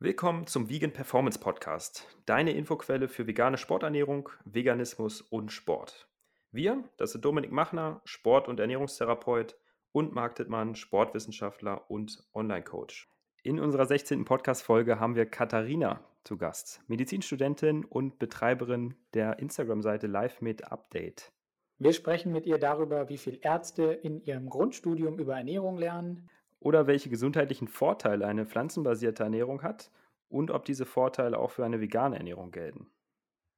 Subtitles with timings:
[0.00, 6.08] Willkommen zum Vegan Performance Podcast, deine Infoquelle für vegane Sporternährung, Veganismus und Sport.
[6.52, 9.58] Wir, das sind Dominik Machner, Sport- und Ernährungstherapeut
[9.90, 13.10] und Marc Dittmann, Sportwissenschaftler und Online-Coach.
[13.42, 14.24] In unserer 16.
[14.24, 21.32] Podcast-Folge haben wir Katharina zu Gast, Medizinstudentin und Betreiberin der Instagram-Seite LiveMed Update.
[21.78, 26.30] Wir sprechen mit ihr darüber, wie viel Ärzte in ihrem Grundstudium über Ernährung lernen,
[26.60, 29.90] oder welche gesundheitlichen Vorteile eine pflanzenbasierte Ernährung hat
[30.28, 32.88] und ob diese Vorteile auch für eine vegane Ernährung gelten.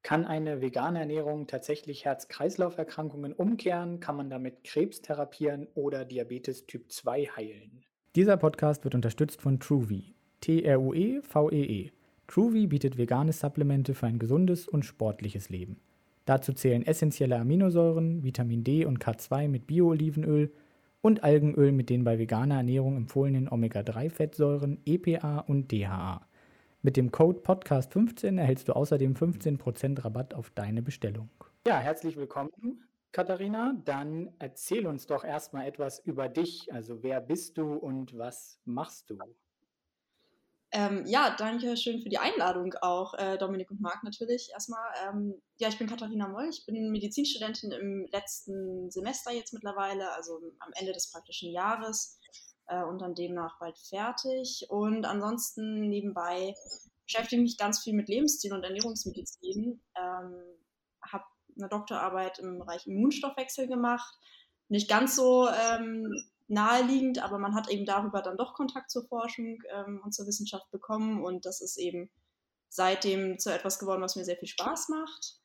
[0.02, 4.00] Kann eine vegane Ernährung tatsächlich Herz-Kreislauf-Erkrankungen umkehren?
[4.00, 7.84] Kann man damit Krebs therapieren oder Diabetes Typ 2 heilen?
[8.16, 10.14] Dieser Podcast wird unterstützt von TrueVie.
[10.40, 11.88] T-R-U-E-V-E-E.
[11.88, 11.92] -E.
[12.26, 15.80] TrueVie bietet vegane Supplemente für ein gesundes und sportliches Leben.
[16.24, 20.50] Dazu zählen essentielle Aminosäuren, Vitamin D und K2 mit Bio-Olivenöl
[21.02, 26.26] und Algenöl mit den bei veganer Ernährung empfohlenen Omega-3-Fettsäuren EPA und DHA.
[26.82, 31.28] Mit dem Code Podcast15 erhältst du außerdem 15% Rabatt auf deine Bestellung.
[31.66, 33.74] Ja, herzlich willkommen, Katharina.
[33.84, 36.72] Dann erzähl uns doch erstmal etwas über dich.
[36.72, 39.18] Also wer bist du und was machst du?
[40.72, 44.88] Ähm, ja, danke schön für die Einladung auch, äh, Dominik und Marc natürlich erstmal.
[45.04, 50.40] Ähm, ja, ich bin Katharina Moll, ich bin Medizinstudentin im letzten Semester jetzt mittlerweile, also
[50.60, 52.20] am Ende des praktischen Jahres
[52.68, 54.66] äh, und dann demnach bald fertig.
[54.68, 56.54] Und ansonsten nebenbei
[57.04, 59.82] beschäftige ich mich ganz viel mit Lebensstil und Ernährungsmedizin.
[59.96, 60.34] Ähm,
[61.02, 61.24] habe
[61.58, 64.14] eine Doktorarbeit im Bereich Immunstoffwechsel gemacht.
[64.68, 66.06] Nicht ganz so ähm,
[66.50, 70.70] naheliegend, aber man hat eben darüber dann doch Kontakt zur Forschung ähm, und zur Wissenschaft
[70.70, 72.10] bekommen und das ist eben
[72.68, 75.36] seitdem zu etwas geworden, was mir sehr viel Spaß macht.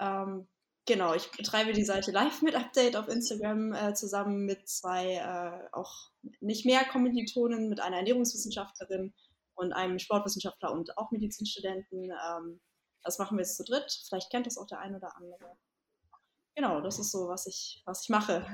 [0.00, 0.48] Ähm,
[0.86, 5.68] genau, ich betreibe die Seite Live mit Update auf Instagram äh, zusammen mit zwei äh,
[5.72, 9.14] auch nicht mehr Kommilitonen, mit einer Ernährungswissenschaftlerin
[9.54, 12.10] und einem Sportwissenschaftler und auch Medizinstudenten.
[12.10, 12.60] Ähm,
[13.02, 14.04] das machen wir jetzt zu dritt.
[14.08, 15.56] Vielleicht kennt das auch der ein oder andere.
[16.56, 18.46] Genau, das ist so, was ich, was ich mache.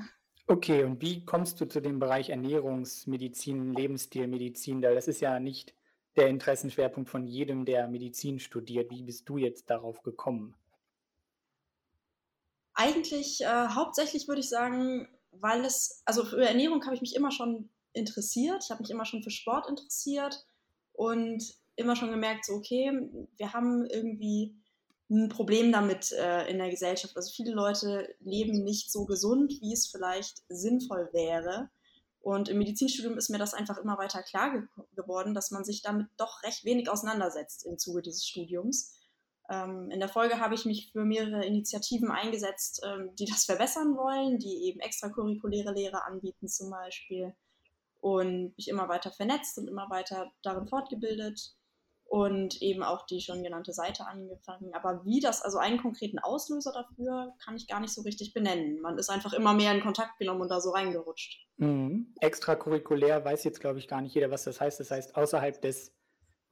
[0.50, 4.83] Okay, und wie kommst du zu dem Bereich Ernährungsmedizin, Lebensstilmedizin?
[4.83, 5.75] Das ist ja nicht
[6.16, 8.91] der Interessenschwerpunkt von jedem, der Medizin studiert.
[8.91, 10.56] Wie bist du jetzt darauf gekommen?
[12.75, 17.31] Eigentlich äh, hauptsächlich würde ich sagen, weil es, also für Ernährung habe ich mich immer
[17.31, 18.65] schon interessiert.
[18.65, 20.44] Ich habe mich immer schon für Sport interessiert
[20.94, 21.44] und
[21.77, 24.56] immer schon gemerkt, so, okay, wir haben irgendwie
[25.10, 27.16] ein Problem damit äh, in der Gesellschaft.
[27.16, 31.69] Also viele Leute leben nicht so gesund, wie es vielleicht sinnvoll wäre.
[32.21, 34.62] Und im Medizinstudium ist mir das einfach immer weiter klar ge
[34.94, 38.94] geworden, dass man sich damit doch recht wenig auseinandersetzt im Zuge dieses Studiums.
[39.50, 43.97] Ähm, in der Folge habe ich mich für mehrere Initiativen eingesetzt, ähm, die das verbessern
[43.97, 47.34] wollen, die eben extracurriculäre Lehre anbieten zum Beispiel
[48.00, 51.54] und mich immer weiter vernetzt und immer weiter darin fortgebildet
[52.10, 54.75] und eben auch die schon genannte Seite angefangen.
[54.75, 58.81] Aber wie das, also einen konkreten Auslöser dafür, kann ich gar nicht so richtig benennen.
[58.81, 61.47] Man ist einfach immer mehr in Kontakt genommen und da so reingerutscht.
[61.59, 62.12] Mhm.
[62.19, 64.81] Extracurriculär weiß jetzt, glaube ich, gar nicht jeder, was das heißt.
[64.81, 65.94] Das heißt, außerhalb des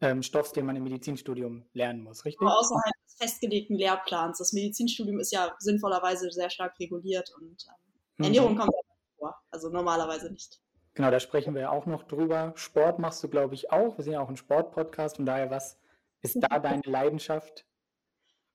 [0.01, 2.41] ähm, Stoffs, den man im Medizinstudium lernen muss, richtig?
[2.41, 4.39] Aber außerhalb des festgelegten Lehrplans.
[4.39, 8.25] Das Medizinstudium ist ja sinnvollerweise sehr stark reguliert und ähm, mhm.
[8.27, 8.71] Ernährung kommt
[9.19, 10.61] vor, also normalerweise nicht.
[10.99, 12.53] Genau, da sprechen wir ja auch noch drüber.
[12.57, 13.97] Sport machst du, glaube ich, auch.
[13.97, 15.15] Wir sind ja auch ein Sportpodcast.
[15.15, 15.79] Von daher, was
[16.23, 17.65] ist da deine Leidenschaft?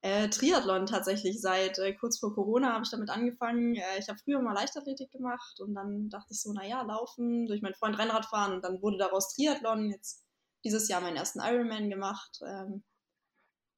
[0.01, 1.39] Äh, Triathlon tatsächlich.
[1.39, 3.75] Seit äh, kurz vor Corona habe ich damit angefangen.
[3.75, 7.61] Äh, ich habe früher mal Leichtathletik gemacht und dann dachte ich so, naja, laufen, durch
[7.61, 9.89] meinen Freund Rennrad fahren und dann wurde daraus Triathlon.
[9.89, 10.25] Jetzt
[10.65, 12.41] dieses Jahr meinen ersten Ironman gemacht.
[12.45, 12.83] Ähm,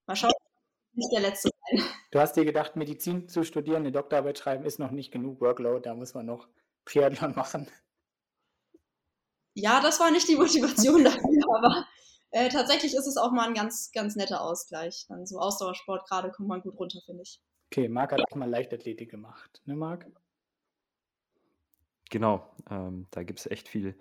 [0.07, 0.33] mal schauen,
[0.93, 1.85] nicht der letzte sein.
[2.09, 5.81] Du hast dir gedacht, Medizin zu studieren, eine Doktorarbeit schreiben ist noch nicht genug Workload,
[5.83, 6.47] da muss man noch
[6.85, 7.69] Triathlon machen
[9.55, 11.85] ja, das war nicht die Motivation dafür, aber
[12.31, 15.05] äh, tatsächlich ist es auch mal ein ganz, ganz netter Ausgleich.
[15.09, 17.39] Dann so Ausdauersport gerade kommt man gut runter, finde ich.
[17.71, 20.05] Okay, Marc hat auch mal Leichtathletik gemacht, ne Marc?
[22.11, 23.97] Genau, ähm, da gibt es echt viel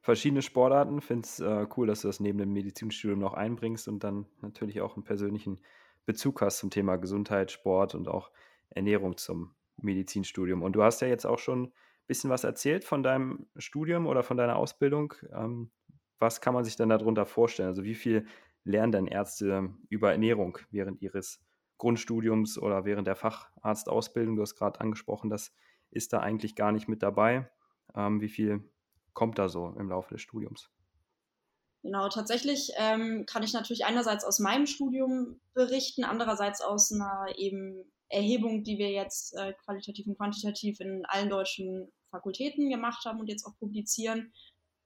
[0.00, 1.00] verschiedene Sportarten.
[1.00, 4.80] Finde es äh, cool, dass du das neben dem Medizinstudium noch einbringst und dann natürlich
[4.80, 5.60] auch einen persönlichen
[6.04, 8.30] Bezug hast zum Thema Gesundheit, Sport und auch
[8.70, 10.62] Ernährung zum Medizinstudium.
[10.62, 11.72] Und du hast ja jetzt auch schon
[12.06, 15.14] bisschen was erzählt von deinem Studium oder von deiner Ausbildung.
[15.32, 15.70] Ähm,
[16.18, 17.68] was kann man sich denn darunter vorstellen?
[17.68, 18.26] Also wie viel
[18.64, 21.40] lernen denn Ärzte über Ernährung während ihres
[21.78, 24.36] Grundstudiums oder während der Facharztausbildung?
[24.36, 25.52] Du hast gerade angesprochen, das
[25.90, 27.50] ist da eigentlich gar nicht mit dabei.
[27.94, 28.68] Ähm, wie viel
[29.12, 30.70] kommt da so im Laufe des Studiums?
[31.82, 37.84] Genau, tatsächlich ähm, kann ich natürlich einerseits aus meinem Studium berichten, andererseits aus einer eben
[38.14, 43.28] Erhebung, die wir jetzt äh, qualitativ und quantitativ in allen deutschen Fakultäten gemacht haben und
[43.28, 44.32] jetzt auch publizieren,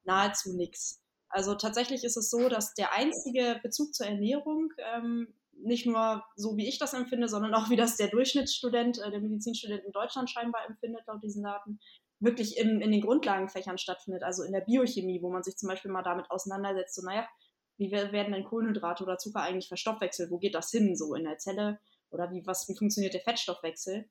[0.05, 1.03] nahezu nichts.
[1.29, 6.57] Also tatsächlich ist es so, dass der einzige Bezug zur Ernährung ähm, nicht nur so,
[6.57, 10.31] wie ich das empfinde, sondern auch wie das der Durchschnittsstudent, äh, der Medizinstudent in Deutschland
[10.31, 11.81] scheinbar empfindet, laut diesen Daten,
[12.21, 15.91] wirklich in, in den Grundlagenfächern stattfindet, also in der Biochemie, wo man sich zum Beispiel
[15.91, 17.29] mal damit auseinandersetzt, so, naja,
[17.77, 20.33] wie werden denn Kohlenhydrate oder Zucker eigentlich verstoffwechselt?
[20.33, 21.79] Wo geht das hin, so in der Zelle?
[22.11, 24.09] Oder wie, was, wie funktioniert der Fettstoffwechsel?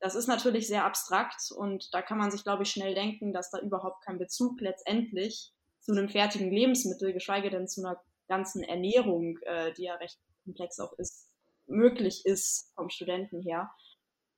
[0.00, 3.50] Das ist natürlich sehr abstrakt und da kann man sich, glaube ich, schnell denken, dass
[3.50, 9.38] da überhaupt kein Bezug letztendlich zu einem fertigen Lebensmittel, geschweige denn zu einer ganzen Ernährung,
[9.42, 11.28] äh, die ja recht komplex auch ist,
[11.66, 13.70] möglich ist vom Studenten her.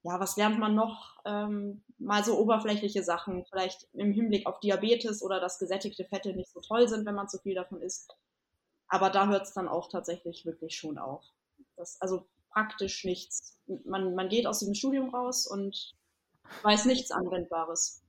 [0.03, 1.17] Ja, was lernt man noch?
[1.25, 6.51] Ähm, mal so oberflächliche Sachen, vielleicht im Hinblick auf Diabetes oder dass gesättigte Fette nicht
[6.51, 8.17] so toll sind, wenn man zu viel davon isst.
[8.89, 11.25] Aber da hört es dann auch tatsächlich wirklich schon auf.
[11.77, 13.59] Das, also praktisch nichts.
[13.85, 15.95] Man, man geht aus diesem Studium raus und
[16.63, 18.03] weiß nichts Anwendbares.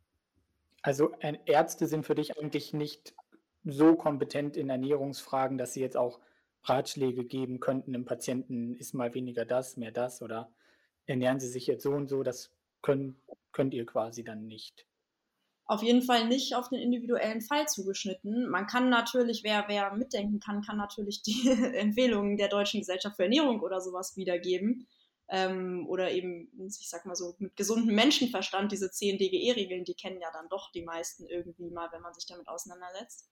[0.82, 1.12] Also
[1.46, 3.14] Ärzte sind für dich eigentlich nicht
[3.64, 6.20] so kompetent in Ernährungsfragen, dass sie jetzt auch
[6.64, 10.52] Ratschläge geben könnten im Patienten, ist mal weniger das, mehr das oder
[11.06, 12.52] ernähren sie sich jetzt so und so, das
[12.82, 13.18] können,
[13.52, 14.86] könnt ihr quasi dann nicht.
[15.66, 18.50] Auf jeden Fall nicht auf den individuellen Fall zugeschnitten.
[18.50, 23.24] Man kann natürlich, wer, wer mitdenken kann, kann natürlich die Empfehlungen der Deutschen Gesellschaft für
[23.24, 24.88] Ernährung oder sowas wiedergeben.
[25.30, 30.20] Ähm, oder eben, ich sag mal so, mit gesundem Menschenverstand, diese 10 DGE-Regeln, die kennen
[30.20, 33.30] ja dann doch die meisten irgendwie mal, wenn man sich damit auseinandersetzt.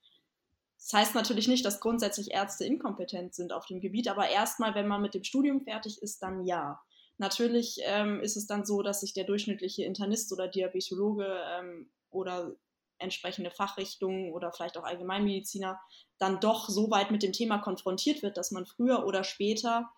[0.77, 4.87] Das heißt natürlich nicht, dass grundsätzlich Ärzte inkompetent sind auf dem Gebiet, aber erstmal, wenn
[4.87, 6.81] man mit dem Studium fertig ist, dann ja.
[7.17, 11.27] Natürlich ähm, ist es dann so, dass sich der durchschnittliche Internist oder Diabetologe
[11.59, 12.55] ähm, oder
[13.01, 15.79] entsprechende Fachrichtungen oder vielleicht auch Allgemeinmediziner
[16.19, 19.89] dann doch so weit mit dem Thema konfrontiert wird, dass man früher oder später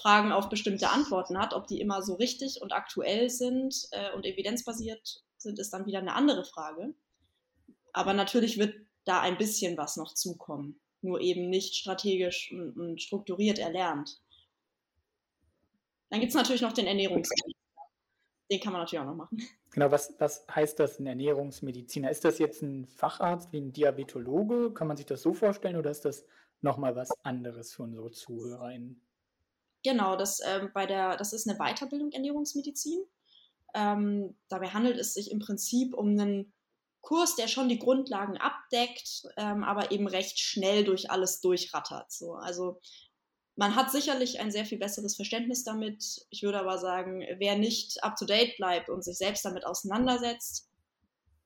[0.00, 1.52] Fragen auf bestimmte Antworten hat.
[1.52, 5.98] Ob die immer so richtig und aktuell sind äh, und evidenzbasiert sind, ist dann wieder
[5.98, 6.94] eine andere Frage.
[7.92, 8.74] Aber natürlich wird
[9.04, 14.20] da ein bisschen was noch zukommen, nur eben nicht strategisch und, und strukturiert erlernt.
[16.08, 17.61] Dann gibt es natürlich noch den Ernährungsmediziner.
[18.52, 19.40] Den kann man natürlich auch noch machen.
[19.70, 22.10] Genau, was, was heißt das, ein Ernährungsmediziner?
[22.10, 24.74] Ist das jetzt ein Facharzt wie ein Diabetologe?
[24.74, 26.26] Kann man sich das so vorstellen oder ist das
[26.60, 29.00] nochmal was anderes für unsere ZuhörerInnen?
[29.82, 33.02] Genau, das, ähm, bei der, das ist eine Weiterbildung Ernährungsmedizin.
[33.72, 36.52] Ähm, dabei handelt es sich im Prinzip um einen
[37.00, 42.12] Kurs, der schon die Grundlagen abdeckt, ähm, aber eben recht schnell durch alles durchrattert.
[42.12, 42.34] So.
[42.34, 42.78] Also
[43.56, 46.26] man hat sicherlich ein sehr viel besseres Verständnis damit.
[46.30, 50.68] Ich würde aber sagen, wer nicht up-to-date bleibt und sich selbst damit auseinandersetzt,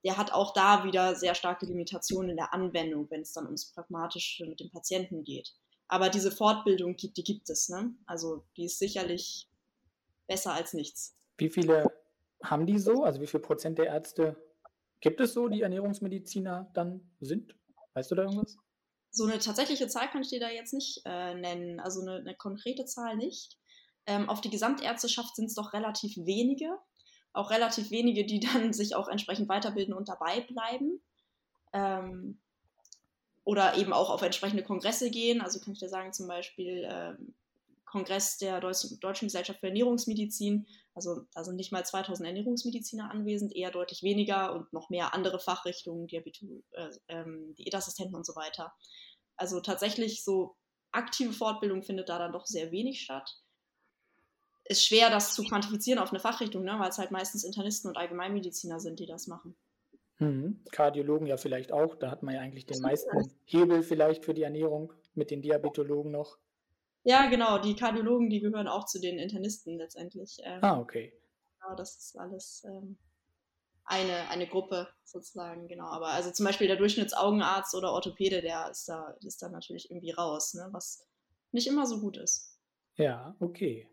[0.04, 3.72] der hat auch da wieder sehr starke Limitationen in der Anwendung, wenn es dann ums
[3.72, 5.54] Pragmatische mit dem Patienten geht.
[5.88, 7.68] Aber diese Fortbildung, die, die gibt es.
[7.68, 7.92] Ne?
[8.06, 9.48] Also die ist sicherlich
[10.28, 11.16] besser als nichts.
[11.38, 11.92] Wie viele
[12.42, 13.02] haben die so?
[13.02, 14.36] Also wie viel Prozent der Ärzte
[15.00, 17.54] Gibt es so, die Ernährungsmediziner dann sind?
[17.94, 18.56] Weißt du da irgendwas?
[19.16, 22.34] So eine tatsächliche Zahl kann ich dir da jetzt nicht äh, nennen, also eine, eine,
[22.34, 23.56] konkrete Zahl nicht.
[24.04, 26.76] Ähm, auf die Gesamtärzteschaft sind es doch relativ wenige,
[27.32, 31.00] auch relativ wenige, die dann sich auch entsprechend weiterbilden und dabei bleiben.
[31.72, 32.38] Ähm,
[33.42, 35.40] oder eben auch auf entsprechende Kongresse gehen.
[35.40, 37.34] Also kann ich dir sagen, zum Beispiel ähm,
[37.86, 40.66] Kongress der Deutschen Gesellschaft für Ernährungsmedizin.
[40.96, 45.38] Also da sind nicht mal 2000 Ernährungsmediziner anwesend, eher deutlich weniger und noch mehr andere
[45.38, 48.72] Fachrichtungen, Diabetes, äh, ähm, Diätassistenten und so weiter.
[49.36, 50.56] Also tatsächlich so
[50.92, 53.30] aktive Fortbildung findet da dann doch sehr wenig statt.
[54.64, 57.98] Ist schwer, das zu quantifizieren auf eine Fachrichtung, ne, weil es halt meistens Internisten und
[57.98, 59.54] Allgemeinmediziner sind, die das machen.
[60.18, 60.64] Mhm.
[60.72, 61.94] Kardiologen ja vielleicht auch.
[61.94, 66.10] Da hat man ja eigentlich den meisten Hebel vielleicht für die Ernährung mit den Diabetologen
[66.10, 66.38] noch.
[67.06, 67.58] Ja, genau.
[67.58, 70.38] Die Kardiologen, die gehören auch zu den Internisten letztendlich.
[70.42, 71.12] Ähm, ah, okay.
[71.60, 72.98] Genau, das ist alles ähm,
[73.84, 75.86] eine, eine Gruppe sozusagen, genau.
[75.86, 80.10] Aber also zum Beispiel der Durchschnittsaugenarzt oder Orthopäde, der ist da, ist da natürlich irgendwie
[80.10, 80.68] raus, ne?
[80.72, 81.06] was
[81.52, 82.58] nicht immer so gut ist.
[82.96, 83.88] Ja, okay.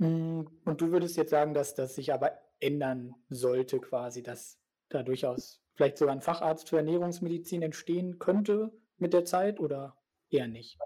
[0.00, 4.58] Hm, und du würdest jetzt sagen, dass das sich aber ändern sollte, quasi, dass
[4.88, 9.96] da durchaus vielleicht sogar ein Facharzt für Ernährungsmedizin entstehen könnte mit der Zeit oder
[10.28, 10.76] eher nicht?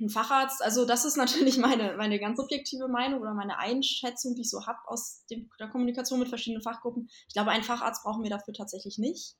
[0.00, 4.42] Ein Facharzt, also das ist natürlich meine, meine ganz subjektive Meinung oder meine Einschätzung, die
[4.42, 7.08] ich so habe aus dem, der Kommunikation mit verschiedenen Fachgruppen.
[7.26, 9.36] Ich glaube, einen Facharzt brauchen wir dafür tatsächlich nicht.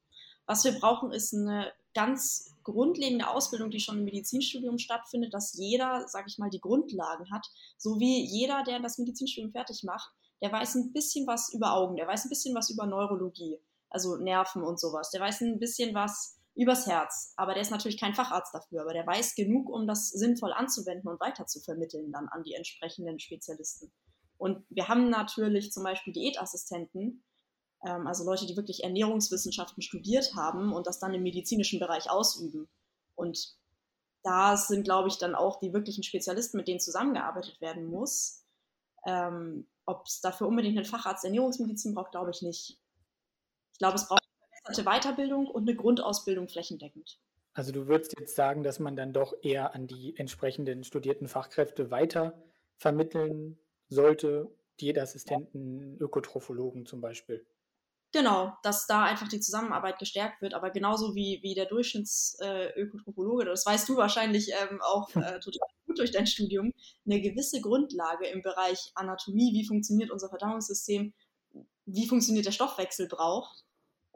[0.46, 6.06] Was wir brauchen, ist eine ganz grundlegende Ausbildung, die schon im Medizinstudium stattfindet, dass jeder,
[6.08, 7.46] sag ich mal, die Grundlagen hat.
[7.76, 10.10] So wie jeder, der das Medizinstudium fertig macht,
[10.40, 13.58] der weiß ein bisschen was über Augen, der weiß ein bisschen was über Neurologie,
[13.90, 15.10] also Nerven und sowas.
[15.10, 17.32] Der weiß ein bisschen was übers Herz.
[17.36, 21.08] Aber der ist natürlich kein Facharzt dafür, aber der weiß genug, um das sinnvoll anzuwenden
[21.08, 23.90] und weiter zu vermitteln dann an die entsprechenden Spezialisten.
[24.36, 27.24] Und wir haben natürlich zum Beispiel Diätassistenten,
[27.84, 32.68] Ähm, also Leute, die wirklich Ernährungswissenschaften studiert haben und das dann im medizinischen Bereich ausüben.
[33.14, 33.56] Und
[34.24, 38.44] da sind, glaube ich, dann auch die wirklichen Spezialisten, mit denen zusammengearbeitet werden muss.
[39.06, 42.80] Ähm, Ob es dafür unbedingt einen Facharzt Ernährungsmedizin braucht, glaube ich nicht.
[43.72, 44.27] Ich glaube, es braucht
[44.68, 47.18] verbesserte Weiterbildung und eine Grundausbildung flächendeckend.
[47.54, 51.90] Also du würdest jetzt sagen, dass man dann doch eher an die entsprechenden studierten Fachkräfte
[51.90, 52.40] weiter
[52.76, 53.58] vermitteln
[53.88, 54.48] sollte,
[54.80, 57.44] Diätassistenten, Ökotrophologen zum Beispiel.
[58.12, 63.46] Genau, dass da einfach die Zusammenarbeit gestärkt wird, aber genauso wie, wie der Durchschnittsökotrophologe, äh,
[63.46, 66.72] das weißt du wahrscheinlich ähm, auch äh, total gut durch dein Studium,
[67.04, 71.12] eine gewisse Grundlage im Bereich Anatomie, wie funktioniert unser Verdauungssystem,
[71.84, 73.64] wie funktioniert der Stoffwechsel braucht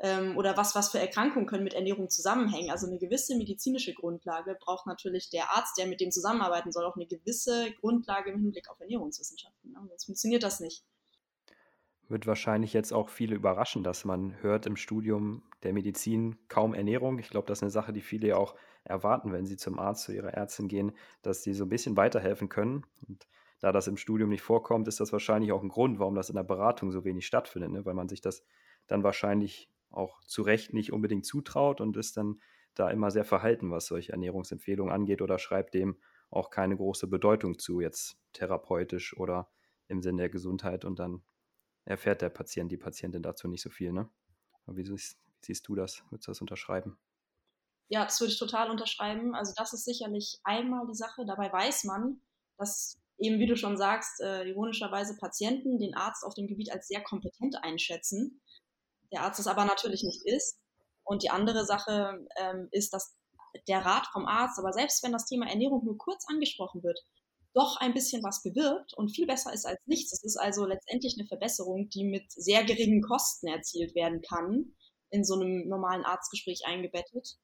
[0.03, 2.71] ähm, oder was, was für Erkrankungen können mit Ernährung zusammenhängen.
[2.71, 6.97] Also eine gewisse medizinische Grundlage braucht natürlich der Arzt, der mit dem zusammenarbeiten soll, auch
[6.97, 9.71] eine gewisse Grundlage im Hinblick auf Ernährungswissenschaften.
[9.71, 9.79] Ne?
[9.89, 10.85] Sonst funktioniert das nicht.
[12.09, 17.21] Wird wahrscheinlich jetzt auch viele überraschen, dass man hört im Studium der Medizin kaum Ernährung.
[17.21, 20.03] Ich glaube, das ist eine Sache, die viele ja auch erwarten, wenn sie zum Arzt,
[20.03, 20.93] zu ihrer Ärztin gehen,
[21.23, 22.85] dass sie so ein bisschen weiterhelfen können.
[23.09, 23.29] Und
[23.61, 26.35] da das im Studium nicht vorkommt, ist das wahrscheinlich auch ein Grund, warum das in
[26.35, 27.85] der Beratung so wenig stattfindet, ne?
[27.85, 28.43] weil man sich das
[28.89, 32.41] dann wahrscheinlich auch zu Recht nicht unbedingt zutraut und ist dann
[32.75, 37.59] da immer sehr verhalten, was solche Ernährungsempfehlungen angeht oder schreibt dem auch keine große Bedeutung
[37.59, 39.51] zu, jetzt therapeutisch oder
[39.89, 41.23] im Sinne der Gesundheit und dann
[41.85, 43.93] erfährt der Patient, die Patientin dazu nicht so viel.
[43.93, 44.09] Ne?
[44.67, 46.03] wie siehst, siehst du das?
[46.11, 46.99] Würdest du das unterschreiben?
[47.89, 49.35] Ja, das würde ich total unterschreiben.
[49.35, 51.27] Also das ist sicherlich einmal die Sache.
[51.27, 52.23] Dabei weiß man,
[52.57, 56.89] dass eben, wie du schon sagst, äh, ironischerweise Patienten den Arzt auf dem Gebiet als
[56.89, 58.41] sehr kompetent einschätzen.
[59.13, 60.59] Der Arzt es aber natürlich nicht ist.
[61.05, 63.15] Und die andere Sache ähm, ist, dass
[63.69, 66.99] der Rat vom Arzt, aber selbst wenn das Thema Ernährung nur kurz angesprochen wird,
[67.55, 70.13] doch ein bisschen was bewirkt und viel besser ist als nichts.
[70.13, 74.75] Es ist also letztendlich eine Verbesserung, die mit sehr geringen Kosten erzielt werden kann,
[75.11, 77.37] in so einem normalen Arztgespräch eingebettet.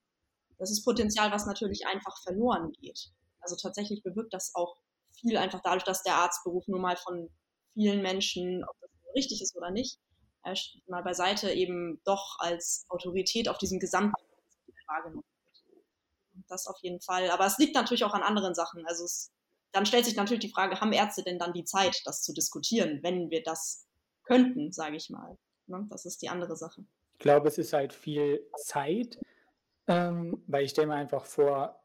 [0.56, 3.10] Das ist Potenzial, was natürlich einfach verloren geht.
[3.40, 4.76] Also tatsächlich bewirkt das auch
[5.12, 7.28] viel einfach dadurch, dass der Arztberuf nur mal von
[7.74, 9.98] vielen Menschen, ob das richtig ist oder nicht,
[10.86, 14.14] mal beiseite eben doch als Autorität auf diesem gesamten
[14.86, 16.44] wahrgenommen wird.
[16.48, 17.30] Das auf jeden Fall.
[17.30, 18.86] Aber es liegt natürlich auch an anderen Sachen.
[18.86, 19.32] Also es
[19.72, 23.00] dann stellt sich natürlich die Frage, haben Ärzte denn dann die Zeit, das zu diskutieren,
[23.02, 23.86] wenn wir das
[24.24, 25.36] könnten, sage ich mal.
[25.66, 25.86] Ne?
[25.90, 26.84] Das ist die andere Sache.
[27.12, 29.18] Ich glaube, es ist halt viel Zeit,
[29.86, 31.80] ähm, weil ich stelle mir einfach vor,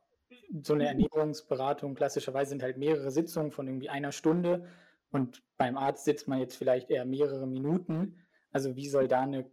[0.63, 4.67] so eine Ernährungsberatung klassischerweise sind halt mehrere Sitzungen von irgendwie einer Stunde
[5.11, 8.22] und beim Arzt sitzt man jetzt vielleicht eher mehrere Minuten.
[8.53, 9.49] Also wie soll da eine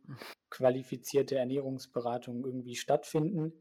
[0.51, 3.53] qualifizierte Ernährungsberatung irgendwie stattfinden?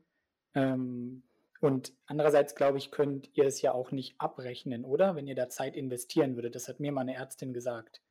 [0.53, 1.24] Ähm,
[1.62, 5.15] und andererseits, glaube ich, könnt ihr es ja auch nicht abrechnen, oder?
[5.15, 6.55] Wenn ihr da Zeit investieren würdet.
[6.55, 8.01] Das hat mir meine Ärztin gesagt.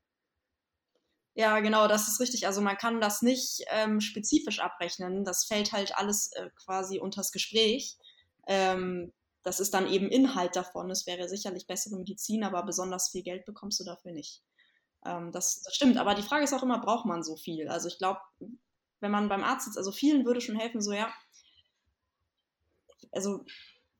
[1.35, 2.47] Ja, genau, das ist richtig.
[2.47, 5.25] Also man kann das nicht ähm, spezifisch abrechnen.
[5.25, 7.97] Das fällt halt alles äh, quasi unters Gespräch.
[8.47, 9.13] Ähm,
[9.45, 10.91] das ist dann eben Inhalt davon.
[10.91, 14.43] Es wäre sicherlich bessere Medizin, aber besonders viel Geld bekommst du dafür nicht.
[15.05, 15.97] Ähm, das, das, stimmt.
[15.97, 17.69] Aber die Frage ist auch immer, braucht man so viel?
[17.69, 18.21] Also ich glaube,
[19.01, 21.13] wenn man beim Arzt sitzt, also vielen würde schon helfen, so ja,
[23.13, 23.45] also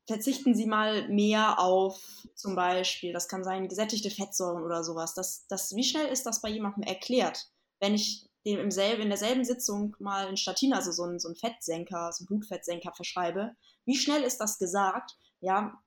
[0.07, 2.01] verzichten Sie mal mehr auf
[2.35, 5.15] zum Beispiel, das kann sein, gesättigte Fettsäuren oder sowas.
[5.15, 7.51] Das, das, wie schnell ist das bei jemandem erklärt,
[7.81, 11.29] wenn ich dem im selben, in derselben Sitzung mal ein Statin, also so ein, so
[11.29, 13.55] ein Fettsenker, so ein Blutfettsenker verschreibe?
[13.85, 15.17] Wie schnell ist das gesagt?
[15.41, 15.79] Ja,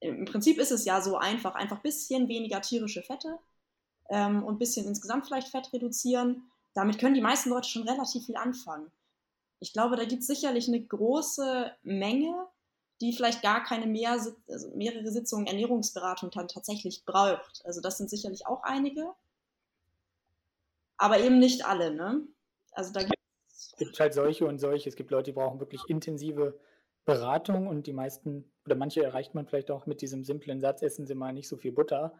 [0.00, 3.38] im Prinzip ist es ja so einfach, einfach ein bisschen weniger tierische Fette
[4.12, 6.44] ähm, und ein bisschen insgesamt vielleicht Fett reduzieren.
[6.74, 8.90] Damit können die meisten Leute schon relativ viel anfangen.
[9.58, 12.46] Ich glaube, da gibt es sicherlich eine große Menge
[13.02, 14.32] die vielleicht gar keine mehr, also
[14.74, 17.60] mehrere Sitzungen Ernährungsberatung dann tatsächlich braucht.
[17.64, 19.12] Also das sind sicherlich auch einige,
[20.96, 21.92] aber eben nicht alle.
[21.92, 22.22] Ne?
[22.70, 23.16] Also da gibt
[23.48, 24.88] es gibt halt solche und solche.
[24.88, 26.58] Es gibt Leute, die brauchen wirklich intensive
[27.04, 31.04] Beratung und die meisten oder manche erreicht man vielleicht auch mit diesem simplen Satz, essen
[31.04, 32.14] Sie mal nicht so viel Butter.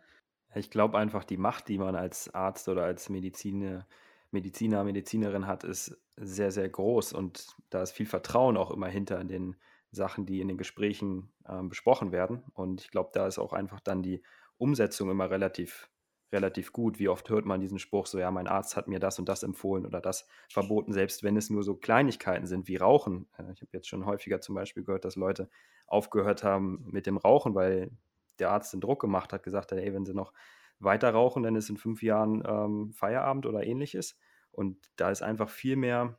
[0.55, 3.87] Ich glaube einfach, die Macht, die man als Arzt oder als Mediziner,
[4.31, 9.23] Mediziner, Medizinerin hat, ist sehr, sehr groß und da ist viel Vertrauen auch immer hinter
[9.25, 9.57] den
[9.91, 12.43] Sachen, die in den Gesprächen ähm, besprochen werden.
[12.55, 14.23] Und ich glaube, da ist auch einfach dann die
[14.57, 15.91] Umsetzung immer relativ,
[16.33, 16.99] relativ gut.
[16.99, 19.43] Wie oft hört man diesen Spruch so, ja, mein Arzt hat mir das und das
[19.43, 23.29] empfohlen oder das verboten, selbst wenn es nur so Kleinigkeiten sind wie Rauchen.
[23.37, 25.51] Äh, ich habe jetzt schon häufiger zum Beispiel gehört, dass Leute
[25.87, 27.91] aufgehört haben mit dem Rauchen, weil
[28.39, 30.33] der Arzt den Druck gemacht hat, gesagt hat, ey, wenn sie noch
[30.79, 34.19] weiter rauchen, dann ist in fünf Jahren ähm, Feierabend oder ähnliches.
[34.51, 36.19] Und da ist einfach viel mehr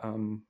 [0.00, 0.46] ähm,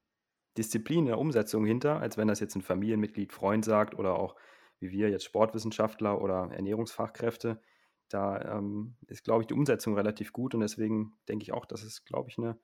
[0.58, 4.37] Disziplin in der Umsetzung hinter, als wenn das jetzt ein Familienmitglied, Freund sagt oder auch
[4.80, 7.60] wie wir jetzt Sportwissenschaftler oder Ernährungsfachkräfte.
[8.08, 11.84] Da ähm, ist, glaube ich, die Umsetzung relativ gut und deswegen denke ich auch, dass
[11.84, 12.58] es, glaube ich, eine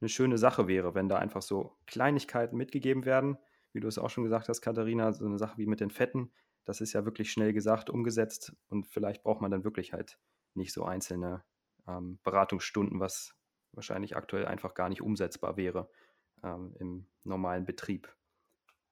[0.00, 3.38] eine schöne Sache wäre, wenn da einfach so Kleinigkeiten mitgegeben werden,
[3.72, 6.30] wie du es auch schon gesagt hast, Katharina, so eine Sache wie mit den Fetten,
[6.68, 10.18] das ist ja wirklich schnell gesagt, umgesetzt und vielleicht braucht man dann wirklich halt
[10.52, 11.42] nicht so einzelne
[11.86, 13.34] ähm, Beratungsstunden, was
[13.72, 15.88] wahrscheinlich aktuell einfach gar nicht umsetzbar wäre
[16.44, 18.14] ähm, im normalen Betrieb.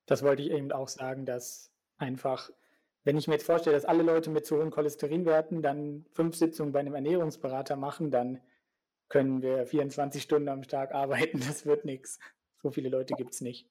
[0.07, 2.49] Das wollte ich eben auch sagen, dass einfach,
[3.05, 6.73] wenn ich mir jetzt vorstelle, dass alle Leute mit zu hohen Cholesterinwerten dann fünf Sitzungen
[6.73, 8.41] bei einem Ernährungsberater machen, dann
[9.11, 11.41] können wir 24 Stunden am Tag arbeiten.
[11.41, 12.21] Das wird nichts.
[12.63, 13.69] So viele Leute gibt es nicht.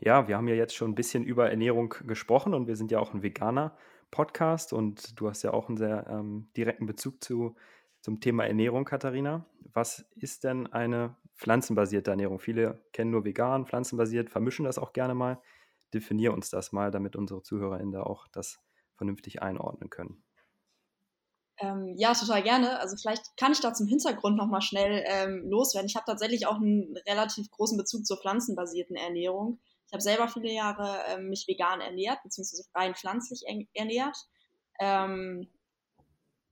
[0.00, 2.98] Ja, wir haben ja jetzt schon ein bisschen über Ernährung gesprochen und wir sind ja
[2.98, 3.76] auch ein veganer
[4.10, 7.56] Podcast und du hast ja auch einen sehr ähm, direkten Bezug zu,
[8.00, 9.46] zum Thema Ernährung, Katharina.
[9.72, 12.38] Was ist denn eine pflanzenbasierte Ernährung?
[12.38, 15.40] Viele kennen nur vegan, pflanzenbasiert, vermischen das auch gerne mal.
[15.92, 18.58] Definier uns das mal, damit unsere ZuhörerInnen da auch das
[18.96, 20.22] vernünftig einordnen können.
[21.58, 22.78] Ähm, ja, total gerne.
[22.80, 25.88] Also vielleicht kann ich da zum Hintergrund nochmal schnell ähm, loswerden.
[25.88, 29.58] Ich habe tatsächlich auch einen relativ großen Bezug zur pflanzenbasierten Ernährung.
[29.86, 34.16] Ich habe selber viele Jahre ähm, mich vegan ernährt, beziehungsweise rein pflanzlich ernährt.
[34.80, 35.48] Ähm,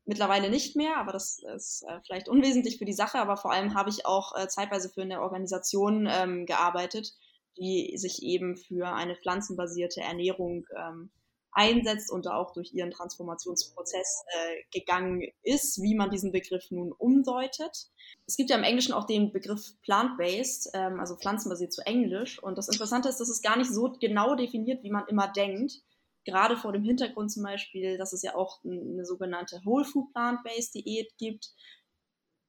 [0.04, 3.18] mittlerweile nicht mehr, aber das ist äh, vielleicht unwesentlich für die Sache.
[3.18, 7.12] Aber vor allem habe ich auch äh, zeitweise für eine Organisation ähm, gearbeitet,
[7.56, 11.10] die sich eben für eine pflanzenbasierte Ernährung ähm,
[11.54, 16.92] einsetzt und da auch durch ihren Transformationsprozess äh, gegangen ist, wie man diesen Begriff nun
[16.92, 17.88] umdeutet.
[18.26, 22.42] Es gibt ja im Englischen auch den Begriff plant-based, ähm, also pflanzenbasiert zu Englisch.
[22.42, 25.80] Und das Interessante ist, dass es gar nicht so genau definiert, wie man immer denkt.
[26.24, 30.74] Gerade vor dem Hintergrund zum Beispiel, dass es ja auch eine sogenannte Whole Food Plant-Based
[30.74, 31.52] Diät gibt.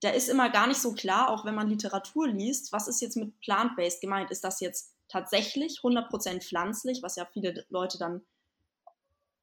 [0.02, 3.18] Da ist immer gar nicht so klar, auch wenn man Literatur liest, was ist jetzt
[3.18, 4.32] mit plant-based gemeint?
[4.32, 8.26] Ist das jetzt tatsächlich 100% pflanzlich, was ja viele Leute dann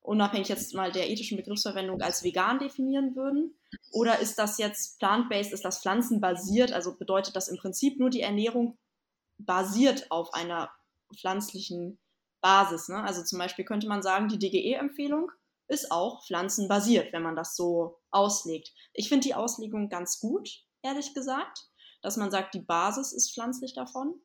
[0.02, 3.58] unabhängig jetzt mal der ethischen Begriffsverwendung als vegan definieren würden?
[3.92, 6.72] Oder ist das jetzt plant-based, ist das pflanzenbasiert?
[6.72, 8.78] Also bedeutet das im Prinzip nur die Ernährung
[9.38, 10.70] basiert auf einer
[11.18, 11.98] pflanzlichen
[12.40, 12.88] Basis.
[12.88, 13.02] Ne?
[13.02, 15.30] Also zum Beispiel könnte man sagen, die DGE-Empfehlung
[15.68, 18.72] ist auch pflanzenbasiert, wenn man das so auslegt.
[18.92, 21.70] Ich finde die Auslegung ganz gut, ehrlich gesagt,
[22.02, 24.20] dass man sagt, die Basis ist pflanzlich davon.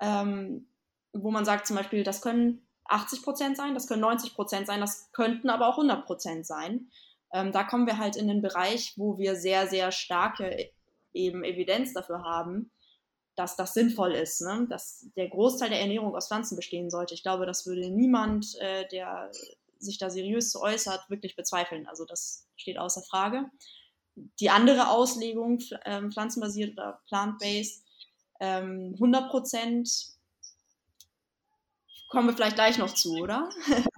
[0.00, 0.68] Ähm,
[1.12, 4.80] wo man sagt zum Beispiel, das können 80 Prozent sein, das können 90 Prozent sein,
[4.80, 6.90] das könnten aber auch 100 Prozent sein.
[7.32, 10.70] Ähm, da kommen wir halt in den Bereich, wo wir sehr, sehr starke
[11.12, 12.70] eben Evidenz dafür haben,
[13.34, 14.66] dass das sinnvoll ist, ne?
[14.68, 17.14] dass der Großteil der Ernährung aus Pflanzen bestehen sollte.
[17.14, 19.30] Ich glaube, das würde niemand, äh, der
[19.78, 21.86] sich da seriös zu äußert, wirklich bezweifeln.
[21.86, 23.50] Also das steht außer Frage.
[24.40, 27.84] Die andere Auslegung, äh, pflanzenbasiert oder plant-based,
[28.40, 30.15] ähm, 100 Prozent
[32.08, 33.48] kommen wir vielleicht gleich noch zu, oder?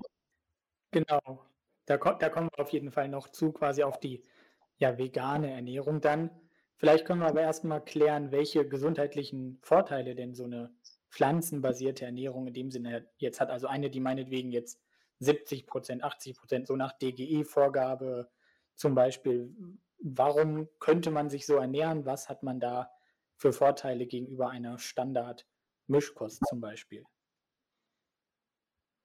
[0.91, 1.45] genau.
[1.87, 4.23] Da, da, kommen wir auf jeden Fall noch zu, quasi auf die
[4.77, 6.31] ja, vegane Ernährung dann.
[6.77, 10.73] Vielleicht können wir aber erstmal klären, welche gesundheitlichen Vorteile denn so eine
[11.11, 13.51] pflanzenbasierte Ernährung in dem Sinne jetzt hat.
[13.51, 14.81] Also eine, die meinetwegen jetzt
[15.21, 18.31] 70 Prozent, 80 Prozent, so nach DGE-Vorgabe
[18.77, 19.53] zum Beispiel.
[20.01, 22.07] Warum könnte man sich so ernähren?
[22.07, 22.91] Was hat man da
[23.37, 27.05] für Vorteile gegenüber einer Standard-Mischkost zum Beispiel?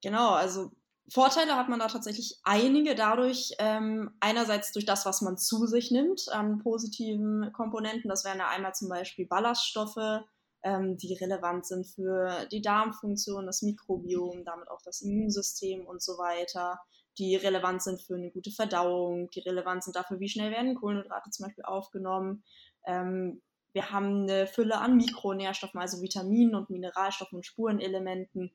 [0.04, 0.70] Genau, also
[1.08, 5.90] Vorteile hat man da tatsächlich einige dadurch, ähm, einerseits durch das, was man zu sich
[5.90, 8.10] nimmt an positiven Komponenten.
[8.10, 10.20] Das wären ja einmal zum Beispiel Ballaststoffe,
[10.62, 16.18] ähm, die relevant sind für die Darmfunktion, das Mikrobiom, damit auch das Immunsystem und so
[16.18, 16.78] weiter,
[17.16, 21.30] die relevant sind für eine gute Verdauung, die relevant sind dafür, wie schnell werden Kohlenhydrate
[21.30, 22.44] zum Beispiel aufgenommen.
[22.86, 23.40] Ähm,
[23.72, 28.52] wir haben eine Fülle an Mikronährstoffen, also Vitaminen und Mineralstoffen und Spurenelementen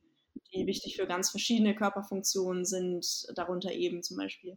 [0.52, 4.56] die wichtig für ganz verschiedene Körperfunktionen sind, darunter eben zum Beispiel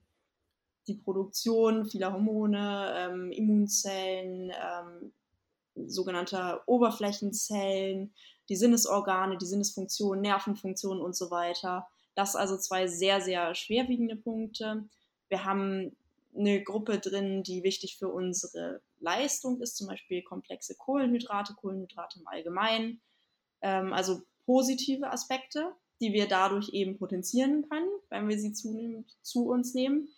[0.87, 5.13] die Produktion vieler Hormone, ähm, Immunzellen, ähm,
[5.87, 8.13] sogenannte Oberflächenzellen,
[8.49, 11.87] die Sinnesorgane, die Sinnesfunktionen, Nervenfunktionen und so weiter.
[12.15, 14.83] Das also zwei sehr, sehr schwerwiegende Punkte.
[15.29, 15.95] Wir haben
[16.35, 22.27] eine Gruppe drin, die wichtig für unsere Leistung ist, zum Beispiel komplexe Kohlenhydrate, Kohlenhydrate im
[22.27, 23.01] Allgemeinen.
[23.61, 29.47] Ähm, also positive Aspekte, die wir dadurch eben potenzieren können, wenn wir sie zunehmend zu
[29.47, 30.09] uns nehmen.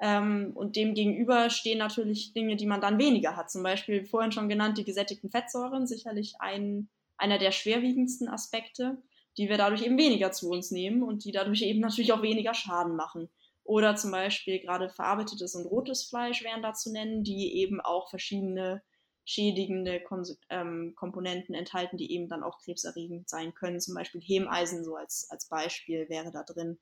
[0.00, 3.50] Ähm, und dem gegenüber stehen natürlich Dinge, die man dann weniger hat.
[3.50, 9.02] Zum Beispiel vorhin schon genannt die gesättigten Fettsäuren, sicherlich ein, einer der schwerwiegendsten Aspekte,
[9.36, 12.54] die wir dadurch eben weniger zu uns nehmen und die dadurch eben natürlich auch weniger
[12.54, 13.28] Schaden machen.
[13.64, 18.10] Oder zum Beispiel gerade verarbeitetes und rotes Fleisch wären da zu nennen, die eben auch
[18.10, 18.82] verschiedene
[19.24, 23.80] schädigende Kon ähm, Komponenten enthalten, die eben dann auch krebserregend sein können.
[23.80, 26.78] Zum Beispiel Hemeisen so als, als Beispiel wäre da drin,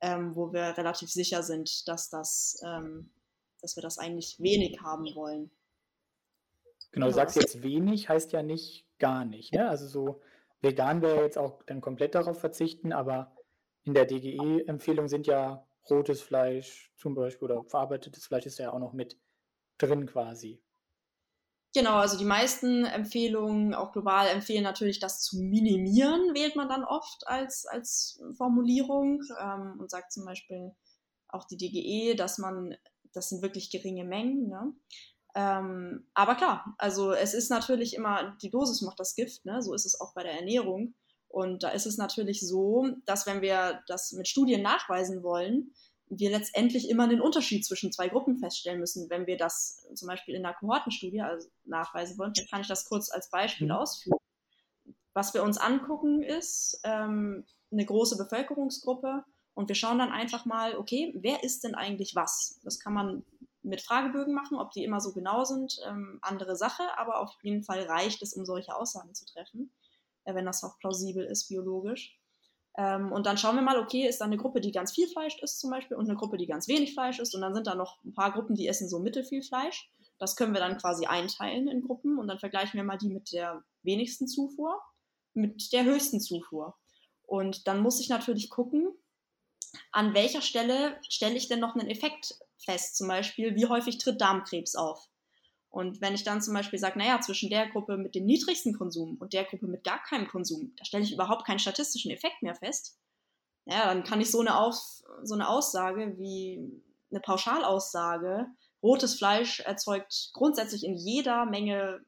[0.00, 3.10] ähm, wo wir relativ sicher sind, dass, das, ähm,
[3.60, 5.50] dass wir das eigentlich wenig haben wollen.
[6.92, 9.52] Genau, du sagst jetzt wenig, heißt ja nicht gar nicht.
[9.52, 9.68] Ne?
[9.68, 10.20] Also so
[10.60, 13.36] vegan wäre jetzt auch dann komplett darauf verzichten, aber
[13.84, 18.78] in der DGE-Empfehlung sind ja rotes Fleisch zum Beispiel oder verarbeitetes Fleisch ist ja auch
[18.78, 19.18] noch mit
[19.78, 20.60] drin quasi.
[21.74, 26.82] Genau, also die meisten Empfehlungen, auch global, empfehlen natürlich, das zu minimieren, wählt man dann
[26.84, 30.74] oft als, als Formulierung ähm, und sagt zum Beispiel
[31.28, 32.74] auch die DGE, dass man,
[33.12, 34.48] das sind wirklich geringe Mengen.
[34.48, 34.72] Ne?
[35.34, 39.62] Ähm, aber klar, also es ist natürlich immer, die Dosis macht das Gift, ne?
[39.62, 40.94] so ist es auch bei der Ernährung.
[41.28, 45.74] Und da ist es natürlich so, dass wenn wir das mit Studien nachweisen wollen,
[46.10, 49.10] wir letztendlich immer einen Unterschied zwischen zwei Gruppen feststellen müssen.
[49.10, 52.86] Wenn wir das zum Beispiel in einer Kohortenstudie also nachweisen wollen, dann kann ich das
[52.86, 53.74] kurz als Beispiel mhm.
[53.74, 54.18] ausführen.
[55.14, 60.76] Was wir uns angucken ist ähm, eine große Bevölkerungsgruppe und wir schauen dann einfach mal,
[60.76, 62.60] okay, wer ist denn eigentlich was?
[62.62, 63.24] Das kann man
[63.62, 67.62] mit Fragebögen machen, ob die immer so genau sind, ähm, andere Sache, aber auf jeden
[67.62, 69.72] Fall reicht es, um solche Aussagen zu treffen,
[70.24, 72.17] äh, wenn das auch plausibel ist biologisch.
[72.78, 75.36] Ähm, und dann schauen wir mal, okay, ist da eine Gruppe, die ganz viel Fleisch
[75.42, 77.74] isst zum Beispiel und eine Gruppe, die ganz wenig Fleisch isst und dann sind da
[77.74, 79.90] noch ein paar Gruppen, die essen so mittelfiel Fleisch.
[80.18, 83.32] Das können wir dann quasi einteilen in Gruppen und dann vergleichen wir mal die mit
[83.32, 84.80] der wenigsten Zufuhr
[85.38, 86.76] mit der höchsten Zufuhr.
[87.22, 88.88] Und dann muss ich natürlich gucken,
[89.92, 92.96] an welcher Stelle stelle ich denn noch einen Effekt fest?
[92.96, 95.08] Zum Beispiel, wie häufig tritt Darmkrebs auf?
[95.70, 99.16] Und wenn ich dann zum Beispiel sage, naja, zwischen der Gruppe mit dem niedrigsten Konsum
[99.18, 102.54] und der Gruppe mit gar keinem Konsum, da stelle ich überhaupt keinen statistischen Effekt mehr
[102.54, 102.98] fest,
[103.66, 108.46] ja, dann kann ich so eine, Aus, so eine Aussage wie eine Pauschalaussage,
[108.82, 112.00] rotes Fleisch erzeugt grundsätzlich in jeder Menge,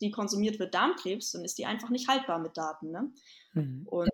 [0.00, 2.90] die konsumiert wird, Darmkrebs, dann ist die einfach nicht haltbar mit Daten.
[2.90, 3.12] Ne?
[3.54, 3.86] Mhm.
[3.86, 4.10] Und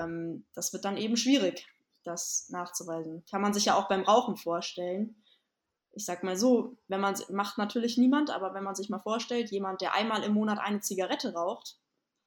[0.00, 1.66] ähm, das wird dann eben schwierig,
[2.04, 3.22] das nachzuweisen.
[3.30, 5.19] Kann man sich ja auch beim Rauchen vorstellen
[6.00, 9.50] ich sag mal so, wenn man macht natürlich niemand, aber wenn man sich mal vorstellt,
[9.50, 11.76] jemand, der einmal im Monat eine Zigarette raucht,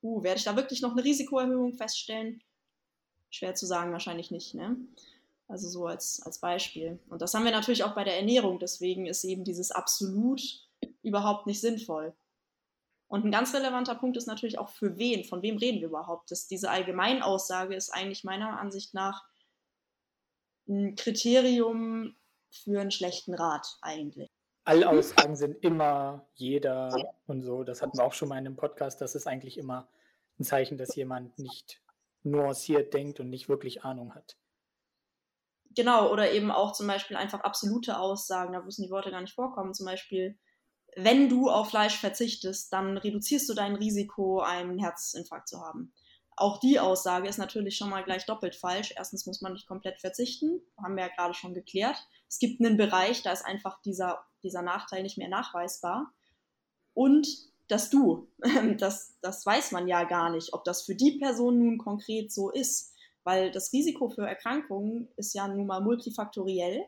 [0.03, 2.43] uh, werde ich da wirklich noch eine Risikoerhöhung feststellen?
[3.31, 4.77] Schwer zu sagen, wahrscheinlich nicht, ne?
[5.47, 6.99] Also so als, als Beispiel.
[7.09, 10.39] Und das haben wir natürlich auch bei der Ernährung, deswegen ist eben dieses absolut
[11.01, 12.13] überhaupt nicht sinnvoll.
[13.07, 16.29] Und ein ganz relevanter Punkt ist natürlich auch für wen, von wem reden wir überhaupt.
[16.29, 19.23] Das, diese Allgemeinaussage ist eigentlich meiner Ansicht nach
[20.67, 22.15] ein Kriterium,
[22.55, 24.29] für einen schlechten Rat eigentlich.
[24.65, 26.95] Alle Aussagen sind immer jeder
[27.27, 27.63] und so.
[27.63, 29.01] Das hatten wir auch schon mal in einem Podcast.
[29.01, 29.89] Das ist eigentlich immer
[30.39, 31.81] ein Zeichen, dass jemand nicht
[32.23, 34.37] nuanciert denkt und nicht wirklich Ahnung hat.
[35.75, 39.33] Genau, oder eben auch zum Beispiel einfach absolute Aussagen, da müssen die Worte gar nicht
[39.33, 39.73] vorkommen.
[39.73, 40.37] Zum Beispiel,
[40.95, 45.93] wenn du auf Fleisch verzichtest, dann reduzierst du dein Risiko, einen Herzinfarkt zu haben.
[46.35, 48.93] Auch die Aussage ist natürlich schon mal gleich doppelt falsch.
[48.95, 51.97] Erstens muss man nicht komplett verzichten, haben wir ja gerade schon geklärt.
[52.27, 56.11] Es gibt einen Bereich, da ist einfach dieser, dieser Nachteil nicht mehr nachweisbar.
[56.93, 57.27] Und
[57.67, 58.27] das Du,
[58.77, 62.49] das, das weiß man ja gar nicht, ob das für die Person nun konkret so
[62.49, 62.93] ist,
[63.23, 66.85] weil das Risiko für Erkrankungen ist ja nun mal multifaktoriell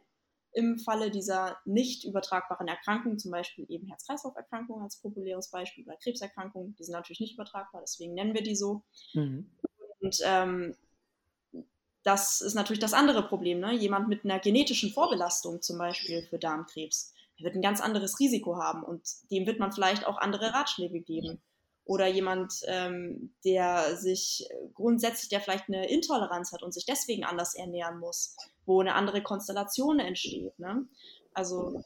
[0.56, 6.76] im Falle dieser nicht übertragbaren Erkrankungen, zum Beispiel eben Herz-Kreislauf-Erkrankungen als populäres Beispiel oder Krebserkrankungen,
[6.76, 8.84] die sind natürlich nicht übertragbar, deswegen nennen wir die so.
[9.14, 9.52] Mhm.
[10.00, 10.76] Und ähm,
[12.04, 13.60] das ist natürlich das andere Problem.
[13.60, 13.74] Ne?
[13.74, 18.56] Jemand mit einer genetischen Vorbelastung zum Beispiel für Darmkrebs, der wird ein ganz anderes Risiko
[18.58, 21.42] haben und dem wird man vielleicht auch andere Ratschläge geben.
[21.84, 27.56] Oder jemand, ähm, der sich grundsätzlich, der vielleicht eine Intoleranz hat und sich deswegen anders
[27.56, 28.36] ernähren muss
[28.66, 30.58] wo eine andere Konstellation entsteht.
[30.60, 30.88] Ne?
[31.34, 31.84] Also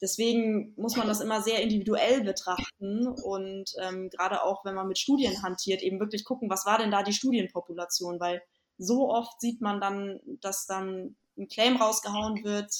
[0.00, 4.98] deswegen muss man das immer sehr individuell betrachten und ähm, gerade auch, wenn man mit
[4.98, 8.42] Studien hantiert, eben wirklich gucken, was war denn da die Studienpopulation, weil
[8.78, 12.72] so oft sieht man dann, dass dann ein Claim rausgehauen wird,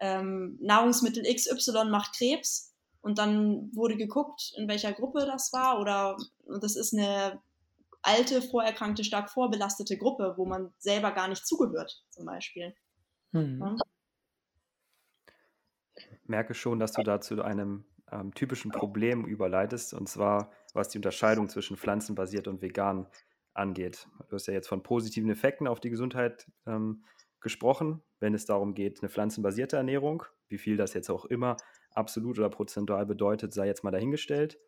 [0.00, 6.16] ähm, Nahrungsmittel XY macht Krebs und dann wurde geguckt, in welcher Gruppe das war oder
[6.60, 7.40] das ist eine
[8.04, 12.74] alte, vorerkrankte, stark vorbelastete Gruppe, wo man selber gar nicht zugehört, zum Beispiel.
[13.32, 13.78] Mhm.
[15.96, 20.88] Ich merke schon, dass du da zu einem ähm, typischen Problem überleitest, und zwar was
[20.88, 23.06] die Unterscheidung zwischen pflanzenbasiert und vegan
[23.52, 24.08] angeht.
[24.28, 27.04] Du hast ja jetzt von positiven Effekten auf die Gesundheit ähm,
[27.40, 31.56] gesprochen, wenn es darum geht, eine pflanzenbasierte Ernährung, wie viel das jetzt auch immer
[31.90, 34.58] absolut oder prozentual bedeutet, sei jetzt mal dahingestellt.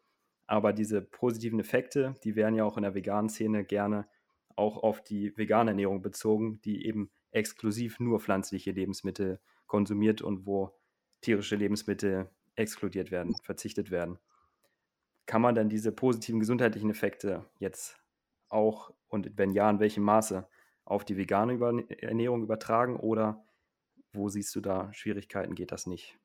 [0.47, 4.07] Aber diese positiven Effekte, die werden ja auch in der veganen Szene gerne
[4.55, 10.73] auch auf die vegane Ernährung bezogen, die eben exklusiv nur pflanzliche Lebensmittel konsumiert und wo
[11.21, 14.19] tierische Lebensmittel exkludiert werden, verzichtet werden.
[15.27, 17.99] Kann man dann diese positiven gesundheitlichen Effekte jetzt
[18.49, 20.49] auch und wenn ja, in welchem Maße
[20.85, 21.59] auf die vegane
[22.01, 23.45] Ernährung übertragen oder
[24.13, 25.55] wo siehst du da Schwierigkeiten?
[25.55, 26.19] Geht das nicht?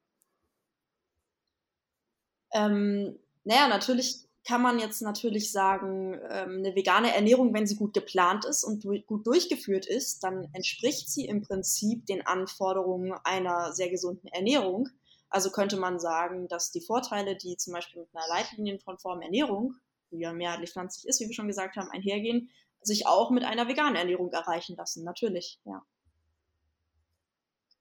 [2.53, 7.93] Ähm, naja, natürlich kann man jetzt natürlich sagen, ähm, eine vegane Ernährung, wenn sie gut
[7.93, 13.89] geplant ist und gut durchgeführt ist, dann entspricht sie im Prinzip den Anforderungen einer sehr
[13.89, 14.89] gesunden Ernährung.
[15.29, 19.75] Also könnte man sagen, dass die Vorteile, die zum Beispiel mit einer leitlinienkonformen Ernährung,
[20.11, 22.49] die ja mehrheitlich pflanzlich ist, wie wir schon gesagt haben, einhergehen,
[22.81, 25.03] sich auch mit einer veganen Ernährung erreichen lassen.
[25.03, 25.83] Natürlich, ja.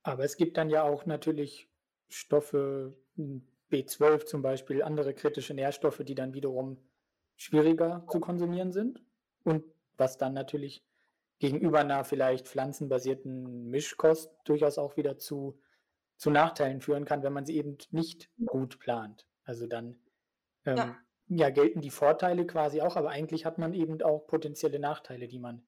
[0.02, 1.68] Aber es gibt dann ja auch natürlich
[2.08, 2.96] Stoffe,
[3.70, 6.78] B12 zum Beispiel, andere kritische Nährstoffe, die dann wiederum
[7.36, 9.02] schwieriger zu konsumieren sind
[9.44, 9.64] und
[9.96, 10.84] was dann natürlich
[11.38, 15.58] gegenüber einer vielleicht pflanzenbasierten Mischkost durchaus auch wieder zu,
[16.16, 19.26] zu Nachteilen führen kann, wenn man sie eben nicht gut plant.
[19.44, 19.98] Also dann
[20.66, 20.96] ähm, ja.
[21.28, 21.50] ja.
[21.50, 25.66] gelten die Vorteile quasi auch, aber eigentlich hat man eben auch potenzielle Nachteile, die man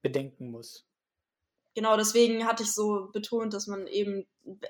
[0.00, 0.89] bedenken muss
[1.74, 4.26] genau deswegen hatte ich so betont, dass man eben,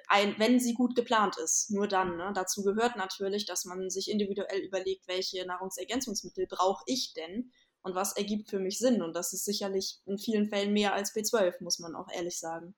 [0.09, 2.17] ein, wenn sie gut geplant ist, nur dann.
[2.17, 2.33] Ne?
[2.35, 8.17] Dazu gehört natürlich, dass man sich individuell überlegt, welche Nahrungsergänzungsmittel brauche ich denn und was
[8.17, 9.03] ergibt für mich Sinn.
[9.03, 12.75] Und das ist sicherlich in vielen Fällen mehr als B12, muss man auch ehrlich sagen.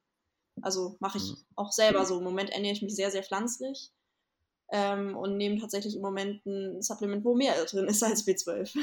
[0.61, 1.37] Also mache ich mhm.
[1.57, 2.19] auch selber so.
[2.19, 3.91] Im Moment ernähre ich mich sehr, sehr pflanzlich
[4.71, 8.79] ähm, und nehme tatsächlich im Moment ein Supplement, wo mehr drin ist als B12.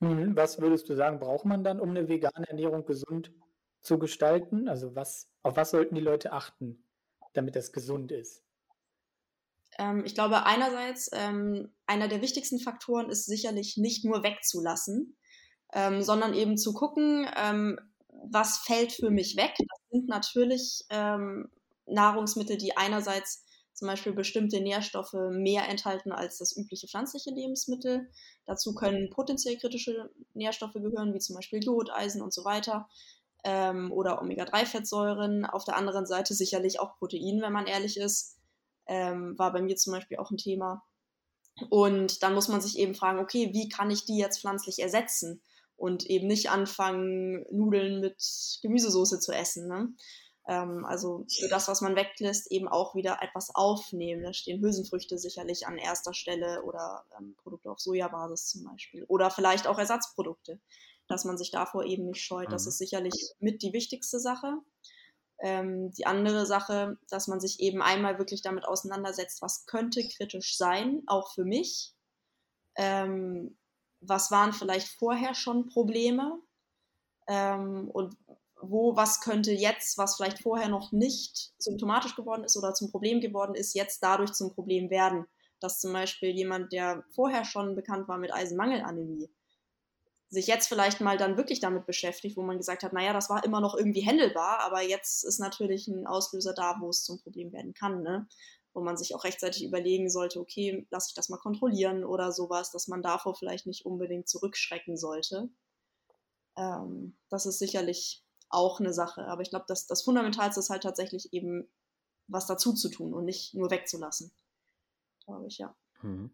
[0.00, 0.36] Mhm.
[0.36, 3.32] Was würdest du sagen, braucht man dann, um eine vegane Ernährung gesund
[3.84, 4.68] zu gestalten?
[4.68, 6.82] Also was, auf was sollten die Leute achten,
[7.34, 8.42] damit das gesund ist?
[9.78, 15.16] Ähm, ich glaube, einerseits, ähm, einer der wichtigsten Faktoren ist sicherlich nicht nur wegzulassen,
[15.72, 19.52] ähm, sondern eben zu gucken, ähm, was fällt für mich weg.
[19.58, 21.50] Das sind natürlich ähm,
[21.86, 23.44] Nahrungsmittel, die einerseits
[23.74, 28.08] zum Beispiel bestimmte Nährstoffe mehr enthalten als das übliche pflanzliche Lebensmittel.
[28.46, 32.88] Dazu können potenziell kritische Nährstoffe gehören, wie zum Beispiel Jod, Eisen und so weiter
[33.44, 35.44] ähm, oder Omega-3-Fettsäuren.
[35.44, 38.38] Auf der anderen Seite sicherlich auch Protein, wenn man ehrlich ist.
[38.86, 40.82] Ähm, war bei mir zum Beispiel auch ein Thema.
[41.70, 45.40] Und dann muss man sich eben fragen, okay, wie kann ich die jetzt pflanzlich ersetzen?
[45.76, 48.16] Und eben nicht anfangen, Nudeln mit
[48.62, 49.68] Gemüsesoße zu essen.
[49.68, 49.88] Ne?
[50.46, 54.22] Ähm, also für das, was man weglässt, eben auch wieder etwas aufnehmen.
[54.22, 59.04] Da stehen Hülsenfrüchte sicherlich an erster Stelle oder ähm, Produkte auf Sojabasis zum Beispiel.
[59.08, 60.60] Oder vielleicht auch Ersatzprodukte
[61.08, 62.52] dass man sich davor eben nicht scheut.
[62.52, 62.68] Das mhm.
[62.70, 64.58] ist sicherlich mit die wichtigste Sache.
[65.40, 70.56] Ähm, die andere Sache, dass man sich eben einmal wirklich damit auseinandersetzt, was könnte kritisch
[70.56, 71.92] sein, auch für mich.
[72.76, 73.56] Ähm,
[74.00, 76.38] was waren vielleicht vorher schon Probleme?
[77.26, 78.16] Ähm, und
[78.60, 83.20] wo, was könnte jetzt, was vielleicht vorher noch nicht symptomatisch geworden ist oder zum Problem
[83.20, 85.26] geworden ist, jetzt dadurch zum Problem werden.
[85.60, 89.30] Dass zum Beispiel jemand, der vorher schon bekannt war mit Eisenmangelanämie,
[90.34, 93.44] sich jetzt vielleicht mal dann wirklich damit beschäftigt, wo man gesagt hat, naja, das war
[93.44, 97.52] immer noch irgendwie händelbar, aber jetzt ist natürlich ein Auslöser da, wo es zum Problem
[97.52, 98.28] werden kann, ne?
[98.74, 102.72] wo man sich auch rechtzeitig überlegen sollte, okay, lass ich das mal kontrollieren oder sowas,
[102.72, 105.48] dass man davor vielleicht nicht unbedingt zurückschrecken sollte.
[106.56, 110.82] Ähm, das ist sicherlich auch eine Sache, aber ich glaube, das, das Fundamentalste ist halt
[110.82, 111.68] tatsächlich eben
[112.26, 114.32] was dazu zu tun und nicht nur wegzulassen,
[115.24, 115.74] glaube ich, ja.
[116.02, 116.30] Mhm.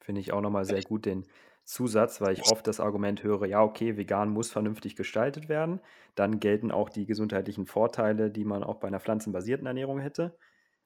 [0.00, 1.26] Finde ich auch nochmal sehr gut den
[1.66, 5.80] Zusatz, weil ich oft das Argument höre, ja, okay, vegan muss vernünftig gestaltet werden.
[6.14, 10.38] Dann gelten auch die gesundheitlichen Vorteile, die man auch bei einer pflanzenbasierten Ernährung hätte.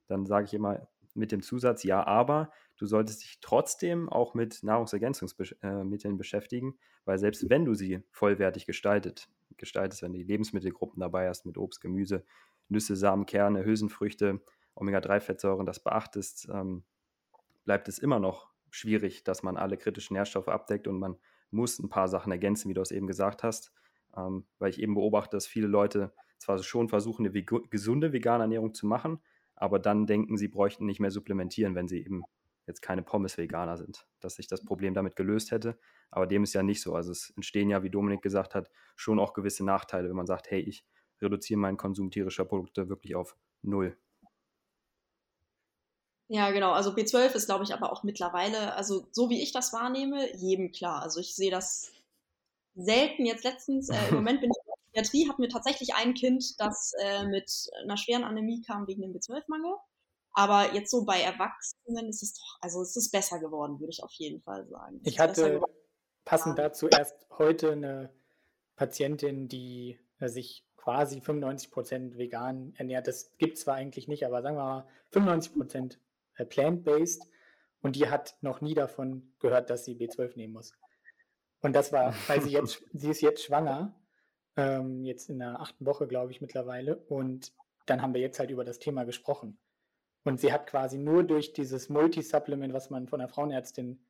[0.06, 4.62] Dann sage ich immer mit dem Zusatz, ja, aber du solltest dich trotzdem auch mit
[4.62, 11.28] Nahrungsergänzungsmitteln beschäftigen, weil selbst wenn du sie vollwertig gestaltet, gestaltest, wenn du die Lebensmittelgruppen dabei
[11.28, 12.24] hast mit Obst, Gemüse,
[12.68, 14.40] Nüsse, Samen, Kerne, Hülsenfrüchte,
[14.76, 16.84] Omega-3-Fettsäuren, das beachtest, ähm,
[17.66, 21.16] bleibt es immer noch schwierig, dass man alle kritischen Nährstoffe abdeckt und man
[21.50, 23.72] muss ein paar Sachen ergänzen, wie du es eben gesagt hast,
[24.16, 28.72] ähm, weil ich eben beobachte, dass viele Leute zwar schon versuchen, eine gesunde vegane Ernährung
[28.74, 29.20] zu machen,
[29.56, 32.22] aber dann denken, sie bräuchten nicht mehr supplementieren, wenn sie eben
[32.66, 35.78] jetzt keine Pommes-Veganer sind, dass sich das Problem damit gelöst hätte.
[36.10, 36.94] Aber dem ist ja nicht so.
[36.94, 40.50] Also es entstehen ja, wie Dominik gesagt hat, schon auch gewisse Nachteile, wenn man sagt,
[40.50, 40.84] hey, ich
[41.20, 43.96] reduziere meinen Konsum tierischer Produkte wirklich auf null.
[46.32, 46.70] Ja, genau.
[46.70, 50.70] Also B12 ist, glaube ich, aber auch mittlerweile, also so wie ich das wahrnehme, jedem
[50.70, 51.02] klar.
[51.02, 51.90] Also ich sehe das
[52.76, 53.26] selten.
[53.26, 56.60] Jetzt letztens, äh, im Moment bin ich in der Pädiatrie, habe mir tatsächlich ein Kind,
[56.60, 57.50] das äh, mit
[57.82, 59.74] einer schweren Anämie kam wegen dem B12-Mangel.
[60.32, 64.04] Aber jetzt so bei Erwachsenen ist es doch, also es ist besser geworden, würde ich
[64.04, 65.00] auf jeden Fall sagen.
[65.02, 65.60] Ich hatte
[66.24, 68.14] passend dazu erst heute eine
[68.76, 73.08] Patientin, die äh, sich quasi 95 Prozent vegan ernährt.
[73.08, 76.00] Das gibt es zwar eigentlich nicht, aber sagen wir mal 95 Prozent
[76.36, 77.28] äh, plant-based
[77.82, 80.72] und die hat noch nie davon gehört, dass sie B12 nehmen muss.
[81.60, 83.94] Und das war, weil sie jetzt, sie ist jetzt schwanger,
[84.56, 86.96] ähm, jetzt in der achten Woche, glaube ich, mittlerweile.
[86.96, 87.52] Und
[87.86, 89.58] dann haben wir jetzt halt über das Thema gesprochen.
[90.24, 94.04] Und sie hat quasi nur durch dieses Multisupplement, was man von der Frauenärztin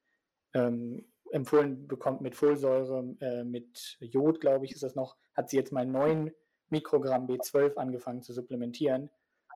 [0.55, 5.57] ähm, empfohlen bekommt mit Folsäure, äh, mit Jod, glaube ich, ist das noch, hat sie
[5.57, 6.33] jetzt mal 9
[6.69, 9.11] Mikrogramm B12 angefangen zu supplementieren.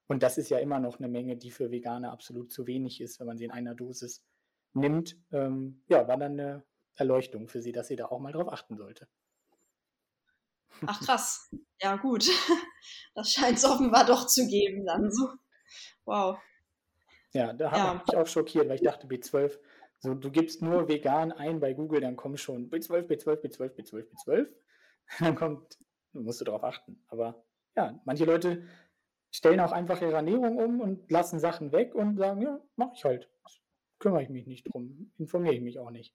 [0.06, 3.20] Und das ist ja immer noch eine Menge, die für Veganer absolut zu wenig ist,
[3.20, 4.22] wenn man sie in einer Dosis
[4.74, 5.16] nimmt.
[5.32, 6.64] Ähm, ja, war dann eine
[6.96, 9.08] Erleuchtung für sie, dass sie da auch mal drauf achten sollte.
[10.86, 11.50] Ach krass.
[11.80, 12.28] Ja, gut.
[13.14, 15.30] Das scheint es offenbar doch zu geben dann so.
[16.04, 16.36] Wow.
[17.32, 17.94] Ja, da habe ja.
[17.94, 19.58] ich mich auch schockiert, weil ich dachte, B12,
[20.00, 24.06] so du gibst nur vegan ein bei Google, dann kommen schon B12, B12, B12, B12,
[24.10, 24.48] B12.
[25.20, 25.78] Dann kommt,
[26.12, 27.02] musst du darauf achten.
[27.08, 27.44] Aber
[27.76, 28.64] ja, manche Leute
[29.35, 33.05] stellen auch einfach ihre Ernährung um und lassen Sachen weg und sagen, ja, mache ich
[33.05, 33.29] halt.
[33.99, 36.14] Kümmere ich mich nicht drum, informiere ich mich auch nicht.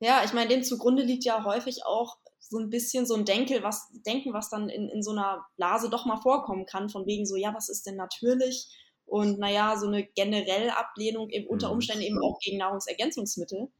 [0.00, 3.62] Ja, ich meine, dem zugrunde liegt ja häufig auch so ein bisschen so ein Denkel,
[3.62, 7.26] was, Denken, was dann in, in so einer Blase doch mal vorkommen kann, von wegen
[7.26, 8.68] so, ja, was ist denn natürlich?
[9.04, 11.74] Und naja, so eine generelle Ablehnung eben unter mhm.
[11.74, 13.70] Umständen eben auch gegen Nahrungsergänzungsmittel.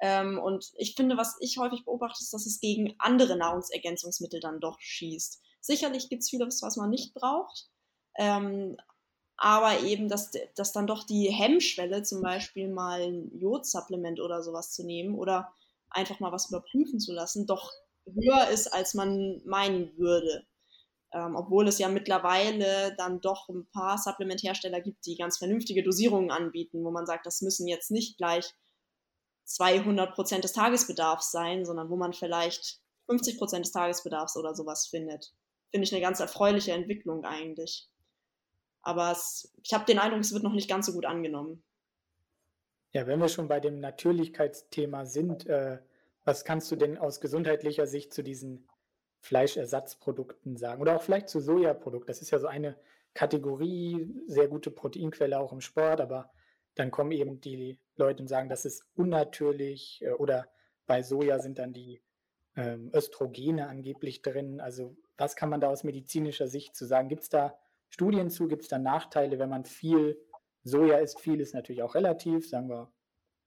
[0.00, 4.58] Ähm, und ich finde, was ich häufig beobachte, ist, dass es gegen andere Nahrungsergänzungsmittel dann
[4.58, 5.40] doch schießt.
[5.62, 7.70] Sicherlich gibt es vieles, was man nicht braucht.
[8.18, 8.76] Ähm,
[9.36, 14.72] aber eben, dass, dass dann doch die Hemmschwelle, zum Beispiel mal ein Jodsupplement oder sowas
[14.72, 15.52] zu nehmen oder
[15.88, 17.72] einfach mal was überprüfen zu lassen, doch
[18.06, 20.46] höher ist, als man meinen würde.
[21.12, 26.30] Ähm, obwohl es ja mittlerweile dann doch ein paar Supplementhersteller gibt, die ganz vernünftige Dosierungen
[26.30, 28.54] anbieten, wo man sagt, das müssen jetzt nicht gleich
[29.44, 34.86] 200 Prozent des Tagesbedarfs sein, sondern wo man vielleicht 50 Prozent des Tagesbedarfs oder sowas
[34.86, 35.34] findet.
[35.72, 37.88] Finde ich eine ganz erfreuliche Entwicklung eigentlich.
[38.82, 41.64] Aber es, ich habe den Eindruck, es wird noch nicht ganz so gut angenommen.
[42.92, 45.78] Ja, wenn wir schon bei dem Natürlichkeitsthema sind, äh,
[46.24, 48.68] was kannst du denn aus gesundheitlicher Sicht zu diesen
[49.20, 50.82] Fleischersatzprodukten sagen?
[50.82, 52.06] Oder auch vielleicht zu Sojaprodukten?
[52.06, 52.76] Das ist ja so eine
[53.14, 56.30] Kategorie, sehr gute Proteinquelle auch im Sport, aber
[56.74, 60.48] dann kommen eben die Leute und sagen, das ist unnatürlich äh, oder
[60.86, 62.02] bei Soja sind dann die
[62.56, 64.60] ähm, Östrogene angeblich drin.
[64.60, 67.08] Also was kann man da aus medizinischer Sicht zu sagen?
[67.08, 68.48] Gibt es da Studien zu?
[68.48, 70.18] Gibt es da Nachteile, wenn man viel
[70.64, 71.20] Soja isst?
[71.20, 72.92] Viel ist natürlich auch relativ, sagen wir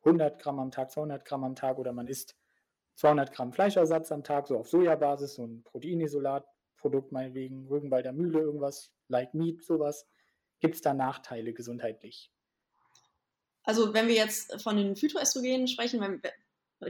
[0.04, 2.36] 100 Gramm am Tag, 200 Gramm am Tag oder man isst
[2.96, 8.92] 200 Gramm Fleischersatz am Tag, so auf Sojabasis, so ein Proteinisolatprodukt meinetwegen, Rügenwalder Mühle, irgendwas,
[9.08, 10.08] like Meat, sowas.
[10.60, 12.32] Gibt es da Nachteile gesundheitlich?
[13.64, 16.22] Also wenn wir jetzt von den Phytoöstrogenen sprechen,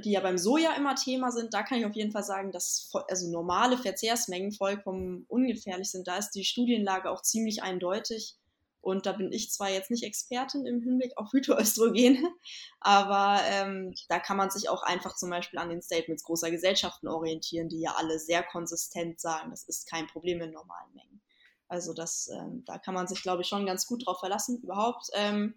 [0.03, 2.91] die ja beim Soja immer Thema sind, da kann ich auf jeden Fall sagen, dass
[3.07, 6.07] also normale Verzehrsmengen vollkommen ungefährlich sind.
[6.07, 8.37] Da ist die Studienlage auch ziemlich eindeutig.
[8.81, 12.21] Und da bin ich zwar jetzt nicht Expertin im Hinblick auf Phytoöstrogene,
[12.79, 17.07] aber ähm, da kann man sich auch einfach zum Beispiel an den Statements großer Gesellschaften
[17.07, 21.19] orientieren, die ja alle sehr konsistent sagen, das ist kein Problem in normalen Mengen.
[21.67, 24.61] Also das, ähm, da kann man sich, glaube ich, schon ganz gut drauf verlassen.
[24.61, 25.55] Überhaupt ähm,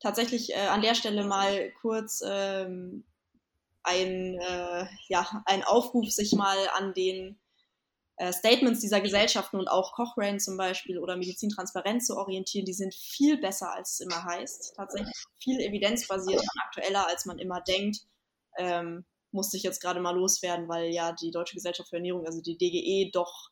[0.00, 3.04] tatsächlich äh, an der Stelle mal kurz ähm,
[3.86, 7.38] ein, äh, ja, ein Aufruf, sich mal an den
[8.16, 12.94] äh, Statements dieser Gesellschaften und auch Cochrane zum Beispiel oder Medizintransparenz zu orientieren, die sind
[12.94, 14.74] viel besser, als es immer heißt.
[14.76, 17.98] Tatsächlich viel evidenzbasierter und aktueller, als man immer denkt.
[18.58, 22.40] Ähm, musste ich jetzt gerade mal loswerden, weil ja die Deutsche Gesellschaft für Ernährung, also
[22.40, 23.50] die DGE, doch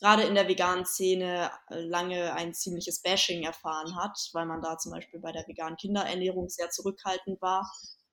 [0.00, 4.92] gerade in der veganen Szene lange ein ziemliches Bashing erfahren hat, weil man da zum
[4.92, 7.70] Beispiel bei der veganen Kinderernährung sehr zurückhaltend war.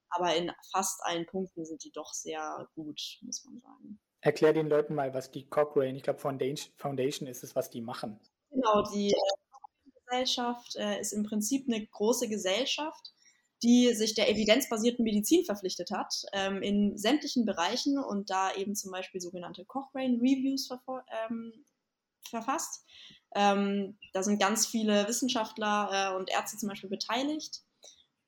[0.09, 3.99] Aber in fast allen Punkten sind die doch sehr gut, muss man sagen.
[4.21, 8.19] Erklär den Leuten mal, was die Cochrane, ich glaube Foundation ist es, was die machen.
[8.49, 13.13] Genau, die äh, Gesellschaft äh, ist im Prinzip eine große Gesellschaft,
[13.63, 18.91] die sich der evidenzbasierten Medizin verpflichtet hat, ähm, in sämtlichen Bereichen und da eben zum
[18.91, 21.53] Beispiel sogenannte Cochrane Reviews ähm,
[22.29, 22.85] verfasst.
[23.35, 27.63] Ähm, da sind ganz viele Wissenschaftler äh, und Ärzte zum Beispiel beteiligt.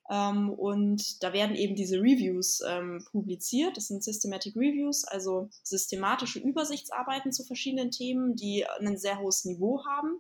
[0.09, 3.77] Ähm, und da werden eben diese Reviews ähm, publiziert.
[3.77, 9.85] Das sind Systematic Reviews, also systematische Übersichtsarbeiten zu verschiedenen Themen, die ein sehr hohes Niveau
[9.85, 10.19] haben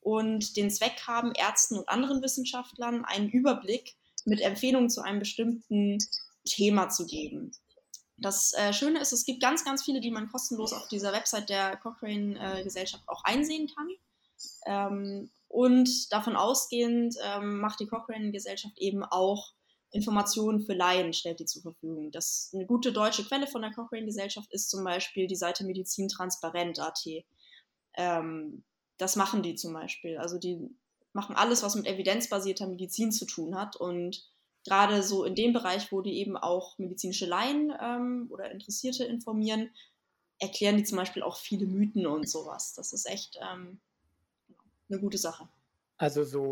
[0.00, 5.98] und den Zweck haben, Ärzten und anderen Wissenschaftlern einen Überblick mit Empfehlungen zu einem bestimmten
[6.44, 7.52] Thema zu geben.
[8.18, 11.48] Das äh, Schöne ist, es gibt ganz, ganz viele, die man kostenlos auf dieser Website
[11.48, 13.88] der Cochrane-Gesellschaft äh, auch einsehen kann.
[14.66, 19.52] Ähm, und davon ausgehend ähm, macht die Cochrane-Gesellschaft eben auch
[19.92, 22.10] Informationen für Laien, stellt die zur Verfügung.
[22.10, 27.06] Das, eine gute deutsche Quelle von der Cochrane-Gesellschaft ist zum Beispiel die Seite medizintransparent.at.
[27.96, 28.64] Ähm,
[28.98, 30.18] das machen die zum Beispiel.
[30.18, 30.76] Also die
[31.12, 33.76] machen alles, was mit evidenzbasierter Medizin zu tun hat.
[33.76, 34.28] Und
[34.64, 39.70] gerade so in dem Bereich, wo die eben auch medizinische Laien ähm, oder Interessierte informieren,
[40.40, 42.74] erklären die zum Beispiel auch viele Mythen und sowas.
[42.74, 43.80] Das ist echt ähm,
[44.94, 45.48] eine gute Sache.
[45.96, 46.50] Also so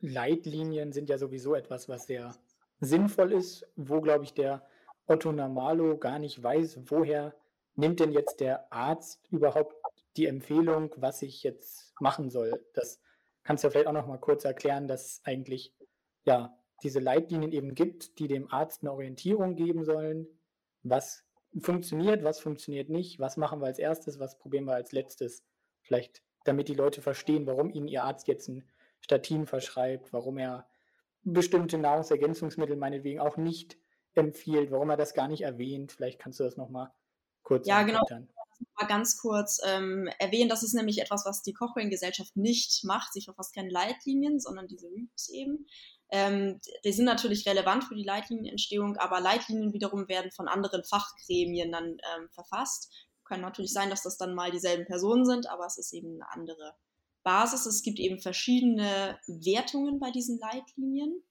[0.00, 2.34] Leitlinien sind ja sowieso etwas, was sehr
[2.80, 4.66] sinnvoll ist, wo, glaube ich, der
[5.06, 7.34] Otto Normalo gar nicht weiß, woher
[7.76, 9.74] nimmt denn jetzt der Arzt überhaupt
[10.16, 12.64] die Empfehlung, was ich jetzt machen soll.
[12.74, 13.00] Das
[13.42, 15.74] kannst du vielleicht auch noch mal kurz erklären, dass eigentlich
[16.24, 20.26] ja diese Leitlinien eben gibt, die dem Arzt eine Orientierung geben sollen,
[20.82, 21.24] was
[21.60, 25.44] funktioniert, was funktioniert nicht, was machen wir als erstes, was probieren wir als letztes.
[25.82, 28.64] Vielleicht, damit die Leute verstehen, warum ihnen ihr Arzt jetzt ein
[29.00, 30.66] Statin verschreibt, warum er
[31.22, 33.76] bestimmte Nahrungsergänzungsmittel meinetwegen auch nicht
[34.14, 35.92] empfiehlt, warum er das gar nicht erwähnt.
[35.92, 36.90] Vielleicht kannst du das nochmal
[37.42, 38.02] kurz ja, genau.
[38.80, 43.12] Mal ganz kurz ähm, erwähnen, das ist nämlich etwas, was die Cochrane-Gesellschaft nicht macht.
[43.12, 45.66] Sie verfasst keine Leitlinien, sondern diese Reviews eben.
[46.10, 51.72] Ähm, die sind natürlich relevant für die Leitlinienentstehung, aber Leitlinien wiederum werden von anderen Fachgremien
[51.72, 52.92] dann ähm, verfasst.
[53.24, 56.30] Kann natürlich sein, dass das dann mal dieselben Personen sind, aber es ist eben eine
[56.30, 56.74] andere
[57.22, 57.66] Basis.
[57.66, 61.22] Es gibt eben verschiedene Wertungen bei diesen Leitlinien.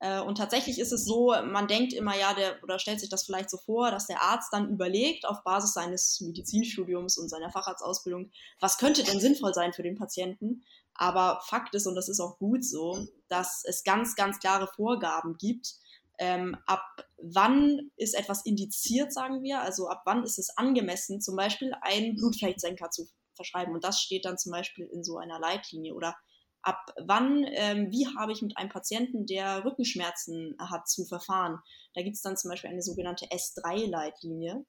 [0.00, 3.24] Äh, und tatsächlich ist es so, man denkt immer, ja, der, oder stellt sich das
[3.24, 8.30] vielleicht so vor, dass der Arzt dann überlegt, auf Basis seines Medizinstudiums und seiner Facharztausbildung,
[8.60, 10.62] was könnte denn sinnvoll sein für den Patienten.
[10.94, 15.36] Aber Fakt ist, und das ist auch gut so, dass es ganz, ganz klare Vorgaben
[15.36, 15.74] gibt,
[16.18, 16.84] ähm, ab
[17.16, 22.16] wann ist etwas indiziert, sagen wir, also ab wann ist es angemessen, zum Beispiel einen
[22.16, 23.74] Blutfechtsenker zu verschreiben.
[23.74, 25.94] Und das steht dann zum Beispiel in so einer Leitlinie.
[25.94, 26.16] Oder
[26.62, 31.58] ab wann, ähm, wie habe ich mit einem Patienten, der Rückenschmerzen hat, zu verfahren.
[31.94, 34.64] Da gibt es dann zum Beispiel eine sogenannte S3-Leitlinie.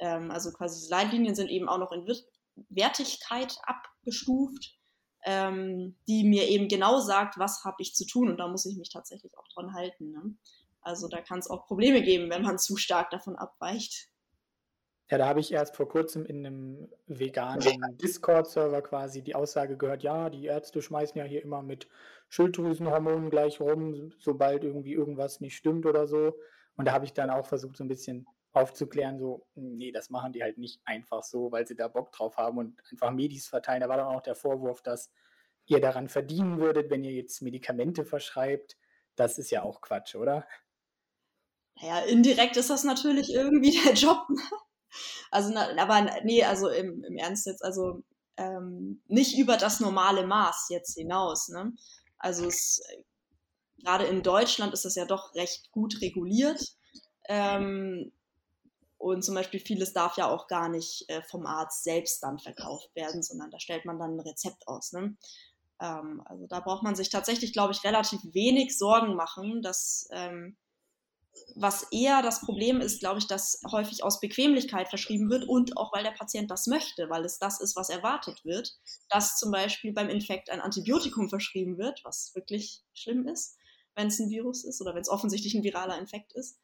[0.00, 2.06] Ähm, also quasi Leitlinien sind eben auch noch in
[2.68, 4.76] Wertigkeit abgestuft
[5.24, 8.76] ähm, die mir eben genau sagt, was habe ich zu tun und da muss ich
[8.76, 10.10] mich tatsächlich auch dran halten.
[10.10, 10.36] Ne?
[10.82, 14.08] Also da kann es auch Probleme geben, wenn man zu stark davon abweicht.
[15.10, 20.02] Ja, da habe ich erst vor kurzem in einem veganen Discord-Server quasi die Aussage gehört,
[20.02, 21.86] ja, die Ärzte schmeißen ja hier immer mit
[22.30, 26.38] Schilddrüsenhormonen gleich rum, sobald irgendwie irgendwas nicht stimmt oder so.
[26.76, 30.32] Und da habe ich dann auch versucht, so ein bisschen aufzuklären, so, nee, das machen
[30.32, 33.80] die halt nicht einfach so, weil sie da Bock drauf haben und einfach Medis verteilen.
[33.80, 35.10] Da war dann auch der Vorwurf, dass
[35.66, 38.78] ihr daran verdienen würdet, wenn ihr jetzt Medikamente verschreibt.
[39.14, 40.46] Das ist ja auch Quatsch, oder?
[41.82, 44.28] Naja, indirekt ist das natürlich irgendwie der Job.
[44.30, 44.42] Ne?
[45.30, 48.02] Also, aber nee, also im, im Ernst jetzt, also
[48.36, 51.48] ähm, nicht über das normale Maß jetzt hinaus.
[51.48, 51.72] Ne?
[52.18, 52.82] Also es,
[53.78, 56.62] gerade in Deutschland ist das ja doch recht gut reguliert.
[57.28, 58.12] Ähm,
[58.98, 62.94] und zum Beispiel vieles darf ja auch gar nicht äh, vom Arzt selbst dann verkauft
[62.94, 64.92] werden, sondern da stellt man dann ein Rezept aus.
[64.92, 65.16] Ne?
[65.80, 70.56] Ähm, also da braucht man sich tatsächlich, glaube ich, relativ wenig Sorgen machen, dass ähm,
[71.54, 75.92] was eher das Problem ist, glaube ich, dass häufig aus Bequemlichkeit verschrieben wird und auch
[75.92, 78.74] weil der Patient das möchte, weil es das ist, was erwartet wird,
[79.08, 83.56] dass zum Beispiel beim Infekt ein Antibiotikum verschrieben wird, was wirklich schlimm ist,
[83.94, 86.58] wenn es ein Virus ist oder wenn es offensichtlich ein viraler Infekt ist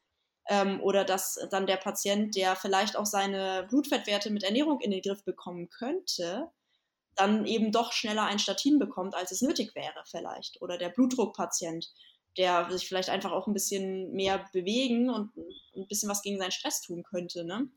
[0.48, 5.02] ähm, oder dass dann der Patient, der vielleicht auch seine Blutfettwerte mit Ernährung in den
[5.02, 6.50] Griff bekommen könnte,
[7.14, 10.62] dann eben doch schneller ein Statin bekommt, als es nötig wäre vielleicht.
[10.62, 11.92] Oder der Blutdruckpatient,
[12.38, 15.36] der sich vielleicht einfach auch ein bisschen mehr bewegen und
[15.76, 17.44] ein bisschen was gegen seinen Stress tun könnte.
[17.44, 17.68] Ne?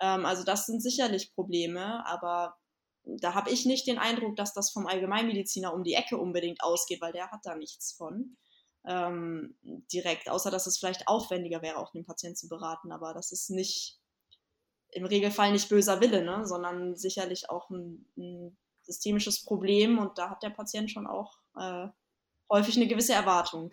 [0.00, 2.56] Ähm, also das sind sicherlich Probleme, aber
[3.04, 7.00] da habe ich nicht den Eindruck, dass das vom Allgemeinmediziner um die Ecke unbedingt ausgeht,
[7.00, 8.36] weil der hat da nichts von
[8.86, 9.56] ähm,
[9.92, 12.92] direkt, außer dass es vielleicht aufwendiger wäre, auch den Patienten zu beraten.
[12.92, 14.00] Aber das ist nicht
[14.92, 16.46] im Regelfall nicht böser Wille, ne?
[16.46, 21.86] sondern sicherlich auch ein, ein systemisches Problem und da hat der Patient schon auch äh,
[22.50, 23.72] häufig eine gewisse Erwartung.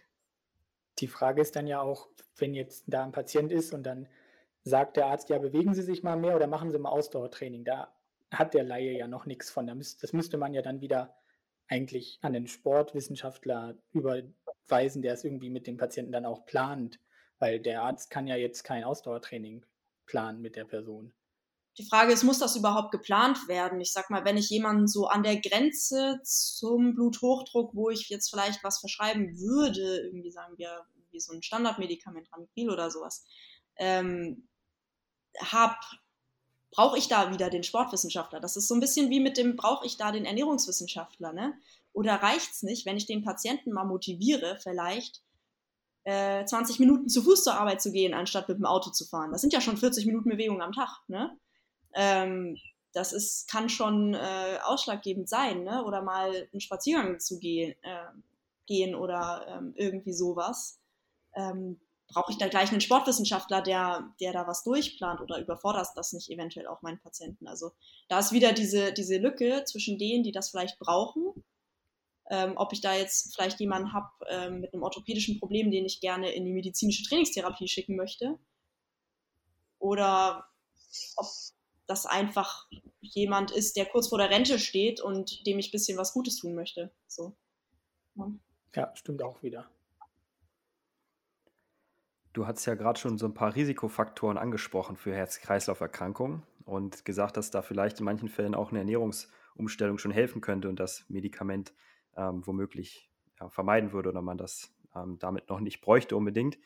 [0.99, 4.07] Die Frage ist dann ja auch, wenn jetzt da ein Patient ist und dann
[4.63, 7.63] sagt der Arzt, ja, bewegen Sie sich mal mehr oder machen Sie mal Ausdauertraining.
[7.63, 7.93] Da
[8.31, 9.67] hat der Laie ja noch nichts von.
[9.67, 11.15] Das müsste man ja dann wieder
[11.67, 16.99] eigentlich an den Sportwissenschaftler überweisen, der es irgendwie mit dem Patienten dann auch plant,
[17.39, 19.65] weil der Arzt kann ja jetzt kein Ausdauertraining
[20.05, 21.13] planen mit der Person.
[21.77, 23.79] Die Frage ist, muss das überhaupt geplant werden?
[23.79, 28.29] Ich sag mal, wenn ich jemanden so an der Grenze zum Bluthochdruck, wo ich jetzt
[28.29, 33.25] vielleicht was verschreiben würde, irgendwie sagen wir, wie so ein Standardmedikament, Ramipril oder sowas,
[33.75, 34.47] ähm,
[35.39, 35.79] hab,
[36.71, 38.39] brauche ich da wieder den Sportwissenschaftler?
[38.39, 41.53] Das ist so ein bisschen wie mit dem, brauche ich da den Ernährungswissenschaftler, ne?
[41.93, 45.23] Oder reicht es nicht, wenn ich den Patienten mal motiviere, vielleicht
[46.03, 49.31] äh, 20 Minuten zu Fuß zur Arbeit zu gehen, anstatt mit dem Auto zu fahren?
[49.31, 51.37] Das sind ja schon 40 Minuten Bewegung am Tag, ne?
[51.97, 52.57] Ähm,
[52.93, 55.83] das ist, kann schon äh, ausschlaggebend sein, ne?
[55.83, 58.07] Oder mal einen Spaziergang zu gehen, äh,
[58.67, 60.79] gehen oder ähm, irgendwie sowas.
[61.35, 66.13] Ähm, brauche ich da gleich einen Sportwissenschaftler, der, der da was durchplant oder überfordert das
[66.13, 67.47] nicht eventuell auch meinen Patienten?
[67.47, 67.71] Also
[68.09, 71.43] da ist wieder diese, diese Lücke zwischen denen, die das vielleicht brauchen,
[72.29, 75.99] ähm, ob ich da jetzt vielleicht jemanden habe ähm, mit einem orthopädischen Problem, den ich
[76.01, 78.37] gerne in die medizinische Trainingstherapie schicken möchte.
[79.79, 80.45] oder
[81.17, 81.27] ob
[81.87, 82.67] das einfach
[82.99, 86.37] jemand ist, der kurz vor der Rente steht und dem ich ein bisschen was Gutes
[86.37, 86.91] tun möchte.
[87.07, 87.35] So.
[88.15, 88.31] Ja.
[88.75, 89.69] ja, stimmt auch wieder.
[92.33, 97.49] Du hast ja gerade schon so ein paar Risikofaktoren angesprochen für Herz-Kreislauf-Erkrankungen und gesagt, dass
[97.49, 101.73] da vielleicht in manchen Fällen auch eine Ernährungsumstellung schon helfen könnte und das Medikament
[102.15, 103.09] ähm, womöglich
[103.39, 106.59] ja, vermeiden würde oder man das ähm, damit noch nicht bräuchte unbedingt.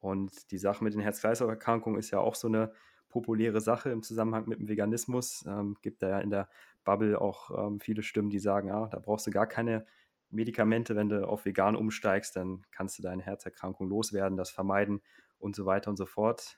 [0.00, 2.72] Und die Sache mit den Herz-Kreislauf-Erkrankungen ist ja auch so eine
[3.12, 5.44] populäre Sache im Zusammenhang mit dem Veganismus.
[5.46, 6.48] Ähm, gibt da ja in der
[6.84, 9.86] Bubble auch ähm, viele Stimmen, die sagen, ja, da brauchst du gar keine
[10.30, 15.02] Medikamente, wenn du auf vegan umsteigst, dann kannst du deine Herzerkrankung loswerden, das vermeiden
[15.38, 16.56] und so weiter und so fort.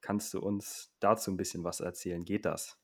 [0.00, 2.24] Kannst du uns dazu ein bisschen was erzählen?
[2.24, 2.78] Geht das?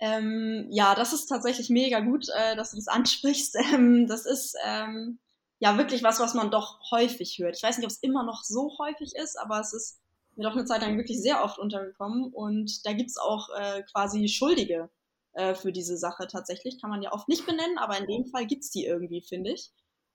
[0.00, 3.56] Ähm, ja, das ist tatsächlich mega gut, äh, dass du das ansprichst.
[3.74, 5.18] Ähm, das ist ähm,
[5.58, 7.56] ja wirklich was, was man doch häufig hört.
[7.56, 10.00] Ich weiß nicht, ob es immer noch so häufig ist, aber es ist
[10.36, 12.32] mir doch eine Zeit lang wirklich sehr oft untergekommen.
[12.32, 14.90] Und da gibt es auch äh, quasi Schuldige
[15.32, 16.80] äh, für diese Sache tatsächlich.
[16.80, 19.52] Kann man ja oft nicht benennen, aber in dem Fall gibt es die irgendwie, finde
[19.52, 19.70] ich.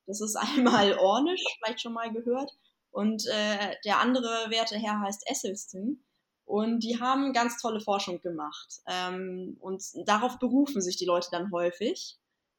[0.07, 2.51] Das ist einmal Ornisch, vielleicht schon mal gehört.
[2.91, 6.03] Und äh, der andere werte Herr heißt Esselston.
[6.45, 8.81] Und die haben ganz tolle Forschung gemacht.
[8.87, 12.17] Ähm, und darauf berufen sich die Leute dann häufig,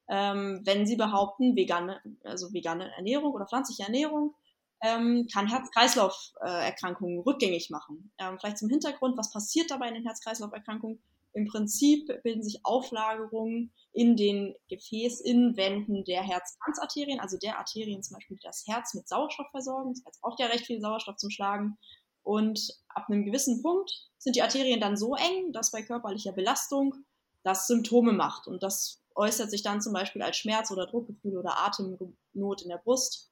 [0.08, 4.34] ähm, wenn sie behaupten, vegane, also vegane Ernährung oder pflanzliche Ernährung
[4.82, 8.12] ähm, kann Herz-Kreislauf-Erkrankungen rückgängig machen.
[8.18, 11.02] Ähm, vielleicht zum Hintergrund, was passiert dabei in den Herz-Kreislauf-Erkrankungen?
[11.32, 18.36] Im Prinzip bilden sich Auflagerungen in den Gefäßinnenwänden der Herzkranzarterien, also der Arterien zum Beispiel,
[18.36, 19.94] die das Herz mit Sauerstoff versorgen.
[19.94, 21.78] Das Herz braucht ja recht viel Sauerstoff zum Schlagen.
[22.22, 26.94] Und ab einem gewissen Punkt sind die Arterien dann so eng, dass bei körperlicher Belastung
[27.42, 28.46] das Symptome macht.
[28.46, 32.78] Und das äußert sich dann zum Beispiel als Schmerz oder Druckgefühl oder Atemnot in der
[32.78, 33.29] Brust.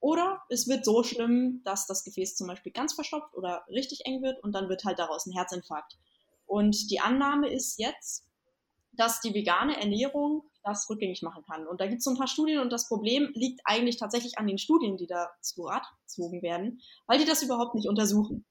[0.00, 4.22] Oder es wird so schlimm, dass das Gefäß zum Beispiel ganz verstopft oder richtig eng
[4.22, 5.98] wird und dann wird halt daraus ein Herzinfarkt.
[6.46, 8.24] Und die Annahme ist jetzt,
[8.92, 11.66] dass die vegane Ernährung das rückgängig machen kann.
[11.66, 14.46] Und da gibt es so ein paar Studien und das Problem liegt eigentlich tatsächlich an
[14.46, 18.44] den Studien, die da zu Rat gezogen werden, weil die das überhaupt nicht untersuchen.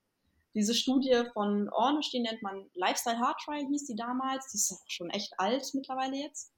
[0.53, 4.51] Diese Studie von Ornish, die nennt man Lifestyle Heart Trial, hieß die damals.
[4.51, 6.51] Die ist schon echt alt mittlerweile jetzt.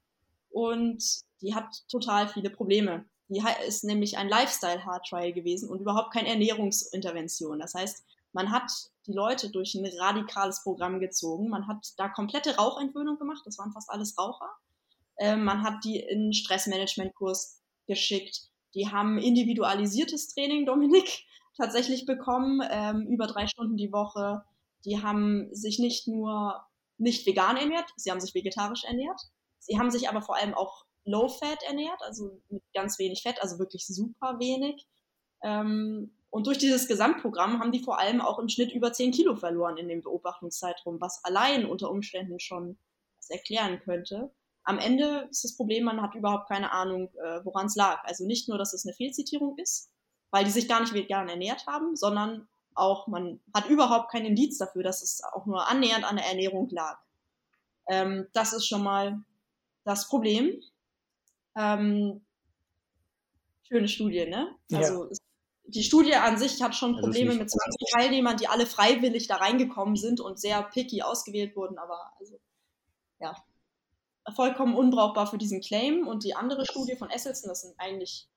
[0.48, 1.04] Und
[1.42, 3.04] die hat total viele Probleme.
[3.30, 7.60] Die ist nämlich ein Lifestyle Heart Trial gewesen und überhaupt keine Ernährungsintervention.
[7.60, 8.70] Das heißt, man hat
[9.06, 11.48] die Leute durch ein radikales Programm gezogen.
[11.48, 13.42] Man hat da komplette Rauchentwöhnung gemacht.
[13.44, 14.50] Das waren fast alles Raucher.
[15.16, 18.48] Ähm, man hat die in Stressmanagementkurs geschickt.
[18.74, 21.24] Die haben individualisiertes Training, Dominik,
[21.56, 24.42] tatsächlich bekommen, ähm, über drei Stunden die Woche.
[24.84, 26.64] Die haben sich nicht nur
[26.98, 29.20] nicht vegan ernährt, sie haben sich vegetarisch ernährt.
[29.58, 33.40] Sie haben sich aber vor allem auch low fat ernährt, also mit ganz wenig Fett,
[33.42, 34.86] also wirklich super wenig.
[35.42, 39.34] Ähm, und durch dieses Gesamtprogramm haben die vor allem auch im Schnitt über 10 Kilo
[39.34, 42.78] verloren in dem Beobachtungszeitraum, was allein unter Umständen schon
[43.18, 44.30] was erklären könnte.
[44.62, 48.04] Am Ende ist das Problem, man hat überhaupt keine Ahnung, äh, woran es lag.
[48.04, 49.90] Also nicht nur, dass es eine Fehlzitierung ist,
[50.30, 54.58] weil die sich gar nicht vegan ernährt haben, sondern auch man hat überhaupt keinen Indiz
[54.58, 56.98] dafür, dass es auch nur annähernd an der Ernährung lag.
[57.88, 59.24] Ähm, das ist schon mal
[59.84, 60.60] das Problem.
[61.60, 62.24] Ähm,
[63.68, 64.56] schöne Studie, ne?
[64.72, 65.10] Also ja
[65.70, 69.36] die Studie an sich hat schon also Probleme mit 20 Teilnehmern, die alle freiwillig da
[69.36, 72.38] reingekommen sind und sehr picky ausgewählt wurden, aber also,
[73.20, 73.34] ja,
[74.34, 76.06] vollkommen unbrauchbar für diesen Claim.
[76.06, 78.28] Und die andere Studie von Esselson, das sind eigentlich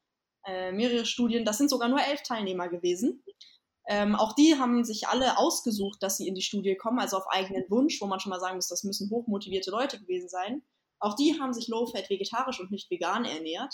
[0.45, 3.23] äh, mehrere Studien, das sind sogar nur elf Teilnehmer gewesen.
[3.85, 7.27] Ähm, auch die haben sich alle ausgesucht, dass sie in die Studie kommen, also auf
[7.27, 10.63] eigenen Wunsch, wo man schon mal sagen muss, das müssen hochmotivierte Leute gewesen sein.
[11.03, 13.73] Auch die haben sich low-fat vegetarisch und nicht vegan ernährt.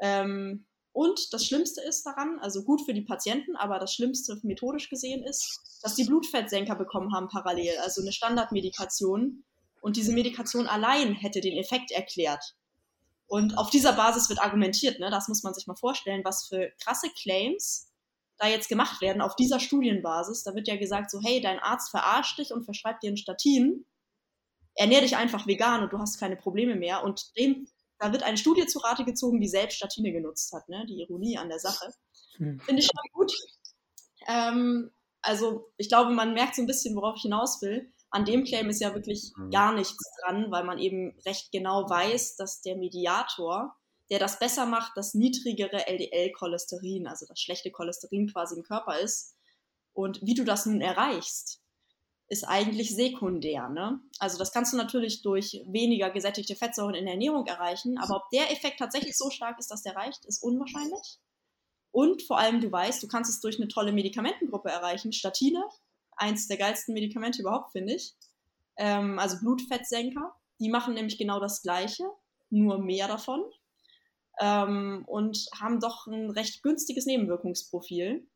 [0.00, 4.88] Ähm, und das Schlimmste ist daran, also gut für die Patienten, aber das Schlimmste methodisch
[4.88, 9.44] gesehen ist, dass die Blutfettsenker bekommen haben parallel, also eine Standardmedikation.
[9.80, 12.54] Und diese Medikation allein hätte den Effekt erklärt.
[13.26, 16.70] Und auf dieser Basis wird argumentiert, ne, das muss man sich mal vorstellen, was für
[16.80, 17.90] krasse Claims
[18.38, 20.44] da jetzt gemacht werden auf dieser Studienbasis.
[20.44, 23.84] Da wird ja gesagt, so, hey, dein Arzt verarscht dich und verschreibt dir ein Statin,
[24.76, 27.02] ernähr dich einfach vegan und du hast keine Probleme mehr.
[27.04, 27.66] Und dem
[27.98, 30.84] da wird eine Studie zu Rate gezogen, die selbst Statine genutzt hat, ne?
[30.86, 31.92] die Ironie an der Sache.
[32.36, 32.60] Hm.
[32.60, 33.32] Finde ich schon gut.
[34.28, 34.90] Ähm,
[35.22, 37.90] also ich glaube, man merkt so ein bisschen, worauf ich hinaus will.
[38.10, 39.50] An dem Claim ist ja wirklich hm.
[39.50, 43.74] gar nichts dran, weil man eben recht genau weiß, dass der Mediator,
[44.10, 49.34] der das besser macht, das niedrigere LDL-Cholesterin, also das schlechte Cholesterin quasi im Körper ist.
[49.92, 51.62] Und wie du das nun erreichst,
[52.28, 53.68] ist eigentlich sekundär.
[53.68, 54.00] Ne?
[54.18, 58.30] Also das kannst du natürlich durch weniger gesättigte Fettsäuren in der Ernährung erreichen, aber ob
[58.30, 61.20] der Effekt tatsächlich so stark ist, dass der reicht, ist unwahrscheinlich.
[61.92, 65.64] Und vor allem, du weißt, du kannst es durch eine tolle Medikamentengruppe erreichen, Statine,
[66.16, 68.14] eins der geilsten Medikamente überhaupt, finde ich.
[68.76, 70.34] Ähm, also Blutfettsenker.
[70.58, 72.04] Die machen nämlich genau das Gleiche,
[72.50, 73.42] nur mehr davon.
[74.40, 78.26] Ähm, und haben doch ein recht günstiges Nebenwirkungsprofil.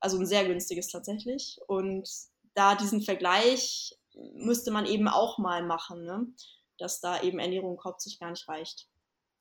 [0.00, 1.58] Also ein sehr günstiges tatsächlich.
[1.66, 2.08] Und
[2.54, 3.96] da diesen Vergleich
[4.34, 6.26] müsste man eben auch mal machen, ne?
[6.78, 8.88] dass da eben Ernährung hauptsächlich gar nicht reicht.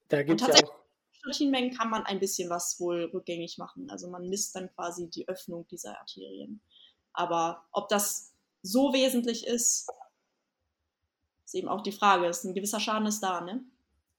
[0.07, 0.81] Da gibt es ja auch
[1.23, 3.89] Proteinmengen kann man ein bisschen was wohl rückgängig machen.
[3.89, 6.61] Also man misst dann quasi die Öffnung dieser Arterien.
[7.13, 9.89] Aber ob das so wesentlich ist,
[11.45, 12.27] ist eben auch die Frage.
[12.27, 13.63] Ist ein gewisser Schaden ist da, ne?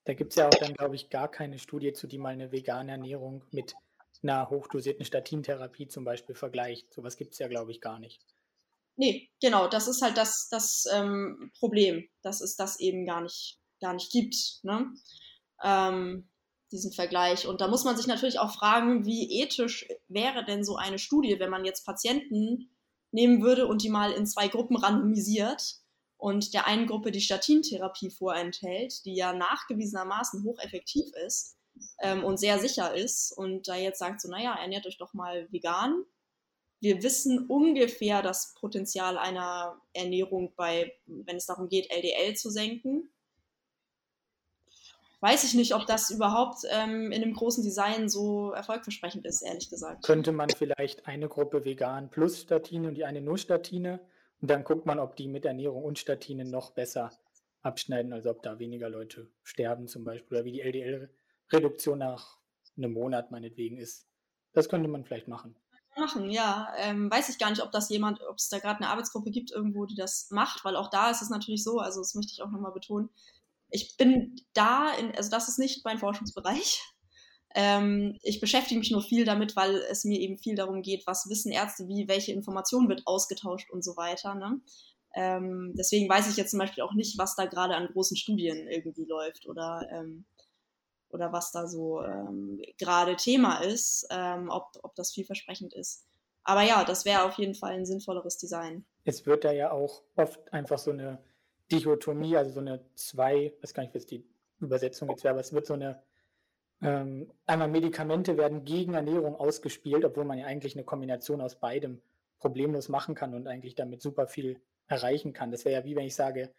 [0.05, 2.51] Da gibt es ja auch dann, glaube ich, gar keine Studie zu, die mal eine
[2.51, 3.75] vegane Ernährung mit
[4.23, 6.93] einer hochdosierten Statintherapie zum Beispiel vergleicht.
[6.93, 8.25] Sowas gibt es ja, glaube ich, gar nicht.
[8.97, 13.59] Nee, genau, das ist halt das, das ähm, Problem, dass es das eben gar nicht,
[13.81, 14.93] gar nicht gibt, ne?
[15.63, 16.29] Ähm,
[16.71, 17.47] diesen Vergleich.
[17.47, 21.39] Und da muss man sich natürlich auch fragen, wie ethisch wäre denn so eine Studie,
[21.39, 22.71] wenn man jetzt Patienten
[23.13, 25.77] nehmen würde und die mal in zwei Gruppen randomisiert
[26.17, 31.57] und der einen Gruppe die Statintherapie vorenthält, die ja nachgewiesenermaßen hocheffektiv ist
[32.01, 35.51] ähm, und sehr sicher ist und da jetzt sagt so, naja, ernährt euch doch mal
[35.53, 36.05] vegan.
[36.83, 43.09] Wir wissen ungefähr das Potenzial einer Ernährung bei, wenn es darum geht, LDL zu senken
[45.23, 49.71] weiß ich nicht, ob das überhaupt ähm, in einem großen Design so erfolgversprechend ist, ehrlich
[49.71, 50.05] gesagt.
[50.05, 54.01] Könnte man vielleicht eine Gruppe vegan plus Statine und die eine nur Statine
[54.41, 57.13] und dann guckt man, ob die mit Ernährung und Statine noch besser
[57.63, 62.39] abschneiden, also ob da weniger Leute sterben zum Beispiel oder wie die LDL-Reduktion nach
[62.77, 64.09] einem Monat meinetwegen ist.
[64.53, 65.55] Das könnte man vielleicht machen.
[65.97, 66.73] Machen, ja.
[66.79, 69.51] Ähm, weiß ich gar nicht, ob das jemand, ob es da gerade eine Arbeitsgruppe gibt
[69.51, 72.43] irgendwo, die das macht, weil auch da ist es natürlich so, also das möchte ich
[72.43, 73.11] auch nochmal betonen,
[73.73, 76.83] ich bin da, in, also das ist nicht mein Forschungsbereich.
[77.55, 81.29] Ähm, ich beschäftige mich nur viel damit, weil es mir eben viel darum geht, was
[81.29, 84.35] wissen Ärzte, wie, welche Information wird ausgetauscht und so weiter.
[84.35, 84.63] Ne?
[85.15, 88.69] Ähm, deswegen weiß ich jetzt zum Beispiel auch nicht, was da gerade an großen Studien
[88.69, 90.25] irgendwie läuft oder, ähm,
[91.13, 96.07] oder was da so ähm, gerade Thema ist, ähm, ob, ob das vielversprechend ist.
[96.45, 98.85] Aber ja, das wäre auf jeden Fall ein sinnvolleres Design.
[99.05, 101.23] Es wird da ja auch oft einfach so eine
[101.71, 104.25] Dichotomie, also so eine zwei, weiß gar nicht, was die
[104.59, 106.03] Übersetzung jetzt wäre, aber es wird so eine,
[106.81, 112.03] ähm, einmal Medikamente werden gegen Ernährung ausgespielt, obwohl man ja eigentlich eine Kombination aus beidem
[112.39, 115.53] problemlos machen kann und eigentlich damit super viel erreichen kann.
[115.53, 116.53] Das wäre ja wie wenn ich sage,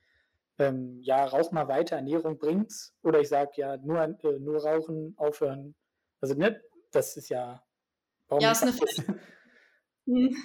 [0.60, 5.16] ähm, ja, rauch mal weiter, Ernährung bringt's, oder ich sage ja, nur, äh, nur rauchen,
[5.18, 5.76] aufhören.
[6.22, 7.64] Also, ne, das ist ja.
[8.40, 8.74] ja, ist eine.
[10.06, 10.36] Hm.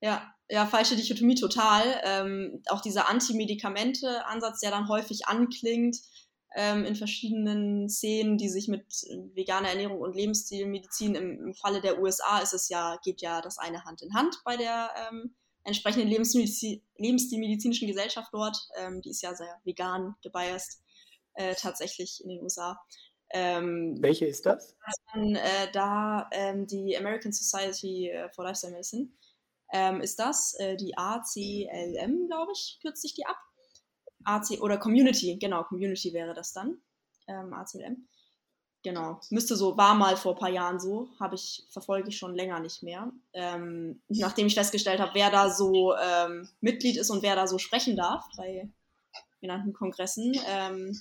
[0.00, 2.00] ja, ja, falsche Dichotomie total.
[2.02, 5.98] Ähm, auch dieser Anti-Medikamente-Ansatz, der dann häufig anklingt
[6.54, 8.84] ähm, in verschiedenen Szenen, die sich mit
[9.34, 13.58] veganer Ernährung und Lebensstilmedizin im, im Falle der USA ist es ja, geht ja das
[13.58, 15.34] eine Hand in Hand bei der ähm,
[15.64, 18.56] entsprechenden Lebensstil Lebensstilmedizinischen Gesellschaft dort.
[18.76, 20.82] Ähm, die ist ja sehr vegan gebiased,
[21.34, 22.80] äh, tatsächlich in den USA.
[23.30, 24.76] Ähm, Welche ist das?
[25.12, 29.08] Dann, äh, da ähm, die American Society äh, for Lifestyle Medicine
[29.72, 30.54] ähm, ist das.
[30.58, 33.38] Äh, die ACLM, glaube ich, kürzt sich die ab.
[34.24, 36.80] AC oder Community, genau, Community wäre das dann.
[37.26, 38.06] Ähm, ACLM.
[38.82, 39.20] Genau.
[39.30, 42.58] Müsste so, war mal vor ein paar Jahren so, habe ich, verfolge ich schon länger
[42.58, 43.12] nicht mehr.
[43.32, 47.58] Ähm, nachdem ich festgestellt habe, wer da so ähm, Mitglied ist und wer da so
[47.58, 48.68] sprechen darf bei
[49.40, 50.34] genannten Kongressen.
[50.48, 51.00] Ähm,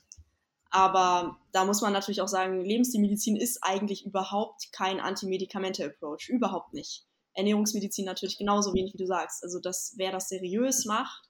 [0.70, 6.30] aber da muss man natürlich auch sagen, Lebensstilmedizin ist eigentlich überhaupt kein Antimedikamente-Approach.
[6.30, 7.06] Überhaupt nicht.
[7.34, 9.44] Ernährungsmedizin natürlich genauso wenig, wie du sagst.
[9.44, 11.30] Also das, wer das seriös macht,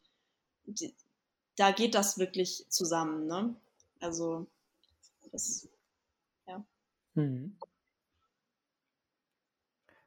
[0.65, 0.93] die,
[1.55, 3.27] da geht das wirklich zusammen.
[3.27, 3.55] Ne?
[3.99, 4.47] Also
[5.31, 5.67] das.
[7.15, 7.57] Mhm.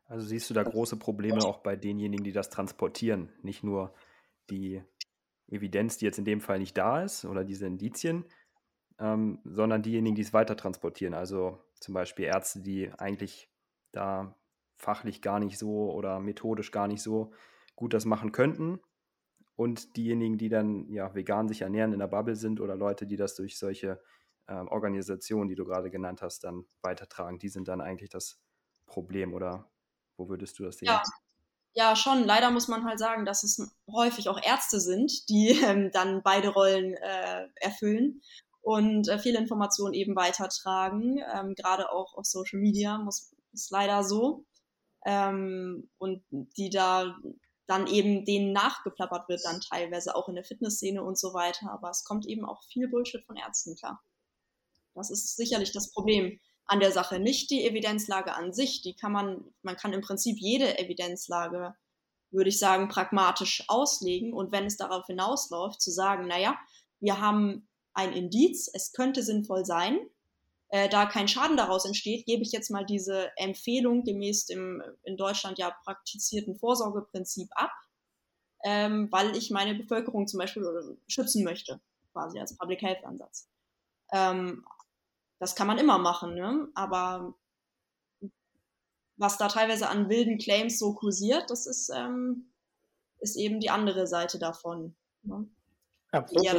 [0.06, 3.94] Also siehst du da große Probleme auch bei denjenigen, die das transportieren, nicht nur
[4.50, 4.82] die
[5.48, 8.24] Evidenz, die jetzt in dem Fall nicht da ist oder diese Indizien,
[8.98, 11.14] ähm, sondern diejenigen, die es weiter transportieren.
[11.14, 13.50] Also zum Beispiel Ärzte, die eigentlich
[13.92, 14.36] da
[14.76, 17.32] fachlich gar nicht so oder methodisch gar nicht so
[17.76, 18.80] gut das machen könnten.
[19.56, 23.16] Und diejenigen, die dann ja vegan sich ernähren, in der Bubble sind oder Leute, die
[23.16, 24.00] das durch solche
[24.46, 28.38] äh, Organisationen, die du gerade genannt hast, dann weitertragen, die sind dann eigentlich das
[28.86, 29.70] Problem oder
[30.16, 30.88] wo würdest du das sehen?
[30.88, 31.02] Ja.
[31.76, 32.22] Ja, schon.
[32.22, 36.50] Leider muss man halt sagen, dass es häufig auch Ärzte sind, die ähm, dann beide
[36.50, 38.22] Rollen äh, erfüllen
[38.60, 41.18] und äh, viele Informationen eben weitertragen.
[41.34, 44.44] Ähm, Gerade auch auf Social Media muss, ist leider so
[45.04, 47.16] ähm, und die da
[47.66, 51.70] dann eben denen nachgeplappert wird, dann teilweise auch in der Fitnessszene und so weiter.
[51.70, 54.02] Aber es kommt eben auch viel Bullshit von Ärzten, klar.
[54.94, 57.18] Das ist sicherlich das Problem an der Sache.
[57.18, 61.74] Nicht die Evidenzlage an sich, die kann man, man kann im Prinzip jede Evidenzlage
[62.34, 66.58] würde ich sagen, pragmatisch auslegen und wenn es darauf hinausläuft, zu sagen, naja,
[67.00, 69.98] wir haben ein Indiz, es könnte sinnvoll sein,
[70.68, 75.16] äh, da kein Schaden daraus entsteht, gebe ich jetzt mal diese Empfehlung gemäß dem in
[75.16, 77.70] Deutschland ja praktizierten Vorsorgeprinzip ab,
[78.64, 81.80] ähm, weil ich meine Bevölkerung zum Beispiel schützen möchte,
[82.12, 83.48] quasi als Public Health Ansatz.
[84.12, 84.64] Ähm,
[85.44, 86.68] das kann man immer machen, ne?
[86.74, 87.34] aber
[89.18, 92.50] was da teilweise an wilden Claims so kursiert, das ist, ähm,
[93.18, 94.96] ist eben die andere Seite davon.
[95.22, 95.46] Ne?
[96.12, 96.58] Apropos, ja.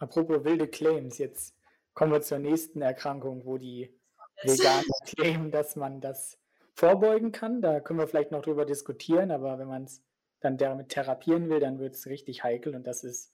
[0.00, 1.54] apropos wilde Claims, jetzt
[1.94, 3.96] kommen wir zur nächsten Erkrankung, wo die
[4.42, 6.36] Veganer claimen, dass man das
[6.74, 7.62] vorbeugen kann.
[7.62, 10.02] Da können wir vielleicht noch drüber diskutieren, aber wenn man es
[10.40, 13.32] dann damit therapieren will, dann wird es richtig heikel und das ist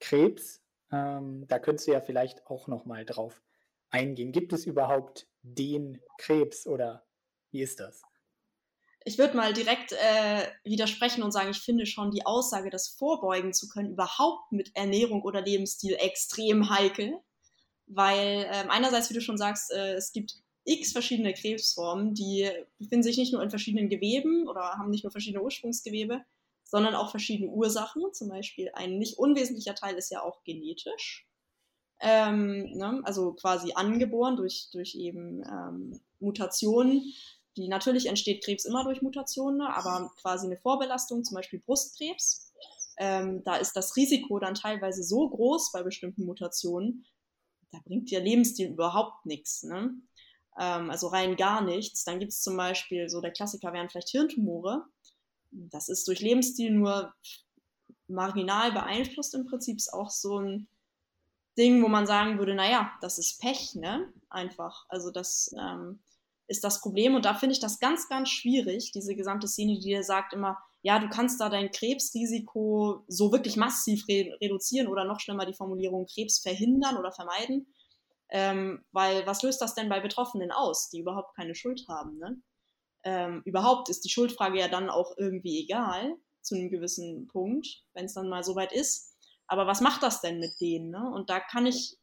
[0.00, 0.64] Krebs.
[0.90, 3.40] Ähm, da könntest du ja vielleicht auch noch mal drauf
[3.92, 4.32] eingehen.
[4.32, 7.04] Gibt es überhaupt den Krebs oder
[7.50, 8.02] wie ist das?
[9.04, 13.52] Ich würde mal direkt äh, widersprechen und sagen, ich finde schon die Aussage, das vorbeugen
[13.52, 17.18] zu können, überhaupt mit Ernährung oder Lebensstil extrem heikel.
[17.86, 23.02] Weil äh, einerseits, wie du schon sagst, äh, es gibt x verschiedene Krebsformen, die befinden
[23.02, 26.22] sich nicht nur in verschiedenen Geweben oder haben nicht nur verschiedene Ursprungsgewebe,
[26.62, 28.12] sondern auch verschiedene Ursachen.
[28.12, 31.26] Zum Beispiel ein nicht unwesentlicher Teil ist ja auch genetisch.
[32.02, 33.00] Ähm, ne?
[33.04, 37.02] Also quasi angeboren durch, durch eben ähm, Mutationen.
[37.56, 39.74] Die natürlich entsteht Krebs immer durch Mutationen, ne?
[39.74, 42.52] aber quasi eine Vorbelastung, zum Beispiel Brustkrebs.
[42.98, 47.06] Ähm, da ist das Risiko dann teilweise so groß bei bestimmten Mutationen,
[47.72, 49.62] da bringt der Lebensstil überhaupt nichts.
[49.62, 49.94] Ne?
[50.58, 52.04] Ähm, also rein gar nichts.
[52.04, 54.84] Dann gibt es zum Beispiel, so der Klassiker wären vielleicht Hirntumore.
[55.50, 57.12] Das ist durch Lebensstil nur
[58.08, 59.78] marginal beeinflusst im Prinzip.
[59.78, 60.68] Ist auch so ein
[61.56, 64.12] Ding, wo man sagen würde, naja, das ist Pech, ne?
[64.30, 64.84] Einfach.
[64.88, 66.02] Also das ähm,
[66.46, 67.14] ist das Problem.
[67.14, 70.58] Und da finde ich das ganz, ganz schwierig, diese gesamte Szene, die dir sagt immer,
[70.82, 75.54] ja, du kannst da dein Krebsrisiko so wirklich massiv re reduzieren oder noch schlimmer die
[75.54, 77.72] Formulierung Krebs verhindern oder vermeiden.
[78.30, 82.18] Ähm, weil was löst das denn bei Betroffenen aus, die überhaupt keine Schuld haben?
[82.18, 82.40] Ne?
[83.04, 88.06] Ähm, überhaupt ist die Schuldfrage ja dann auch irgendwie egal, zu einem gewissen Punkt, wenn
[88.06, 89.11] es dann mal so weit ist.
[89.52, 90.88] Aber was macht das denn mit denen?
[90.88, 91.10] Ne?
[91.10, 91.98] Und da kann ich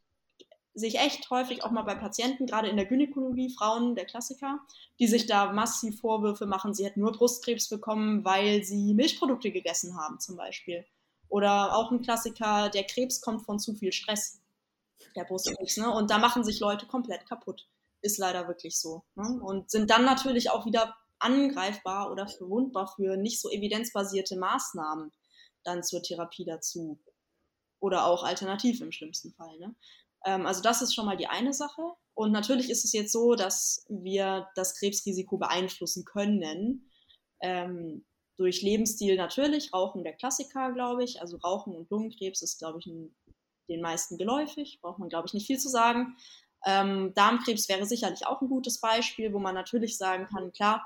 [0.75, 4.59] sich echt häufig auch mal bei Patienten, gerade in der Gynäkologie, Frauen, der Klassiker,
[4.99, 9.97] die sich da massiv Vorwürfe machen, sie hätten nur Brustkrebs bekommen, weil sie Milchprodukte gegessen
[9.97, 10.85] haben zum Beispiel.
[11.27, 14.39] Oder auch ein Klassiker, der Krebs kommt von zu viel Stress,
[15.15, 15.77] der Brustkrebs.
[15.77, 15.89] Ne?
[15.91, 17.67] Und da machen sich Leute komplett kaputt.
[18.03, 19.01] Ist leider wirklich so.
[19.15, 19.39] Ne?
[19.41, 25.11] Und sind dann natürlich auch wieder angreifbar oder verwundbar für nicht so evidenzbasierte Maßnahmen
[25.63, 26.99] dann zur Therapie dazu.
[27.79, 29.57] Oder auch alternativ im schlimmsten Fall.
[29.57, 29.75] Ne?
[30.25, 31.81] Ähm, also das ist schon mal die eine Sache.
[32.13, 36.91] Und natürlich ist es jetzt so, dass wir das Krebsrisiko beeinflussen können.
[37.41, 38.05] Ähm,
[38.37, 41.21] durch Lebensstil natürlich, Rauchen der Klassiker, glaube ich.
[41.21, 43.15] Also Rauchen und Lungenkrebs ist, glaube ich, ein,
[43.69, 44.79] den meisten geläufig.
[44.81, 46.17] Braucht man, glaube ich, nicht viel zu sagen.
[46.65, 50.85] Ähm, Darmkrebs wäre sicherlich auch ein gutes Beispiel, wo man natürlich sagen kann, klar,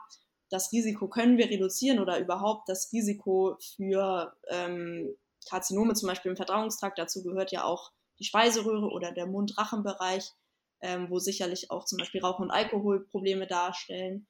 [0.49, 5.15] das Risiko können wir reduzieren oder überhaupt das Risiko für ähm,
[5.49, 10.31] Karzinome, zum Beispiel im Verdauungstrakt, dazu gehört ja auch die Speiseröhre oder der Mund-Rachenbereich,
[10.81, 14.27] ähm, wo sicherlich auch zum Beispiel Rauch- und Alkohol Probleme darstellen.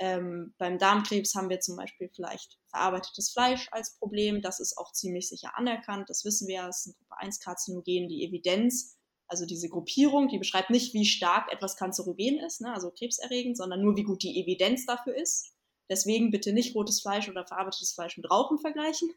[0.00, 4.42] Ähm, beim Darmkrebs haben wir zum Beispiel vielleicht verarbeitetes Fleisch als Problem.
[4.42, 6.08] Das ist auch ziemlich sicher anerkannt.
[6.08, 6.66] Das wissen wir.
[6.68, 8.08] Es sind Gruppe 1 Karzinogen.
[8.08, 8.98] Die Evidenz,
[9.28, 13.80] also diese Gruppierung, die beschreibt nicht, wie stark etwas kanzerogen ist, ne, also krebserregend, sondern
[13.80, 15.54] nur, wie gut die Evidenz dafür ist.
[15.88, 19.10] Deswegen bitte nicht rotes Fleisch oder verarbeitetes Fleisch mit Rauchen vergleichen.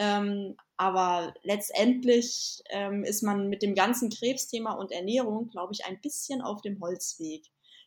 [0.00, 6.00] Ähm, aber letztendlich ähm, ist man mit dem ganzen Krebsthema und Ernährung, glaube ich, ein
[6.00, 7.44] bisschen auf dem Holzweg,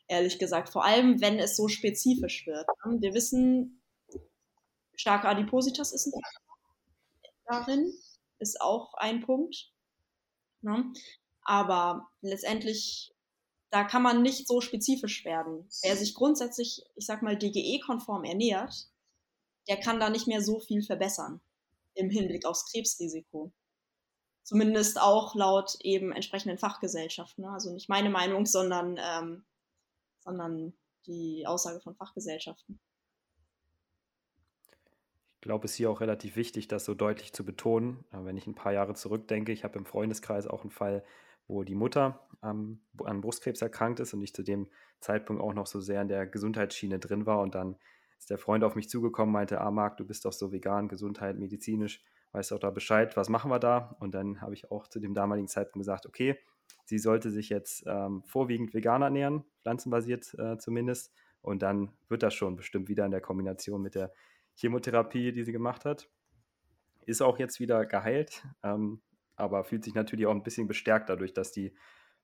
[0.08, 0.70] ehrlich gesagt.
[0.70, 2.68] Vor allem, wenn es so spezifisch wird.
[2.86, 3.02] Ne?
[3.02, 3.82] Wir wissen,
[4.94, 6.22] starke Adipositas ist ein
[7.46, 7.92] darin,
[8.38, 9.72] ist auch ein Punkt.
[10.62, 10.94] Ne?
[11.42, 13.12] Aber letztendlich,
[13.72, 15.68] da kann man nicht so spezifisch werden.
[15.82, 18.88] Wer sich grundsätzlich, ich sag mal, DGE-konform ernährt,
[19.68, 21.42] der kann da nicht mehr so viel verbessern
[21.96, 23.52] im Hinblick aufs Krebsrisiko.
[24.44, 27.46] Zumindest auch laut eben entsprechenden Fachgesellschaften.
[27.46, 27.52] Ne?
[27.52, 29.46] Also nicht meine Meinung, sondern, ähm,
[30.20, 30.74] sondern
[31.06, 32.80] die Aussage von Fachgesellschaften.
[35.36, 38.06] Ich glaube, es ist hier auch relativ wichtig, das so deutlich zu betonen.
[38.12, 41.04] Wenn ich ein paar Jahre zurückdenke, ich habe im Freundeskreis auch einen Fall,
[41.48, 44.70] wo die Mutter ähm, an Brustkrebs erkrankt ist und ich zu dem
[45.00, 47.76] Zeitpunkt auch noch so sehr in der Gesundheitsschiene drin war und dann
[48.24, 51.38] ist der Freund auf mich zugekommen, meinte, ah Marc, du bist doch so vegan, Gesundheit,
[51.38, 52.02] medizinisch,
[52.32, 53.98] weißt auch da Bescheid, was machen wir da?
[54.00, 56.40] Und dann habe ich auch zu dem damaligen Zeitpunkt gesagt, okay,
[56.86, 61.12] sie sollte sich jetzt ähm, vorwiegend vegan ernähren, pflanzenbasiert äh, zumindest.
[61.42, 64.14] Und dann wird das schon bestimmt wieder in der Kombination mit der
[64.56, 66.10] Chemotherapie, die sie gemacht hat.
[67.06, 69.02] Ist auch jetzt wieder geheilt, ähm,
[69.36, 71.76] aber fühlt sich natürlich auch ein bisschen bestärkt dadurch, dass die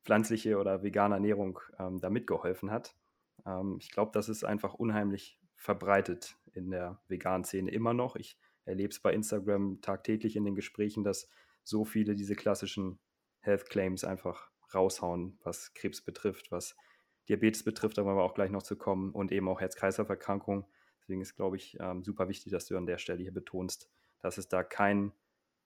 [0.05, 2.95] pflanzliche oder vegane Ernährung ähm, da mitgeholfen hat.
[3.45, 8.15] Ähm, ich glaube, das ist einfach unheimlich verbreitet in der veganen Szene immer noch.
[8.15, 11.29] Ich erlebe es bei Instagram tagtäglich in den Gesprächen, dass
[11.63, 12.99] so viele diese klassischen
[13.41, 16.75] Health Claims einfach raushauen, was Krebs betrifft, was
[17.27, 20.65] Diabetes betrifft, da wollen wir auch gleich noch zu kommen und eben auch Herz-Kreislauf-Erkrankungen.
[21.01, 23.89] Deswegen ist, glaube ich, ähm, super wichtig, dass du an der Stelle hier betonst,
[24.21, 25.11] dass es da kein,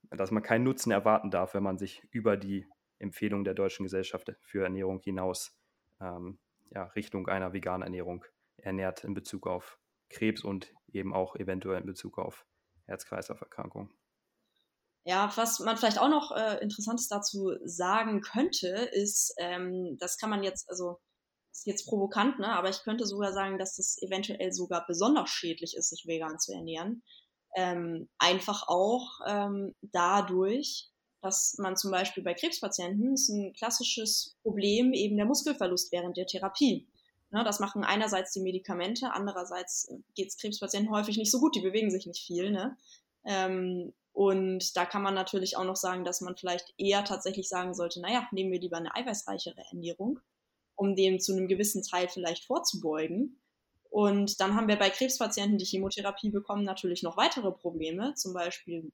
[0.10, 2.68] dass man keinen Nutzen erwarten darf, wenn man sich über die
[3.00, 5.58] Empfehlung der Deutschen Gesellschaft für Ernährung hinaus
[6.02, 6.38] ähm,
[6.72, 8.26] ja, Richtung einer veganen Ernährung
[8.58, 9.80] ernährt in Bezug auf
[10.14, 12.46] Krebs und eben auch eventuell in Bezug auf
[12.86, 13.90] Herz-Kreislauf-Erkrankungen.
[15.06, 20.30] Ja, was man vielleicht auch noch äh, Interessantes dazu sagen könnte, ist, ähm, das kann
[20.30, 21.00] man jetzt, also
[21.52, 22.48] ist jetzt provokant, ne?
[22.48, 26.54] aber ich könnte sogar sagen, dass das eventuell sogar besonders schädlich ist, sich vegan zu
[26.54, 27.04] ernähren.
[27.56, 30.90] Ähm, einfach auch ähm, dadurch,
[31.22, 36.26] dass man zum Beispiel bei Krebspatienten ist ein klassisches Problem eben der Muskelverlust während der
[36.26, 36.88] Therapie.
[37.34, 41.62] Ne, das machen einerseits die Medikamente, andererseits geht es Krebspatienten häufig nicht so gut, die
[41.62, 42.52] bewegen sich nicht viel.
[42.52, 42.78] Ne?
[43.26, 47.74] Ähm, und da kann man natürlich auch noch sagen, dass man vielleicht eher tatsächlich sagen
[47.74, 50.20] sollte, naja, nehmen wir lieber eine eiweißreichere Ernährung,
[50.76, 53.42] um dem zu einem gewissen Teil vielleicht vorzubeugen.
[53.90, 58.14] Und dann haben wir bei Krebspatienten, die Chemotherapie bekommen, natürlich noch weitere Probleme.
[58.14, 58.92] Zum Beispiel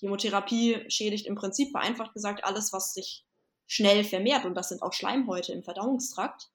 [0.00, 3.26] Chemotherapie schädigt im Prinzip, vereinfacht gesagt, alles, was sich
[3.66, 4.46] schnell vermehrt.
[4.46, 6.48] Und das sind auch Schleimhäute im Verdauungstrakt.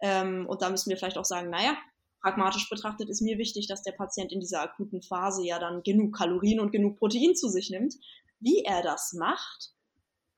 [0.00, 1.76] Ähm, und da müssen wir vielleicht auch sagen, naja,
[2.22, 6.16] pragmatisch betrachtet ist mir wichtig, dass der Patient in dieser akuten Phase ja dann genug
[6.16, 7.94] Kalorien und genug Protein zu sich nimmt.
[8.40, 9.72] Wie er das macht,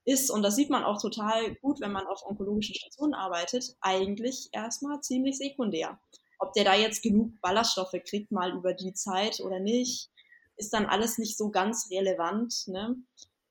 [0.04, 4.48] ist, und das sieht man auch total gut, wenn man auf onkologischen Stationen arbeitet, eigentlich
[4.52, 6.00] erstmal ziemlich sekundär.
[6.40, 10.10] Ob der da jetzt genug Ballaststoffe kriegt, mal über die Zeit oder nicht,
[10.56, 12.66] ist dann alles nicht so ganz relevant.
[12.66, 12.96] Ne?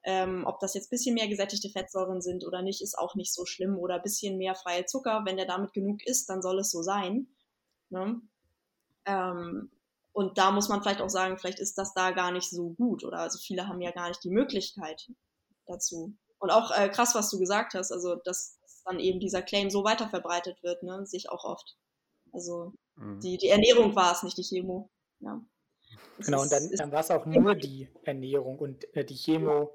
[0.03, 3.45] Ähm, ob das jetzt bisschen mehr gesättigte Fettsäuren sind oder nicht, ist auch nicht so
[3.45, 3.77] schlimm.
[3.77, 7.27] Oder bisschen mehr freie Zucker, wenn der damit genug isst, dann soll es so sein.
[7.89, 8.21] Ne?
[9.05, 9.71] Ähm,
[10.13, 13.03] und da muss man vielleicht auch sagen, vielleicht ist das da gar nicht so gut
[13.03, 15.09] oder also viele haben ja gar nicht die Möglichkeit
[15.67, 16.13] dazu.
[16.39, 19.83] Und auch äh, krass, was du gesagt hast, also dass dann eben dieser Claim so
[19.83, 21.77] weiter verbreitet wird, ne, sehe ich auch oft.
[22.33, 23.19] Also mhm.
[23.19, 24.89] die, die Ernährung war es, nicht die Chemo.
[25.19, 25.41] Ja.
[26.17, 29.15] Das genau, ist, und dann, dann war es auch nur die Ernährung und äh, die
[29.15, 29.71] Chemo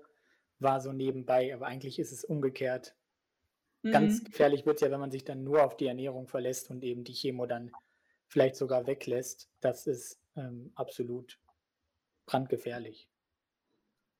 [0.59, 2.95] war so nebenbei, aber eigentlich ist es umgekehrt.
[3.83, 3.93] Mhm.
[3.93, 6.83] Ganz gefährlich wird es ja, wenn man sich dann nur auf die Ernährung verlässt und
[6.83, 7.73] eben die Chemo dann
[8.29, 11.39] vielleicht sogar weglässt, das ist ähm, absolut
[12.27, 13.09] brandgefährlich.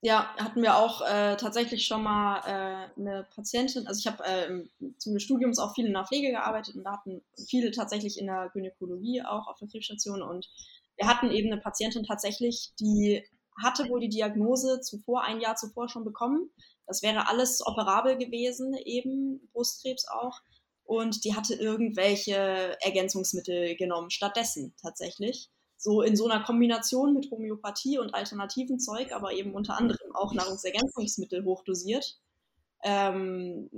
[0.03, 4.93] Ja, hatten wir auch äh, tatsächlich schon mal äh, eine Patientin, also ich habe äh,
[4.99, 8.27] Zuge des Studiums auch viel in der Pflege gearbeitet und da hatten viele tatsächlich in
[8.27, 10.49] der Gynäkologie auch auf der Krebsstation und
[10.97, 13.25] wir hatten eben eine Patientin tatsächlich, die
[13.63, 16.51] hatte wohl die Diagnose zuvor, ein Jahr zuvor schon bekommen.
[16.87, 20.41] Das wäre alles operabel gewesen, eben Brustkrebs auch
[20.87, 25.51] und die hatte irgendwelche Ergänzungsmittel genommen, stattdessen tatsächlich.
[25.77, 30.33] So in so einer Kombination mit Homöopathie und alternativen Zeug, aber eben unter anderem auch
[30.33, 32.19] Nahrungsergänzungsmittel hochdosiert.
[32.83, 33.69] Ähm,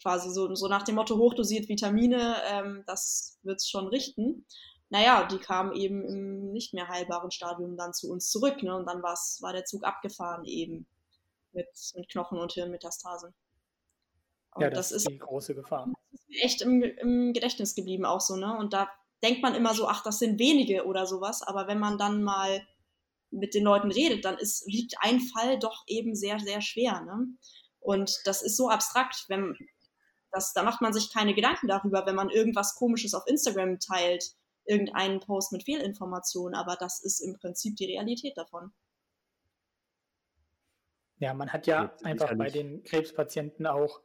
[0.00, 4.44] quasi so, so nach dem Motto hochdosiert Vitamine, ähm, das wird's schon richten.
[4.90, 8.76] Naja, die kam eben im nicht mehr heilbaren Stadium dann zu uns zurück, ne?
[8.76, 10.86] Und dann war der Zug abgefahren eben
[11.52, 13.32] mit, mit Knochen- und Hirnmetastasen.
[14.54, 15.88] Und ja, das, das ist die große Gefahr.
[16.10, 18.56] Das ist mir echt im, im Gedächtnis geblieben auch so, ne?
[18.58, 18.90] Und da
[19.22, 22.66] denkt man immer so, ach, das sind wenige oder sowas, aber wenn man dann mal
[23.30, 27.28] mit den Leuten redet, dann ist, liegt ein Fall doch eben sehr, sehr schwer, ne?
[27.78, 29.56] Und das ist so abstrakt, wenn
[30.32, 34.34] das, da macht man sich keine Gedanken darüber, wenn man irgendwas Komisches auf Instagram teilt,
[34.70, 38.72] irgendeinen Post mit Fehlinformationen, aber das ist im Prinzip die Realität davon.
[41.18, 44.00] Ja, man hat ja einfach bei den Krebspatienten auch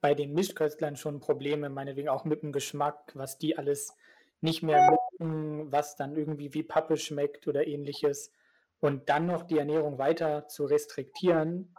[0.00, 3.94] bei den Mischköstlern schon Probleme, meinetwegen auch mit dem Geschmack, was die alles
[4.40, 8.32] nicht mehr mögen, was dann irgendwie wie Pappe schmeckt oder ähnliches.
[8.78, 11.74] Und dann noch die Ernährung weiter zu restriktieren,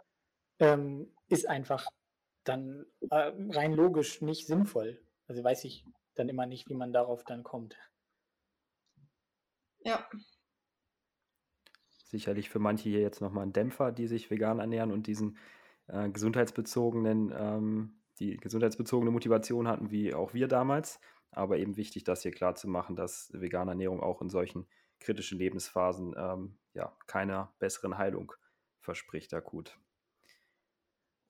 [0.58, 1.86] ähm, ist einfach
[2.44, 5.00] dann äh, rein logisch nicht sinnvoll.
[5.26, 7.76] Also weiß ich dann immer nicht, wie man darauf dann kommt.
[9.80, 10.08] Ja.
[12.04, 15.36] Sicherlich für manche hier jetzt nochmal ein Dämpfer, die sich vegan ernähren und diesen
[15.88, 21.00] äh, gesundheitsbezogenen ähm, die gesundheitsbezogene Motivation hatten, wie auch wir damals.
[21.30, 24.66] Aber eben wichtig, das hier klar zu machen, dass vegane Ernährung auch in solchen
[24.98, 28.32] kritischen Lebensphasen ähm, ja, keiner besseren Heilung
[28.80, 29.78] verspricht akut.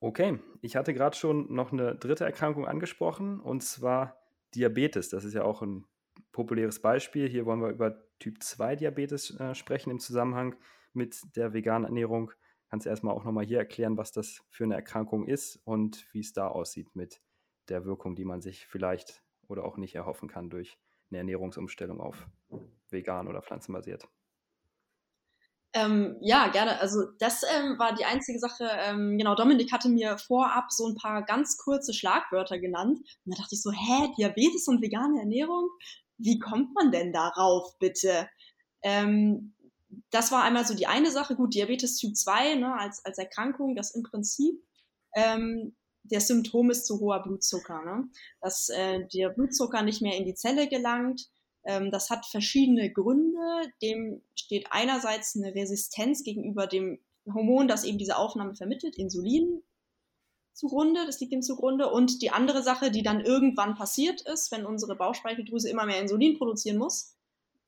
[0.00, 4.16] Okay, ich hatte gerade schon noch eine dritte Erkrankung angesprochen und zwar
[4.54, 5.08] Diabetes.
[5.08, 5.84] Das ist ja auch ein
[6.38, 7.28] populäres Beispiel.
[7.28, 10.54] Hier wollen wir über Typ-2-Diabetes äh, sprechen im Zusammenhang
[10.92, 12.30] mit der veganen Ernährung.
[12.70, 16.20] Kannst du erstmal auch nochmal hier erklären, was das für eine Erkrankung ist und wie
[16.20, 17.20] es da aussieht mit
[17.68, 20.78] der Wirkung, die man sich vielleicht oder auch nicht erhoffen kann durch
[21.10, 22.28] eine Ernährungsumstellung auf
[22.88, 24.06] vegan oder pflanzenbasiert?
[25.72, 26.80] Ähm, ja, gerne.
[26.80, 28.70] Also das ähm, war die einzige Sache.
[28.78, 33.00] Ähm, genau, Dominik hatte mir vorab so ein paar ganz kurze Schlagwörter genannt.
[33.24, 35.68] Und da dachte ich so, hä, Diabetes und vegane Ernährung?
[36.18, 38.28] Wie kommt man denn darauf, bitte?
[38.82, 39.54] Ähm,
[40.10, 41.36] das war einmal so die eine Sache.
[41.36, 44.62] Gut, Diabetes Typ 2 ne, als, als Erkrankung, das im Prinzip
[45.16, 47.82] ähm, der Symptom ist zu hoher Blutzucker.
[47.84, 48.08] Ne?
[48.40, 51.30] Dass äh, der Blutzucker nicht mehr in die Zelle gelangt
[51.68, 53.38] ähm, das hat verschiedene Gründe.
[53.82, 56.98] Dem steht einerseits eine Resistenz gegenüber dem
[57.32, 59.62] Hormon, das eben diese Aufnahme vermittelt, Insulin
[60.58, 61.88] zugrunde, das liegt ihm zugrunde.
[61.88, 66.36] Und die andere Sache, die dann irgendwann passiert ist, wenn unsere Bauchspeicheldrüse immer mehr Insulin
[66.36, 67.14] produzieren muss,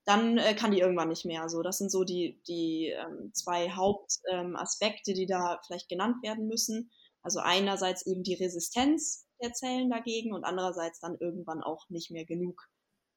[0.05, 1.49] dann äh, kann die irgendwann nicht mehr.
[1.49, 6.49] So, das sind so die, die ähm, zwei Hauptaspekte, ähm, die da vielleicht genannt werden
[6.49, 6.91] müssen.
[7.22, 12.24] Also einerseits eben die Resistenz der Zellen dagegen und andererseits dann irgendwann auch nicht mehr
[12.24, 12.68] genug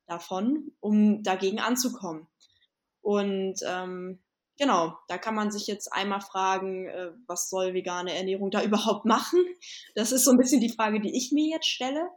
[0.05, 2.28] davon, um dagegen anzukommen.
[3.01, 4.21] Und ähm,
[4.58, 9.06] genau, da kann man sich jetzt einmal fragen, äh, was soll vegane Ernährung da überhaupt
[9.06, 9.39] machen?
[9.95, 12.10] Das ist so ein bisschen die Frage, die ich mir jetzt stelle.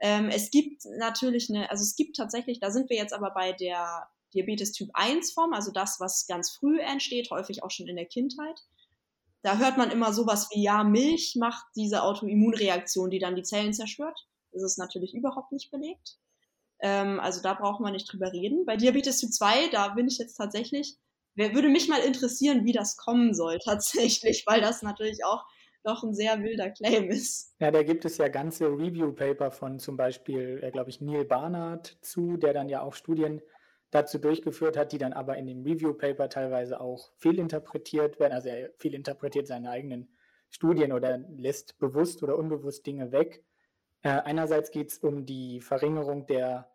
[0.00, 3.52] Ähm, es gibt natürlich eine, also es gibt tatsächlich, da sind wir jetzt aber bei
[3.52, 7.96] der Diabetes Typ 1 Form, also das, was ganz früh entsteht, häufig auch schon in
[7.96, 8.60] der Kindheit.
[9.42, 13.72] Da hört man immer sowas wie, ja, Milch macht diese Autoimmunreaktion, die dann die Zellen
[13.72, 14.26] zerstört.
[14.52, 16.18] Das ist natürlich überhaupt nicht belegt.
[16.80, 18.64] Ähm, also da braucht man nicht drüber reden.
[18.64, 20.96] Bei Diabetes Typ 2, da bin ich jetzt tatsächlich,
[21.36, 25.44] würde mich mal interessieren, wie das kommen soll tatsächlich, weil das natürlich auch
[25.84, 27.54] doch ein sehr wilder Claim ist.
[27.60, 31.98] Ja, da gibt es ja ganze Review-Paper von zum Beispiel, äh, glaube ich, Neil Barnard
[32.00, 33.42] zu, der dann ja auch Studien
[33.90, 38.32] dazu durchgeführt hat, die dann aber in dem Review-Paper teilweise auch fehlinterpretiert werden.
[38.32, 40.08] Also er fehlinterpretiert seine eigenen
[40.50, 43.44] Studien oder lässt bewusst oder unbewusst Dinge weg.
[44.02, 46.70] Äh, einerseits geht es um die Verringerung der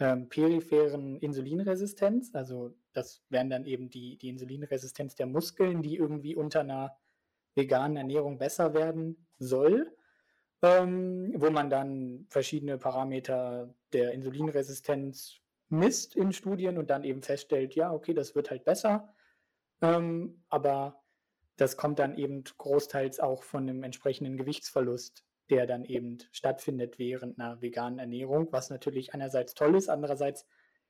[0.00, 2.34] ähm, peripheren Insulinresistenz.
[2.34, 6.96] Also das wären dann eben die, die Insulinresistenz der Muskeln, die irgendwie unter einer
[7.54, 9.94] veganen Ernährung besser werden soll,
[10.62, 17.74] ähm, wo man dann verschiedene Parameter der Insulinresistenz misst in Studien und dann eben feststellt,
[17.74, 19.12] ja, okay, das wird halt besser,
[19.82, 21.02] ähm, aber
[21.56, 27.38] das kommt dann eben großteils auch von einem entsprechenden Gewichtsverlust der dann eben stattfindet während
[27.38, 30.46] einer veganen Ernährung, was natürlich einerseits toll ist, andererseits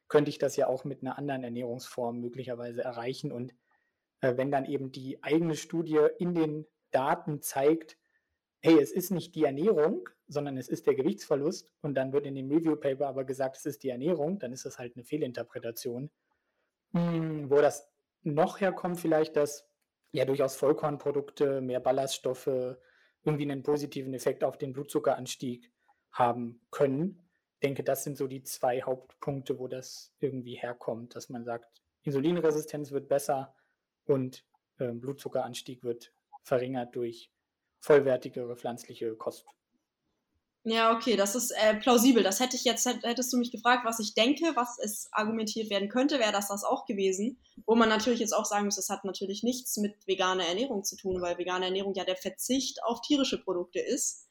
[0.09, 3.33] könnte ich das ja auch mit einer anderen Ernährungsform möglicherweise erreichen.
[3.33, 3.55] Und
[4.21, 7.99] äh, wenn dann eben die eigene Studie in den Daten zeigt,
[8.61, 12.35] hey, es ist nicht die Ernährung, sondern es ist der Gewichtsverlust und dann wird in
[12.35, 16.11] dem Review Paper aber gesagt, es ist die Ernährung, dann ist das halt eine Fehlinterpretation.
[16.93, 17.91] Hm, wo das
[18.23, 19.69] noch herkommt, vielleicht, dass
[20.13, 22.79] ja durchaus Vollkornprodukte, mehr Ballaststoffe,
[23.25, 25.73] irgendwie einen positiven Effekt auf den Blutzuckeranstieg
[26.13, 27.24] haben können.
[27.65, 32.91] Denke, das sind so die zwei Hauptpunkte, wo das irgendwie herkommt, dass man sagt, Insulinresistenz
[32.91, 33.55] wird besser
[34.05, 34.45] und
[34.79, 36.13] äh, Blutzuckeranstieg wird
[36.43, 37.31] verringert durch
[37.81, 39.47] vollwertigere pflanzliche Kost.
[40.67, 42.23] Ja, okay, das ist äh, plausibel.
[42.23, 45.91] Das hätte ich jetzt, hättest du mich gefragt, was ich denke, was es argumentiert werden
[45.91, 47.39] könnte, wäre das das auch gewesen.
[47.67, 50.97] Wo man natürlich jetzt auch sagen muss, das hat natürlich nichts mit veganer Ernährung zu
[50.97, 54.27] tun, weil vegane Ernährung ja der Verzicht auf tierische Produkte ist.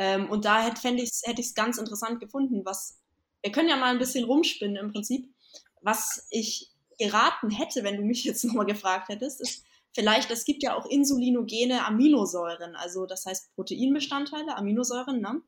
[0.00, 2.98] Ähm, und da hätte ich es hätte ganz interessant gefunden, was,
[3.42, 5.28] wir können ja mal ein bisschen rumspinnen im Prinzip.
[5.82, 10.62] Was ich geraten hätte, wenn du mich jetzt nochmal gefragt hättest, ist, vielleicht, es gibt
[10.62, 15.42] ja auch insulinogene Aminosäuren, also das heißt Proteinbestandteile, Aminosäuren, ne,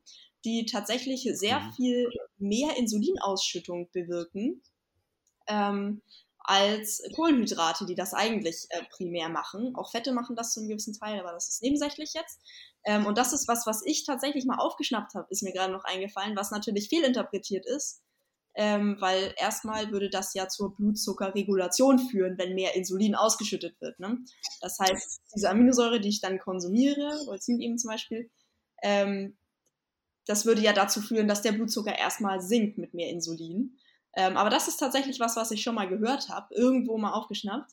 [0.45, 1.73] die tatsächlich sehr mhm.
[1.73, 4.61] viel mehr Insulinausschüttung bewirken
[5.47, 6.03] ähm,
[6.45, 9.74] als Kohlenhydrate, die das eigentlich äh, primär machen.
[9.76, 12.40] Auch Fette machen das zu einem gewissen Teil, aber das ist nebensächlich jetzt.
[12.84, 15.84] Ähm, und das ist was, was ich tatsächlich mal aufgeschnappt habe, ist mir gerade noch
[15.84, 18.03] eingefallen, was natürlich fehlinterpretiert ist
[18.55, 23.99] ähm, weil erstmal würde das ja zur Blutzuckerregulation führen, wenn mehr Insulin ausgeschüttet wird.
[23.99, 24.18] Ne?
[24.61, 28.30] Das heißt, diese Aminosäure, die ich dann konsumiere, Leucin eben zum Beispiel,
[28.82, 29.36] ähm,
[30.26, 33.78] das würde ja dazu führen, dass der Blutzucker erstmal sinkt mit mehr Insulin.
[34.15, 37.73] Ähm, aber das ist tatsächlich was, was ich schon mal gehört habe, irgendwo mal aufgeschnappt.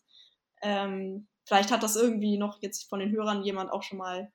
[0.61, 4.31] Ähm, vielleicht hat das irgendwie noch jetzt von den Hörern jemand auch schon mal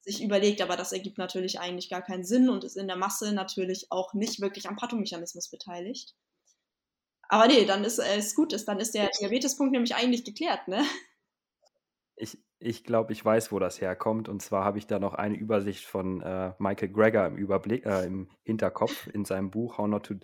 [0.00, 3.32] sich überlegt, aber das ergibt natürlich eigentlich gar keinen Sinn und ist in der Masse
[3.32, 6.14] natürlich auch nicht wirklich am Pathomechanismus beteiligt.
[7.28, 10.68] Aber nee, dann ist es äh, gut, ist, dann ist der Diabetespunkt nämlich eigentlich geklärt,
[10.68, 10.84] ne?
[12.14, 14.28] Ich, ich glaube, ich weiß, wo das herkommt.
[14.28, 18.06] Und zwar habe ich da noch eine Übersicht von äh, Michael Greger im Überblick, äh,
[18.06, 20.14] im Hinterkopf in seinem Buch How Not to,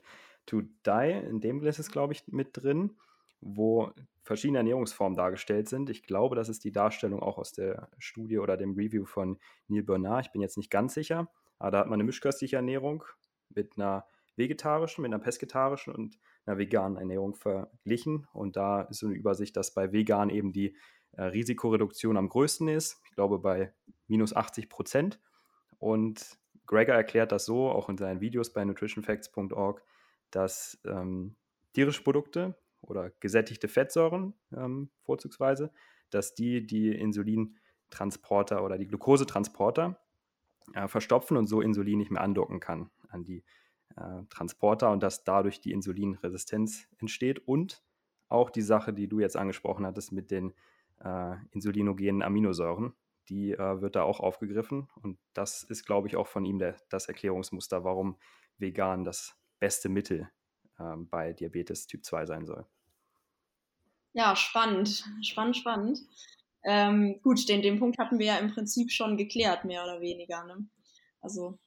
[0.46, 1.22] to Die.
[1.28, 2.96] In dem ist es, glaube ich, mit drin,
[3.40, 5.90] wo verschiedene Ernährungsformen dargestellt sind.
[5.90, 9.38] Ich glaube, das ist die Darstellung auch aus der Studie oder dem Review von
[9.68, 10.26] Neil Bernard.
[10.26, 11.28] Ich bin jetzt nicht ganz sicher,
[11.58, 13.04] aber da hat man eine mischköstliche Ernährung
[13.48, 18.26] mit einer vegetarischen, mit einer pesketarischen und einer veganen Ernährung verglichen.
[18.32, 20.76] Und da ist so eine Übersicht, dass bei vegan eben die
[21.12, 23.00] äh, Risikoreduktion am größten ist.
[23.04, 23.72] Ich glaube bei
[24.06, 25.20] minus 80 Prozent.
[25.78, 29.82] Und Gregor erklärt das so, auch in seinen Videos bei nutritionfacts.org,
[30.32, 31.36] dass ähm,
[31.72, 35.72] tierische Produkte oder gesättigte Fettsäuren ähm, vorzugsweise,
[36.10, 40.00] dass die die Insulintransporter oder die Glukosetransporter
[40.74, 43.44] äh, verstopfen und so Insulin nicht mehr andocken kann an die
[43.96, 47.82] äh, Transporter und dass dadurch die Insulinresistenz entsteht und
[48.28, 50.54] auch die Sache, die du jetzt angesprochen hattest mit den
[51.04, 52.94] äh, insulinogenen Aminosäuren,
[53.28, 56.76] die äh, wird da auch aufgegriffen und das ist, glaube ich, auch von ihm der,
[56.88, 58.16] das Erklärungsmuster, warum
[58.58, 60.28] vegan das beste Mittel
[60.80, 62.66] ähm, bei Diabetes Typ 2 sein soll.
[64.12, 66.00] Ja, spannend, spannend, spannend.
[66.64, 70.44] Ähm, gut, den, den Punkt hatten wir ja im Prinzip schon geklärt, mehr oder weniger.
[70.44, 70.66] Ne?
[71.20, 71.60] Also,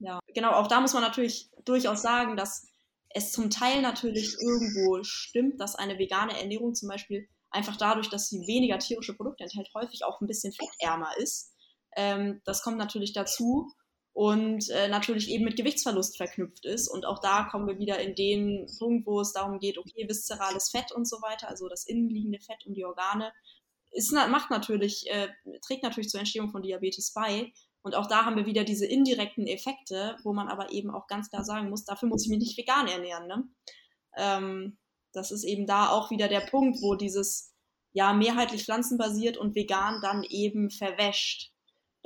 [0.00, 2.66] ja, genau, auch da muss man natürlich durchaus sagen, dass
[3.10, 8.28] es zum Teil natürlich irgendwo stimmt, dass eine vegane Ernährung zum Beispiel einfach dadurch, dass
[8.28, 11.54] sie weniger tierische Produkte enthält, häufig auch ein bisschen fettärmer ist.
[11.96, 13.72] Ähm, das kommt natürlich dazu
[14.16, 16.88] und äh, natürlich eben mit Gewichtsverlust verknüpft ist.
[16.88, 20.70] Und auch da kommen wir wieder in den Punkt, wo es darum geht, okay, viszerales
[20.70, 23.30] Fett und so weiter, also das innenliegende Fett und die Organe,
[23.90, 25.28] ist, macht natürlich, äh,
[25.60, 27.52] trägt natürlich zur Entstehung von Diabetes bei.
[27.82, 31.28] Und auch da haben wir wieder diese indirekten Effekte, wo man aber eben auch ganz
[31.28, 33.26] klar sagen muss, dafür muss ich mich nicht vegan ernähren.
[33.26, 33.44] Ne?
[34.16, 34.78] Ähm,
[35.12, 37.52] das ist eben da auch wieder der Punkt, wo dieses
[37.92, 41.52] ja mehrheitlich pflanzenbasiert und vegan dann eben verwäscht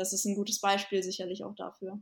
[0.01, 2.01] das ist ein gutes Beispiel sicherlich auch dafür.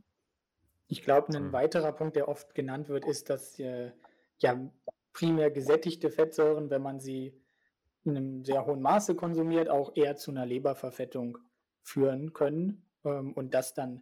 [0.87, 3.91] Ich glaube, ein weiterer Punkt, der oft genannt wird, ist, dass äh,
[4.39, 4.71] ja
[5.13, 7.39] primär gesättigte Fettsäuren, wenn man sie
[8.05, 11.37] in einem sehr hohen Maße konsumiert, auch eher zu einer Leberverfettung
[11.83, 14.01] führen können ähm, und das dann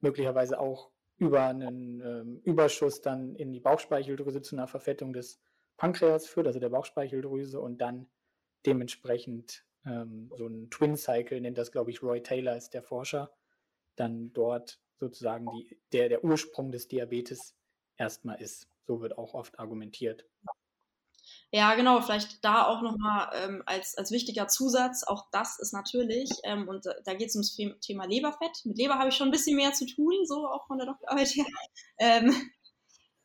[0.00, 5.40] möglicherweise auch über einen ähm, Überschuss dann in die Bauchspeicheldrüse zu einer Verfettung des
[5.76, 8.08] Pankreas führt, also der Bauchspeicheldrüse und dann
[8.66, 13.30] dementsprechend ähm, so ein Twin Cycle nennt das, glaube ich, Roy Taylor ist der Forscher,
[13.98, 17.54] dann dort sozusagen die, der, der Ursprung des Diabetes
[17.96, 18.68] erstmal ist.
[18.86, 20.24] So wird auch oft argumentiert.
[21.50, 26.30] Ja, genau, vielleicht da auch nochmal ähm, als, als wichtiger Zusatz, auch das ist natürlich,
[26.44, 28.64] ähm, und da geht es ums Thema Leberfett.
[28.64, 31.28] Mit Leber habe ich schon ein bisschen mehr zu tun, so auch von der Doktorarbeit
[31.28, 31.46] her.
[32.00, 32.32] Ähm,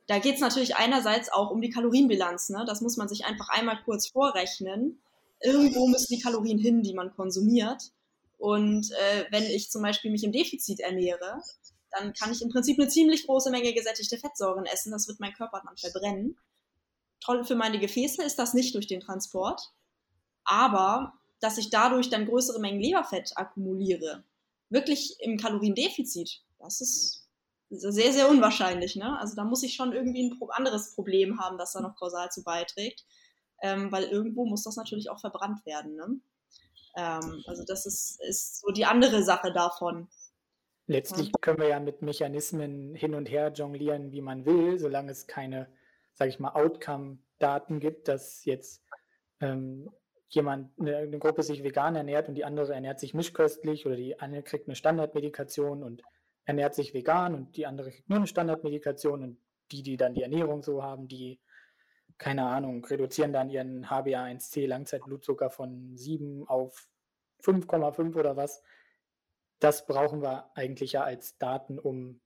[0.07, 2.49] da geht es natürlich einerseits auch um die Kalorienbilanz.
[2.49, 2.65] Ne?
[2.65, 4.99] Das muss man sich einfach einmal kurz vorrechnen.
[5.41, 7.91] Irgendwo müssen die Kalorien hin, die man konsumiert.
[8.43, 11.41] Und äh, wenn ich zum Beispiel mich im Defizit ernähre,
[11.91, 14.91] dann kann ich im Prinzip eine ziemlich große Menge gesättigte Fettsäuren essen.
[14.91, 16.37] Das wird mein Körper dann verbrennen.
[17.21, 19.71] Toll für meine Gefäße ist das nicht durch den Transport,
[20.43, 24.25] aber dass ich dadurch dann größere Mengen Leberfett akkumuliere,
[24.67, 27.29] wirklich im Kaloriendefizit, das ist
[27.69, 28.97] sehr, sehr unwahrscheinlich.
[28.97, 29.17] Ne?
[29.19, 32.43] Also da muss ich schon irgendwie ein anderes Problem haben, das da noch kausal zu
[32.43, 33.05] beiträgt,
[33.61, 35.95] ähm, weil irgendwo muss das natürlich auch verbrannt werden.
[35.95, 36.19] Ne?
[36.95, 40.07] Ähm, also das ist, ist so die andere Sache davon.
[40.85, 45.27] Letztlich können wir ja mit Mechanismen hin und her jonglieren, wie man will, solange es
[45.27, 45.67] keine,
[46.13, 48.83] sage ich mal, Outcome-Daten gibt, dass jetzt
[49.39, 49.89] ähm,
[50.27, 54.19] jemand, eine, eine, Gruppe sich vegan ernährt und die andere ernährt sich mischköstlich oder die
[54.19, 56.01] eine kriegt eine Standardmedikation und
[56.45, 59.37] ernährt sich vegan und die andere kriegt nur eine Standardmedikation und
[59.71, 61.39] die, die dann die Ernährung so haben, die
[62.17, 66.87] keine Ahnung, reduzieren dann ihren HbA1c Langzeitblutzucker von 7 auf
[67.43, 68.61] 5,5 oder was.
[69.59, 72.21] Das brauchen wir eigentlich ja als Daten, um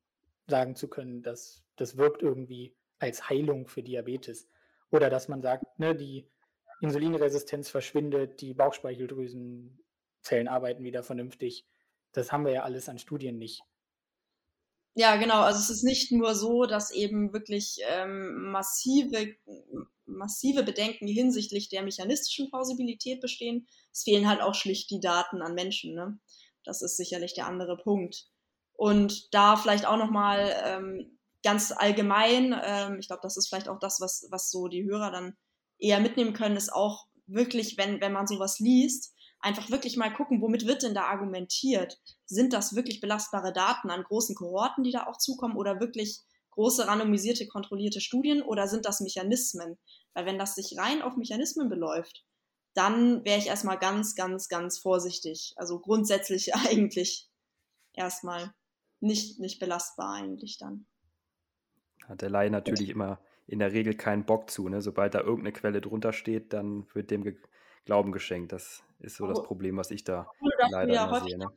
[0.47, 4.49] sagen zu können, dass das wirkt irgendwie als Heilung für Diabetes.
[4.91, 6.29] Oder dass man sagt, ne, die
[6.81, 11.67] Insulinresistenz verschwindet, die Bauchspeicheldrüsenzellen arbeiten wieder vernünftig.
[12.13, 13.63] Das haben wir ja alles an Studien nicht.
[14.99, 15.41] Ja, genau.
[15.41, 19.35] Also es ist nicht nur so, dass eben wirklich ähm, massive,
[20.07, 23.67] massive Bedenken hinsichtlich der mechanistischen Plausibilität bestehen.
[23.93, 25.93] Es fehlen halt auch schlicht die Daten an Menschen.
[25.93, 26.19] Ne?
[26.63, 28.25] Das ist sicherlich der andere Punkt.
[28.73, 33.79] Und da vielleicht auch nochmal ähm, ganz allgemein, ähm, ich glaube, das ist vielleicht auch
[33.79, 35.37] das, was, was so die Hörer dann
[35.77, 40.41] eher mitnehmen können, ist auch wirklich, wenn, wenn man sowas liest, einfach wirklich mal gucken,
[40.41, 41.99] womit wird denn da argumentiert?
[42.25, 46.87] Sind das wirklich belastbare Daten an großen Kohorten, die da auch zukommen oder wirklich große
[46.87, 49.77] randomisierte, kontrollierte Studien oder sind das Mechanismen?
[50.13, 52.25] Weil wenn das sich rein auf Mechanismen beläuft,
[52.73, 55.53] dann wäre ich erstmal ganz, ganz, ganz vorsichtig.
[55.55, 57.29] Also grundsätzlich eigentlich
[57.93, 58.53] erstmal
[58.99, 60.85] nicht, nicht belastbar eigentlich dann.
[62.07, 64.67] Hat der Laie natürlich immer in der Regel keinen Bock zu.
[64.69, 64.81] Ne?
[64.81, 67.23] Sobald da irgendeine Quelle drunter steht, dann wird dem
[67.85, 68.51] Glauben geschenkt.
[68.51, 71.37] Das ist so das Problem, was ich da Obwohl, dass leider du ja häufig sehe.
[71.37, 71.47] Ne?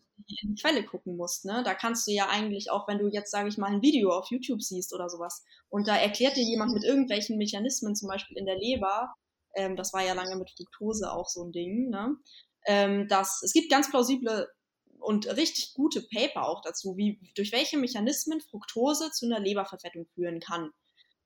[0.43, 1.45] in die Quelle gucken musst.
[1.45, 1.63] Ne?
[1.65, 4.31] Da kannst du ja eigentlich auch, wenn du jetzt, sage ich mal, ein Video auf
[4.31, 8.47] YouTube siehst oder sowas und da erklärt dir jemand mit irgendwelchen Mechanismen, zum Beispiel in
[8.47, 9.15] der Leber,
[9.55, 12.17] ähm, das war ja lange mit Fructose auch so ein Ding, ne?
[12.67, 14.49] ähm, dass es gibt ganz plausible
[14.99, 20.41] und richtig gute Paper auch dazu, wie durch welche Mechanismen Fructose zu einer Leberverfettung führen
[20.41, 20.71] kann.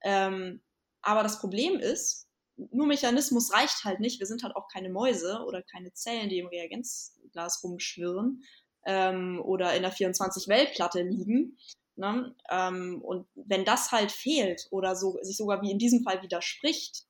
[0.03, 0.63] Ähm,
[1.03, 4.21] aber das Problem ist, nur Mechanismus reicht halt nicht.
[4.21, 8.45] Wir sind halt auch keine Mäuse oder keine Zellen, die im Reagenzglas rumschwirren
[8.87, 11.59] ähm, oder in der 24-Welt-Platte liegen.
[11.97, 12.35] Ne?
[12.51, 17.05] Ähm, und wenn das halt fehlt oder so, sich sogar wie in diesem Fall widerspricht,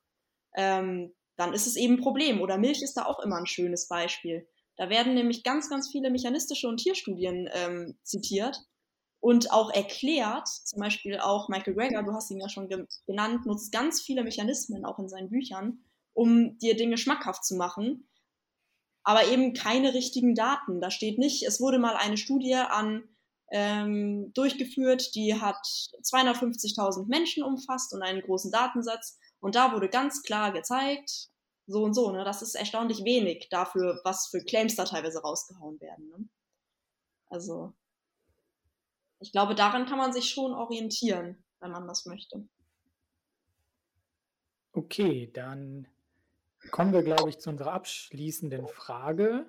[0.55, 2.41] ähm, dann ist es eben ein Problem.
[2.41, 4.47] Oder Milch ist da auch immer ein schönes Beispiel.
[4.77, 8.57] Da werden nämlich ganz, ganz viele mechanistische und Tierstudien ähm, zitiert
[9.25, 13.47] und auch erklärt, zum Beispiel auch Michael Greger, du hast ihn ja schon ge genannt,
[13.47, 15.79] nutzt ganz viele Mechanismen auch in seinen Büchern,
[16.13, 18.07] um dir Dinge schmackhaft zu machen,
[19.01, 20.79] aber eben keine richtigen Daten.
[20.79, 23.01] Da steht nicht, es wurde mal eine Studie an
[23.51, 25.57] ähm, durchgeführt, die hat
[26.03, 31.29] 250.000 Menschen umfasst und einen großen Datensatz und da wurde ganz klar gezeigt,
[31.65, 32.23] so und so, ne?
[32.25, 36.09] das ist erstaunlich wenig dafür, was für Claims da teilweise rausgehauen werden.
[36.09, 36.29] Ne?
[37.31, 37.73] Also
[39.25, 42.47] ich glaube, daran kann man sich schon orientieren, wenn man das möchte.
[44.71, 45.87] Okay, dann
[46.69, 49.47] kommen wir, glaube ich, zu unserer abschließenden Frage.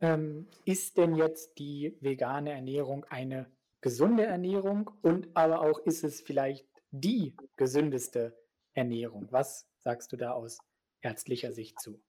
[0.00, 3.50] Ähm, ist denn jetzt die vegane Ernährung eine
[3.80, 8.38] gesunde Ernährung und aber auch ist es vielleicht die gesündeste
[8.74, 9.26] Ernährung?
[9.32, 10.58] Was sagst du da aus
[11.00, 12.00] ärztlicher Sicht zu?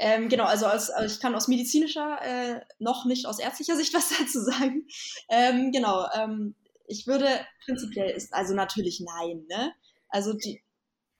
[0.00, 3.92] Ähm, genau, also, aus, also ich kann aus medizinischer, äh, noch nicht aus ärztlicher Sicht
[3.94, 4.86] was dazu sagen.
[5.28, 6.54] Ähm, genau, ähm,
[6.86, 7.28] ich würde
[7.64, 9.74] prinzipiell ist, also natürlich nein, ne?
[10.08, 10.62] Also die,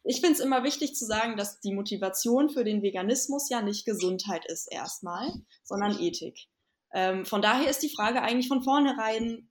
[0.05, 3.85] ich finde es immer wichtig zu sagen, dass die Motivation für den Veganismus ja nicht
[3.85, 5.29] Gesundheit ist erstmal,
[5.65, 6.47] sondern Ethik.
[6.95, 9.51] Ähm, von daher ist die Frage eigentlich von vornherein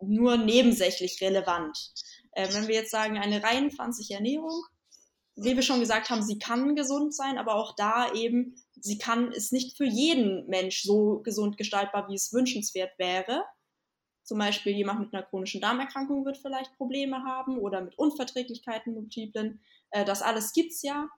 [0.00, 1.76] nur nebensächlich relevant.
[2.32, 4.62] Äh, wenn wir jetzt sagen, eine rein pflanzliche Ernährung,
[5.36, 9.32] wie wir schon gesagt haben, sie kann gesund sein, aber auch da eben, sie kann,
[9.32, 13.44] ist nicht für jeden Mensch so gesund gestaltbar, wie es wünschenswert wäre.
[14.24, 19.60] Zum Beispiel jemand mit einer chronischen Darmerkrankung wird vielleicht Probleme haben oder mit Unverträglichkeiten multiplen.
[19.90, 21.08] Äh, das alles gibt's ja.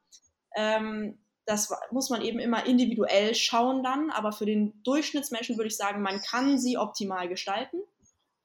[0.56, 5.76] Ähm, das muss man eben immer individuell schauen dann, aber für den Durchschnittsmenschen würde ich
[5.76, 7.82] sagen, man kann sie optimal gestalten,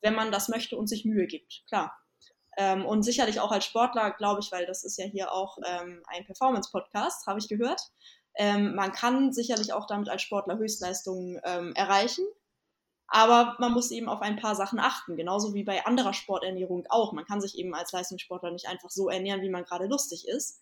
[0.01, 1.63] wenn man das möchte und sich Mühe gibt.
[1.69, 1.95] Klar.
[2.59, 6.03] Ähm, und sicherlich auch als Sportler, glaube ich, weil das ist ja hier auch ähm,
[6.07, 7.81] ein Performance-Podcast, habe ich gehört.
[8.35, 12.25] Ähm, man kann sicherlich auch damit als Sportler Höchstleistungen ähm, erreichen.
[13.07, 17.13] Aber man muss eben auf ein paar Sachen achten, genauso wie bei anderer Sporternährung auch.
[17.13, 20.61] Man kann sich eben als Leistungssportler nicht einfach so ernähren, wie man gerade lustig ist.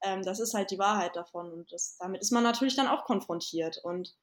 [0.00, 3.04] Ähm, das ist halt die Wahrheit davon und das, damit ist man natürlich dann auch
[3.04, 3.78] konfrontiert.
[3.82, 4.14] Und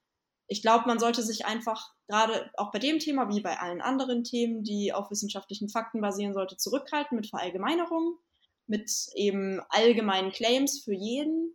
[0.50, 4.24] ich glaube, man sollte sich einfach gerade auch bei dem Thema wie bei allen anderen
[4.24, 8.16] Themen, die auf wissenschaftlichen Fakten basieren sollte, zurückhalten mit Verallgemeinerungen,
[8.66, 11.54] mit eben allgemeinen Claims für jeden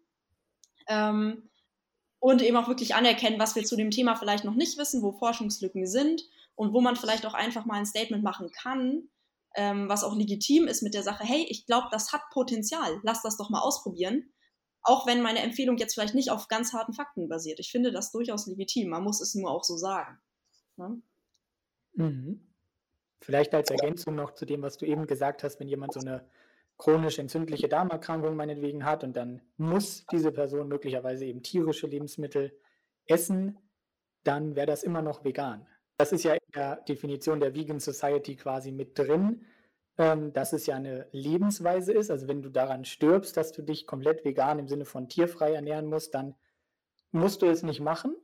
[0.87, 1.51] ähm,
[2.21, 5.11] und eben auch wirklich anerkennen, was wir zu dem Thema vielleicht noch nicht wissen, wo
[5.11, 6.23] Forschungslücken sind
[6.55, 9.09] und wo man vielleicht auch einfach mal ein Statement machen kann,
[9.57, 13.23] ähm, was auch legitim ist mit der Sache, hey, ich glaube, das hat Potenzial, lass
[13.23, 14.33] das doch mal ausprobieren
[14.85, 17.59] auch wenn meine Empfehlung jetzt vielleicht nicht auf ganz harten Fakten basiert.
[17.59, 18.91] Ich finde das durchaus legitim.
[18.91, 20.19] Man muss es nur auch so sagen.
[20.77, 21.01] Ne?
[21.95, 22.47] Mhm.
[23.21, 26.29] Vielleicht als Ergänzung noch zu dem, was du eben gesagt hast, wenn jemand so eine
[26.77, 32.53] chronisch entzündliche Darmerkrankung meinetwegen hat und dann muss diese Person möglicherweise eben tierische Lebensmittel
[33.07, 33.59] essen,
[34.25, 35.67] dann wäre das immer noch vegan.
[35.97, 39.47] Das ist ja in der Definition der Vegan Society quasi mit drin
[39.99, 42.11] ähm, dass es ja eine Lebensweise ist.
[42.11, 45.87] Also wenn du daran stirbst, dass du dich komplett vegan im Sinne von tierfrei ernähren
[45.87, 46.35] musst, dann
[47.13, 48.17] musst du es nicht machen.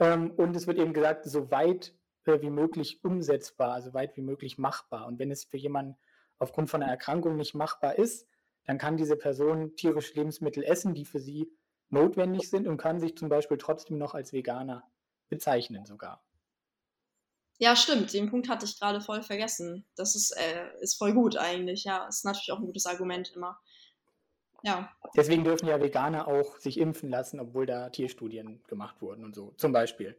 [0.00, 4.22] Ähm, und es wird eben gesagt, so weit äh, wie möglich umsetzbar, also weit wie
[4.22, 5.06] möglich machbar.
[5.06, 5.96] Und wenn es für jemanden
[6.38, 8.28] aufgrund von einer Erkrankung nicht machbar ist,
[8.64, 11.52] dann kann diese Person tierische Lebensmittel essen, die für sie
[11.88, 14.82] notwendig sind und kann sich zum Beispiel trotzdem noch als Veganer
[15.28, 16.25] bezeichnen sogar.
[17.58, 18.12] Ja, stimmt.
[18.12, 19.86] Den Punkt hatte ich gerade voll vergessen.
[19.96, 21.84] Das ist, äh, ist voll gut eigentlich.
[21.84, 23.58] Ja, ist natürlich auch ein gutes Argument immer.
[24.62, 24.90] Ja.
[25.16, 29.54] Deswegen dürfen ja Veganer auch sich impfen lassen, obwohl da Tierstudien gemacht wurden und so,
[29.56, 30.16] zum Beispiel.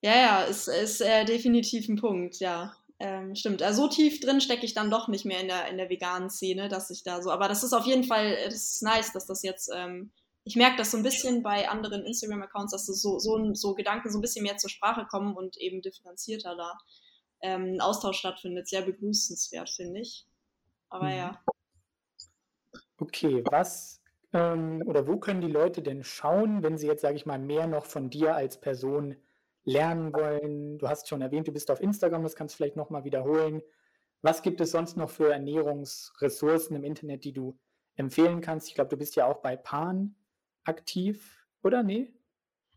[0.00, 2.76] Ja, ja, ist, ist äh, definitiv ein Punkt, ja.
[3.00, 3.62] Ähm, stimmt.
[3.62, 6.30] Also so tief drin stecke ich dann doch nicht mehr in der, in der veganen
[6.30, 7.30] Szene, dass ich da so.
[7.30, 10.12] Aber das ist auf jeden Fall, das ist nice, dass das jetzt ähm,
[10.44, 14.18] ich merke das so ein bisschen bei anderen Instagram-Accounts, dass so, so, so Gedanken so
[14.18, 16.78] ein bisschen mehr zur Sprache kommen und eben differenzierter da
[17.40, 18.68] ähm, ein Austausch stattfindet.
[18.68, 20.26] Sehr begrüßenswert, finde ich.
[20.90, 21.16] Aber mhm.
[21.16, 21.44] ja.
[22.98, 24.02] Okay, was
[24.34, 27.66] ähm, oder wo können die Leute denn schauen, wenn sie jetzt, sage ich mal, mehr
[27.66, 29.16] noch von dir als Person
[29.64, 30.78] lernen wollen?
[30.78, 33.62] Du hast schon erwähnt, du bist auf Instagram, das kannst du vielleicht nochmal wiederholen.
[34.20, 37.58] Was gibt es sonst noch für Ernährungsressourcen im Internet, die du
[37.96, 38.68] empfehlen kannst?
[38.68, 40.14] Ich glaube, du bist ja auch bei Pan
[40.64, 41.82] aktiv, oder?
[41.82, 42.12] Nee?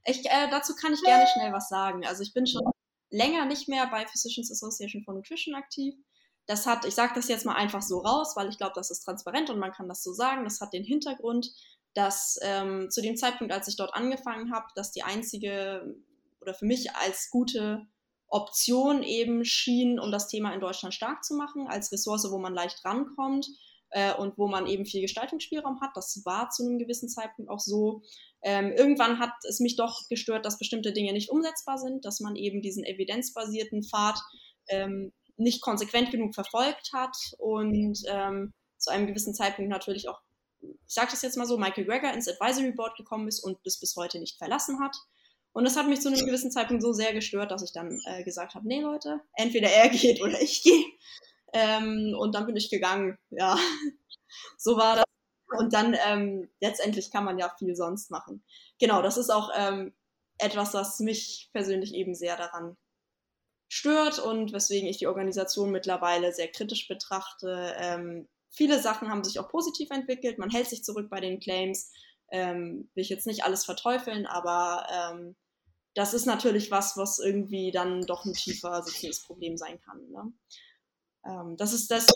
[0.05, 2.05] Ich, äh, dazu kann ich gerne schnell was sagen.
[2.05, 2.61] Also ich bin schon
[3.09, 5.95] länger nicht mehr bei Physicians Association for Nutrition aktiv.
[6.45, 9.01] Das hat, ich sage das jetzt mal einfach so raus, weil ich glaube, das ist
[9.01, 10.45] transparent und man kann das so sagen.
[10.45, 11.51] Das hat den Hintergrund,
[11.93, 15.95] dass ähm, zu dem Zeitpunkt, als ich dort angefangen habe, dass die einzige
[16.39, 17.85] oder für mich als gute
[18.29, 22.53] Option eben schien, um das Thema in Deutschland stark zu machen, als Ressource, wo man
[22.53, 23.47] leicht rankommt
[23.91, 25.91] äh, und wo man eben viel Gestaltungsspielraum hat.
[25.95, 28.01] Das war zu einem gewissen Zeitpunkt auch so.
[28.41, 32.35] Ähm, irgendwann hat es mich doch gestört, dass bestimmte Dinge nicht umsetzbar sind, dass man
[32.35, 34.19] eben diesen evidenzbasierten Pfad
[34.69, 40.19] ähm, nicht konsequent genug verfolgt hat und ähm, zu einem gewissen Zeitpunkt natürlich auch,
[40.61, 43.79] ich sage das jetzt mal so, Michael Greger ins Advisory Board gekommen ist und bis
[43.79, 44.95] bis heute nicht verlassen hat.
[45.53, 48.23] Und das hat mich zu einem gewissen Zeitpunkt so sehr gestört, dass ich dann äh,
[48.23, 50.85] gesagt habe, nee Leute, entweder er geht oder ich gehe.
[51.53, 53.17] Ähm, und dann bin ich gegangen.
[53.29, 53.57] Ja,
[54.57, 55.05] so war das.
[55.57, 58.43] Und dann ähm, letztendlich kann man ja viel sonst machen.
[58.79, 59.93] Genau, das ist auch ähm,
[60.37, 62.75] etwas, was mich persönlich eben sehr daran
[63.69, 67.75] stört und weswegen ich die Organisation mittlerweile sehr kritisch betrachte.
[67.77, 70.37] Ähm, viele Sachen haben sich auch positiv entwickelt.
[70.37, 71.91] Man hält sich zurück bei den Claims.
[72.29, 75.35] Ähm, will ich jetzt nicht alles verteufeln, aber ähm,
[75.95, 80.09] das ist natürlich was, was irgendwie dann doch ein tiefer sitzendes Problem sein kann.
[80.09, 80.33] Ne?
[81.27, 82.15] Ähm, das ist das, dass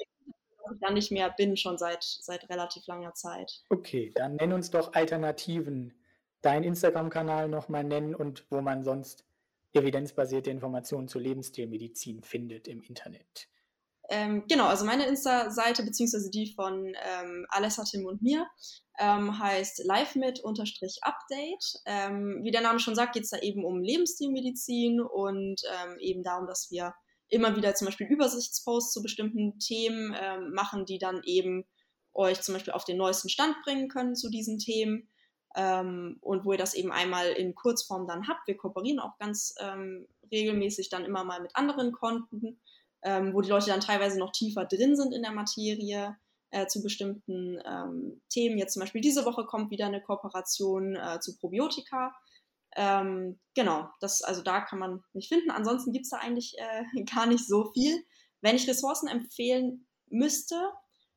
[0.73, 3.63] ich dann nicht mehr bin, schon seit, seit relativ langer Zeit.
[3.69, 5.93] Okay, dann nenn uns doch Alternativen.
[6.41, 9.25] Deinen Instagram-Kanal nochmal nennen und wo man sonst
[9.73, 13.47] evidenzbasierte Informationen zur Lebensstilmedizin findet im Internet.
[14.09, 18.45] Ähm, genau, also meine Insta-Seite beziehungsweise die von ähm, Alessa, Tim und mir
[18.99, 21.81] ähm, heißt livemit-update.
[21.85, 26.23] Ähm, wie der Name schon sagt, geht es da eben um Lebensstilmedizin und ähm, eben
[26.23, 26.93] darum, dass wir
[27.31, 31.65] immer wieder zum Beispiel Übersichtsposts zu bestimmten Themen ähm, machen, die dann eben
[32.13, 35.09] euch zum Beispiel auf den neuesten Stand bringen können zu diesen Themen
[35.55, 38.47] ähm, und wo ihr das eben einmal in Kurzform dann habt.
[38.47, 42.59] Wir kooperieren auch ganz ähm, regelmäßig dann immer mal mit anderen Konten,
[43.01, 46.15] ähm, wo die Leute dann teilweise noch tiefer drin sind in der Materie
[46.51, 48.57] äh, zu bestimmten ähm, Themen.
[48.57, 52.13] Jetzt zum Beispiel diese Woche kommt wieder eine Kooperation äh, zu Probiotika.
[52.75, 55.51] Ähm, genau, das, also da kann man mich finden.
[55.51, 58.03] Ansonsten gibt es da eigentlich äh, gar nicht so viel.
[58.41, 60.55] Wenn ich Ressourcen empfehlen müsste,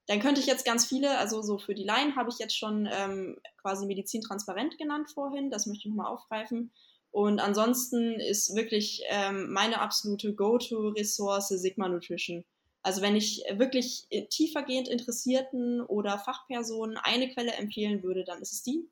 [0.07, 2.89] dann könnte ich jetzt ganz viele, also so für die Laien habe ich jetzt schon
[2.93, 6.73] ähm, quasi Medizin transparent genannt vorhin, das möchte ich nochmal aufgreifen.
[7.11, 12.45] Und ansonsten ist wirklich ähm, meine absolute Go-To-Ressource Sigma Nutrition.
[12.83, 18.63] Also wenn ich wirklich tiefergehend Interessierten oder Fachpersonen eine Quelle empfehlen würde, dann ist es
[18.63, 18.91] die.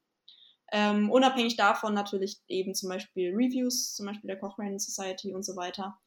[0.74, 5.54] Ähm, unabhängig davon natürlich eben zum Beispiel Reviews, zum Beispiel der Cochrane Society und so
[5.54, 5.98] weiter.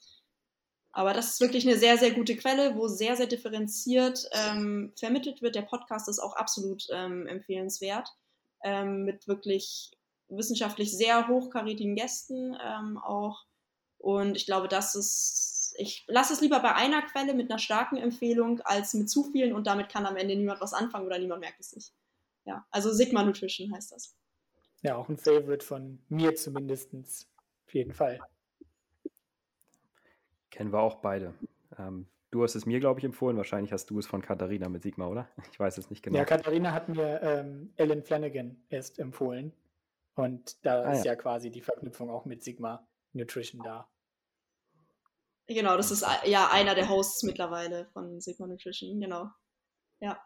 [0.92, 5.42] Aber das ist wirklich eine sehr, sehr gute Quelle, wo sehr, sehr differenziert ähm, vermittelt
[5.42, 5.54] wird.
[5.54, 8.10] Der Podcast ist auch absolut ähm, empfehlenswert,
[8.64, 9.92] ähm, mit wirklich
[10.30, 13.46] wissenschaftlich sehr hochkarätigen Gästen ähm, auch.
[13.98, 17.98] Und ich glaube, das ist, ich lasse es lieber bei einer Quelle mit einer starken
[17.98, 21.42] Empfehlung als mit zu vielen und damit kann am Ende niemand was anfangen oder niemand
[21.42, 21.94] merkt es nicht.
[22.46, 24.16] Ja, also Sigma Nutrition heißt das.
[24.86, 26.94] Ja, auch ein Favorite von mir zumindest.
[27.66, 28.20] Auf jeden Fall.
[30.52, 31.34] Kennen wir auch beide.
[31.78, 33.36] Ähm, du hast es mir, glaube ich, empfohlen.
[33.36, 35.28] Wahrscheinlich hast du es von Katharina mit Sigma, oder?
[35.52, 36.18] Ich weiß es nicht genau.
[36.18, 39.54] Ja, Katharina hat mir ähm, Ellen Flanagan erst empfohlen.
[40.16, 41.12] Und da ah, ist ja.
[41.12, 43.90] ja quasi die Verknüpfung auch mit Sigma Nutrition da.
[45.48, 49.30] Genau, das ist ja einer der Hosts mittlerweile von Sigma Nutrition, genau.
[50.00, 50.20] Ja.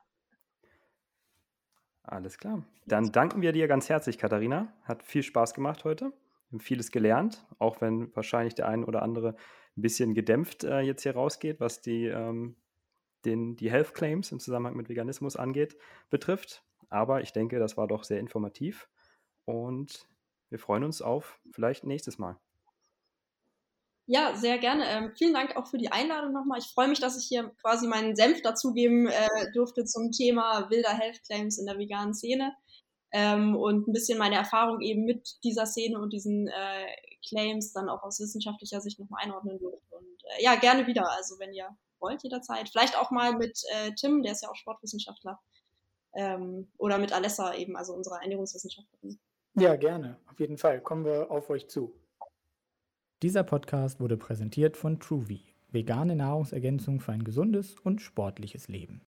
[2.10, 2.64] Alles klar.
[2.88, 4.74] Dann danken wir dir ganz herzlich, Katharina.
[4.84, 6.06] Hat viel Spaß gemacht heute.
[6.06, 9.36] Wir haben vieles gelernt, auch wenn wahrscheinlich der ein oder andere
[9.78, 12.56] ein bisschen gedämpft äh, jetzt hier rausgeht, was die, ähm,
[13.26, 15.78] den, die Health Claims im Zusammenhang mit Veganismus angeht,
[16.10, 16.64] betrifft.
[16.90, 18.90] Aber ich denke, das war doch sehr informativ
[19.46, 20.10] und
[20.50, 22.40] wir freuen uns auf vielleicht nächstes Mal.
[24.12, 24.86] Ja, sehr gerne.
[24.90, 26.58] Ähm, vielen Dank auch für die Einladung nochmal.
[26.58, 30.98] Ich freue mich, dass ich hier quasi meinen Senf dazugeben äh, durfte zum Thema wilder
[30.98, 32.56] Health Claims in der veganen Szene
[33.12, 36.88] ähm, und ein bisschen meine Erfahrung eben mit dieser Szene und diesen äh,
[37.28, 39.96] Claims dann auch aus wissenschaftlicher Sicht nochmal einordnen durfte.
[39.96, 41.08] Und äh, ja, gerne wieder.
[41.12, 41.70] Also wenn ihr
[42.00, 42.68] wollt, jederzeit.
[42.68, 45.40] Vielleicht auch mal mit äh, Tim, der ist ja auch Sportwissenschaftler.
[46.16, 49.20] Ähm, oder mit Alessa eben, also unserer Ernährungswissenschaftlerin.
[49.54, 50.18] Ja, gerne.
[50.32, 50.82] Auf jeden Fall.
[50.82, 51.94] Kommen wir auf euch zu.
[53.22, 59.02] Dieser Podcast wurde präsentiert von TrueVie, vegane Nahrungsergänzung für ein gesundes und sportliches Leben.